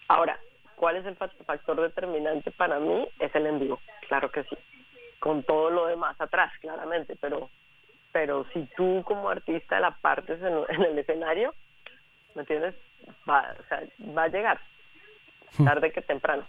Ahora 0.09 0.39
cuál 0.77 0.97
es 0.97 1.05
el 1.05 1.16
fa- 1.16 1.28
factor 1.45 1.78
determinante 1.78 2.51
para 2.53 2.78
mí 2.78 3.07
es 3.19 3.35
el 3.35 3.47
en 3.47 3.59
vivo 3.59 3.78
claro 4.09 4.31
que 4.31 4.45
sí 4.45 4.57
con 5.19 5.43
todo 5.43 5.69
lo 5.69 5.86
demás 5.86 6.19
atrás 6.20 6.53
claramente 6.61 7.16
pero 7.20 7.51
pero 8.16 8.47
si 8.55 8.66
tú 8.74 9.02
como 9.05 9.28
artista 9.28 9.78
la 9.78 9.90
partes 9.90 10.40
en, 10.40 10.55
en 10.70 10.82
el 10.90 10.98
escenario 10.98 11.55
¿me 12.34 12.40
entiendes? 12.40 12.74
va, 13.28 13.55
o 13.60 13.68
sea, 13.68 13.82
va 14.16 14.22
a 14.22 14.28
llegar 14.28 14.59
tarde 15.62 15.93
que 15.93 16.01
temprano 16.01 16.47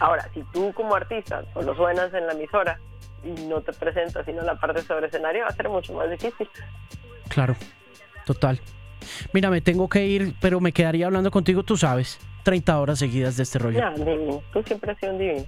Ahora, 0.00 0.28
si 0.34 0.42
tú 0.52 0.72
como 0.72 0.96
artista 0.96 1.44
solo 1.54 1.76
suenas 1.76 2.12
en 2.12 2.26
la 2.26 2.32
emisora 2.32 2.80
y 3.22 3.30
no 3.46 3.60
te 3.60 3.72
presentas 3.72 4.26
sino 4.26 4.42
la 4.42 4.56
parte 4.56 4.82
sobre 4.82 5.06
escenario, 5.06 5.42
va 5.42 5.50
a 5.50 5.52
ser 5.52 5.68
mucho 5.68 5.94
más 5.94 6.10
difícil. 6.10 6.48
Claro, 7.28 7.54
total. 8.26 8.60
Mira, 9.32 9.48
me 9.48 9.60
tengo 9.60 9.88
que 9.88 10.04
ir, 10.04 10.34
pero 10.40 10.60
me 10.60 10.72
quedaría 10.72 11.06
hablando 11.06 11.30
contigo, 11.30 11.62
tú 11.62 11.76
sabes, 11.76 12.18
30 12.42 12.80
horas 12.80 12.98
seguidas 12.98 13.36
de 13.36 13.44
este 13.44 13.58
rollo. 13.60 13.78
Ya, 13.78 13.90
divino. 13.90 14.42
Tú 14.52 14.62
siempre 14.64 14.90
has 14.90 14.98
sido 14.98 15.12
un 15.12 15.18
divino. 15.18 15.46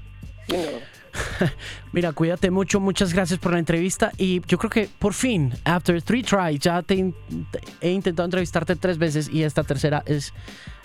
Mira, 1.92 2.12
cuídate 2.12 2.50
mucho, 2.50 2.80
muchas 2.80 3.12
gracias 3.12 3.38
por 3.38 3.52
la 3.52 3.58
entrevista 3.58 4.12
y 4.16 4.40
yo 4.46 4.58
creo 4.58 4.70
que 4.70 4.88
por 4.98 5.12
fin, 5.14 5.52
after 5.64 6.00
three 6.02 6.22
tries, 6.22 6.58
ya 6.60 6.82
te, 6.82 6.94
in- 6.94 7.14
te- 7.50 7.60
he 7.80 7.90
intentado 7.90 8.24
entrevistarte 8.26 8.76
tres 8.76 8.96
veces 8.98 9.28
y 9.28 9.42
esta 9.42 9.62
tercera 9.62 10.02
es 10.06 10.32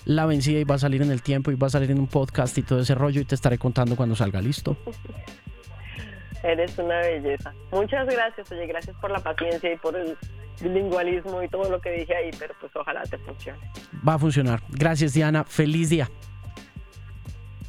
la 0.06 0.26
vencida 0.26 0.60
y 0.60 0.64
va 0.64 0.76
a 0.76 0.80
salir 0.80 1.02
en 1.02 1.12
el 1.12 1.22
tiempo 1.22 1.52
y 1.52 1.56
va 1.56 1.68
a 1.68 1.70
salir 1.70 1.91
en 1.91 1.99
un 1.99 2.08
podcast 2.08 2.58
y 2.58 2.64
todo 2.64 2.80
ese 2.80 2.95
rollo 2.95 3.22
y 3.22 3.26
te 3.26 3.36
estaré 3.36 3.58
contando 3.58 3.95
cuando 3.95 4.16
salga 4.16 4.41
listo. 4.41 4.78
Eres 6.44 6.78
una 6.78 6.99
belleza. 6.99 7.54
Muchas 7.72 8.06
gracias, 8.08 8.52
oye, 8.52 8.68
gracias 8.68 8.95
por 9.02 9.12
la 9.12 9.20
paciencia 9.20 9.74
y 9.74 9.78
por 9.78 9.95
el 9.98 10.16
bilingualismo 10.62 11.41
y 11.44 11.49
todo 11.49 11.70
lo 11.70 11.80
que 11.82 11.91
dije 11.91 12.16
ahí, 12.16 12.32
pero 12.40 12.54
pues 12.60 12.72
ojalá 12.76 13.04
te 13.04 13.18
funcione. 13.20 13.60
Va 14.08 14.14
a 14.16 14.20
funcionar. 14.20 14.62
Gracias 14.70 15.14
Diana, 15.14 15.44
feliz 15.44 15.90
día. 15.90 16.10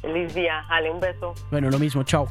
Feliz 0.01 0.33
día, 0.33 0.65
Ale, 0.69 0.91
un 0.91 0.99
beso. 0.99 1.33
Bueno, 1.51 1.69
lo 1.69 1.79
mismo, 1.79 2.03
chao. 2.03 2.27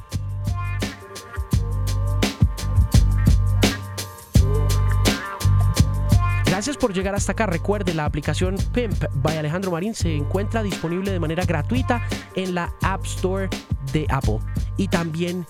Gracias 6.46 6.76
por 6.76 6.92
llegar 6.92 7.14
hasta 7.14 7.32
acá. 7.32 7.46
Recuerde, 7.46 7.94
la 7.94 8.04
aplicación 8.04 8.56
Pimp 8.72 9.04
by 9.14 9.36
Alejandro 9.36 9.70
Marín 9.70 9.94
se 9.94 10.16
encuentra 10.16 10.62
disponible 10.62 11.12
de 11.12 11.20
manera 11.20 11.44
gratuita 11.44 12.02
en 12.34 12.54
la 12.54 12.72
App 12.82 13.04
Store 13.04 13.48
de 13.92 14.06
Apple 14.10 14.38
y 14.76 14.88
también 14.88 15.46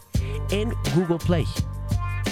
en 0.51 0.75
Google 0.95 1.19
Play. 1.25 1.47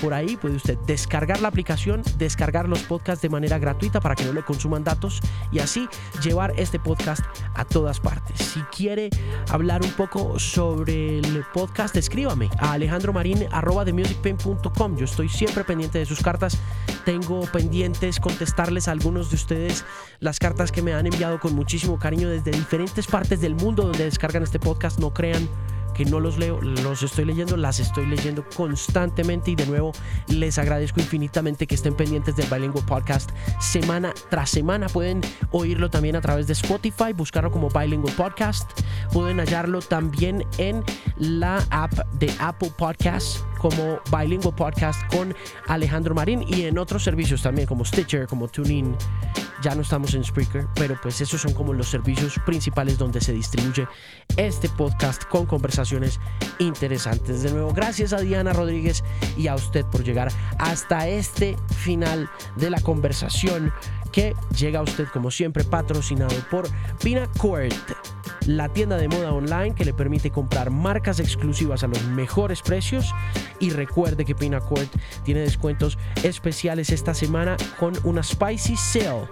Por 0.00 0.14
ahí 0.14 0.36
puede 0.36 0.56
usted 0.56 0.78
descargar 0.86 1.40
la 1.40 1.48
aplicación, 1.48 2.02
descargar 2.18 2.68
los 2.68 2.82
podcasts 2.82 3.22
de 3.22 3.28
manera 3.28 3.58
gratuita 3.58 4.00
para 4.00 4.14
que 4.14 4.24
no 4.24 4.32
le 4.32 4.42
consuman 4.42 4.84
datos 4.84 5.20
y 5.50 5.58
así 5.58 5.88
llevar 6.22 6.52
este 6.56 6.78
podcast 6.78 7.24
a 7.54 7.64
todas 7.64 7.98
partes. 8.00 8.38
Si 8.38 8.60
quiere 8.62 9.10
hablar 9.50 9.82
un 9.82 9.90
poco 9.92 10.38
sobre 10.38 11.18
el 11.18 11.44
podcast, 11.52 11.96
escríbame 11.96 12.48
a 12.58 12.72
alejandromarin.com. 12.72 14.96
Yo 14.96 15.04
estoy 15.04 15.28
siempre 15.28 15.64
pendiente 15.64 15.98
de 15.98 16.06
sus 16.06 16.20
cartas. 16.20 16.58
Tengo 17.04 17.40
pendientes 17.52 18.20
contestarles 18.20 18.86
a 18.88 18.92
algunos 18.92 19.30
de 19.30 19.36
ustedes 19.36 19.84
las 20.20 20.38
cartas 20.38 20.72
que 20.72 20.82
me 20.82 20.92
han 20.92 21.06
enviado 21.06 21.40
con 21.40 21.54
muchísimo 21.54 21.98
cariño 21.98 22.28
desde 22.28 22.50
diferentes 22.50 23.06
partes 23.06 23.40
del 23.40 23.54
mundo 23.54 23.84
donde 23.84 24.04
descargan 24.04 24.42
este 24.42 24.58
podcast. 24.58 24.98
No 24.98 25.14
crean 25.14 25.48
que 25.96 26.04
no 26.04 26.20
los 26.20 26.36
leo, 26.36 26.60
los 26.60 27.02
estoy 27.02 27.24
leyendo, 27.24 27.56
las 27.56 27.80
estoy 27.80 28.06
leyendo 28.06 28.44
constantemente 28.54 29.52
y 29.52 29.54
de 29.54 29.66
nuevo 29.66 29.92
les 30.28 30.58
agradezco 30.58 31.00
infinitamente 31.00 31.66
que 31.66 31.74
estén 31.74 31.94
pendientes 31.94 32.36
del 32.36 32.46
Bilingual 32.50 32.84
Podcast 32.84 33.30
semana 33.60 34.12
tras 34.28 34.50
semana. 34.50 34.88
Pueden 34.88 35.22
oírlo 35.52 35.88
también 35.88 36.14
a 36.14 36.20
través 36.20 36.46
de 36.46 36.52
Spotify, 36.52 37.12
buscarlo 37.14 37.50
como 37.50 37.70
Bilingual 37.70 38.14
Podcast. 38.14 38.70
Pueden 39.12 39.38
hallarlo 39.38 39.80
también 39.80 40.44
en 40.58 40.84
la 41.16 41.64
app 41.70 41.92
de 42.12 42.30
Apple 42.40 42.72
Podcasts 42.76 43.42
como 43.58 44.00
Bilingual 44.16 44.54
Podcast 44.54 45.00
con 45.14 45.34
Alejandro 45.68 46.14
Marín 46.14 46.44
y 46.46 46.62
en 46.62 46.78
otros 46.78 47.02
servicios 47.04 47.42
también 47.42 47.66
como 47.66 47.84
Stitcher, 47.84 48.26
como 48.26 48.48
TuneIn. 48.48 48.96
Ya 49.62 49.74
no 49.74 49.82
estamos 49.82 50.14
en 50.14 50.22
Spreaker, 50.22 50.66
pero 50.74 50.98
pues 51.02 51.20
esos 51.20 51.40
son 51.40 51.54
como 51.54 51.72
los 51.72 51.88
servicios 51.88 52.38
principales 52.44 52.98
donde 52.98 53.20
se 53.20 53.32
distribuye 53.32 53.86
este 54.36 54.68
podcast 54.68 55.24
con 55.24 55.46
conversaciones 55.46 56.20
interesantes. 56.58 57.42
De 57.42 57.50
nuevo, 57.50 57.72
gracias 57.72 58.12
a 58.12 58.20
Diana 58.20 58.52
Rodríguez 58.52 59.02
y 59.36 59.48
a 59.48 59.54
usted 59.54 59.84
por 59.86 60.04
llegar 60.04 60.30
hasta 60.58 61.08
este 61.08 61.56
final 61.74 62.30
de 62.56 62.70
la 62.70 62.80
conversación 62.80 63.72
que 64.16 64.34
llega 64.56 64.78
a 64.78 64.82
usted 64.82 65.08
como 65.12 65.30
siempre 65.30 65.62
patrocinado 65.62 66.34
por 66.50 66.66
Pinacord, 67.02 67.70
la 68.46 68.70
tienda 68.70 68.96
de 68.96 69.08
moda 69.08 69.30
online 69.30 69.74
que 69.74 69.84
le 69.84 69.92
permite 69.92 70.30
comprar 70.30 70.70
marcas 70.70 71.20
exclusivas 71.20 71.84
a 71.84 71.86
los 71.86 72.02
mejores 72.04 72.62
precios. 72.62 73.14
Y 73.60 73.68
recuerde 73.68 74.24
que 74.24 74.34
Pinacord 74.34 74.88
tiene 75.22 75.40
descuentos 75.40 75.98
especiales 76.22 76.88
esta 76.88 77.12
semana 77.12 77.58
con 77.78 77.92
una 78.04 78.22
Spicy 78.22 78.74
Sale. 78.74 79.28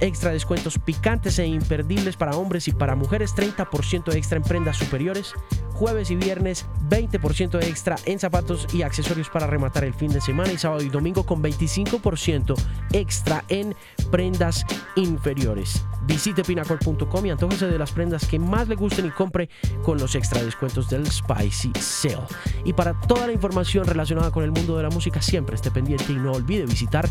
Extra 0.00 0.32
descuentos 0.32 0.78
picantes 0.78 1.38
e 1.38 1.44
imperdibles 1.44 2.16
para 2.16 2.34
hombres 2.34 2.68
y 2.68 2.72
para 2.72 2.96
mujeres, 2.96 3.34
30% 3.36 4.14
extra 4.14 4.38
en 4.38 4.44
prendas 4.44 4.78
superiores, 4.78 5.34
jueves 5.82 6.12
y 6.12 6.14
viernes 6.14 6.64
20% 6.90 7.60
extra 7.64 7.96
en 8.04 8.20
zapatos 8.20 8.68
y 8.72 8.82
accesorios 8.82 9.28
para 9.28 9.48
rematar 9.48 9.82
el 9.82 9.92
fin 9.92 10.12
de 10.12 10.20
semana 10.20 10.52
y 10.52 10.58
sábado 10.58 10.80
y 10.80 10.88
domingo 10.88 11.26
con 11.26 11.42
25% 11.42 12.54
extra 12.92 13.44
en 13.48 13.74
prendas 14.12 14.64
inferiores. 14.94 15.84
Visite 16.06 16.44
pinacol.com 16.44 17.26
y 17.26 17.30
antójese 17.30 17.66
de 17.66 17.80
las 17.80 17.90
prendas 17.90 18.28
que 18.28 18.38
más 18.38 18.68
le 18.68 18.76
gusten 18.76 19.06
y 19.06 19.10
compre 19.10 19.48
con 19.82 19.98
los 19.98 20.14
extra 20.14 20.40
descuentos 20.40 20.88
del 20.88 21.10
Spicy 21.10 21.72
Sale. 21.80 22.28
Y 22.64 22.74
para 22.74 22.94
toda 23.00 23.26
la 23.26 23.32
información 23.32 23.84
relacionada 23.84 24.30
con 24.30 24.44
el 24.44 24.52
mundo 24.52 24.76
de 24.76 24.84
la 24.84 24.90
música, 24.90 25.20
siempre 25.20 25.56
esté 25.56 25.72
pendiente 25.72 26.12
y 26.12 26.16
no 26.16 26.30
olvide 26.30 26.64
visitar 26.64 27.08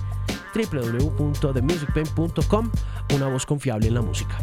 www.themusicpen.com, 0.55 2.71
una 3.15 3.27
voz 3.27 3.45
confiable 3.45 3.89
en 3.89 3.95
la 3.95 4.01
música. 4.01 4.37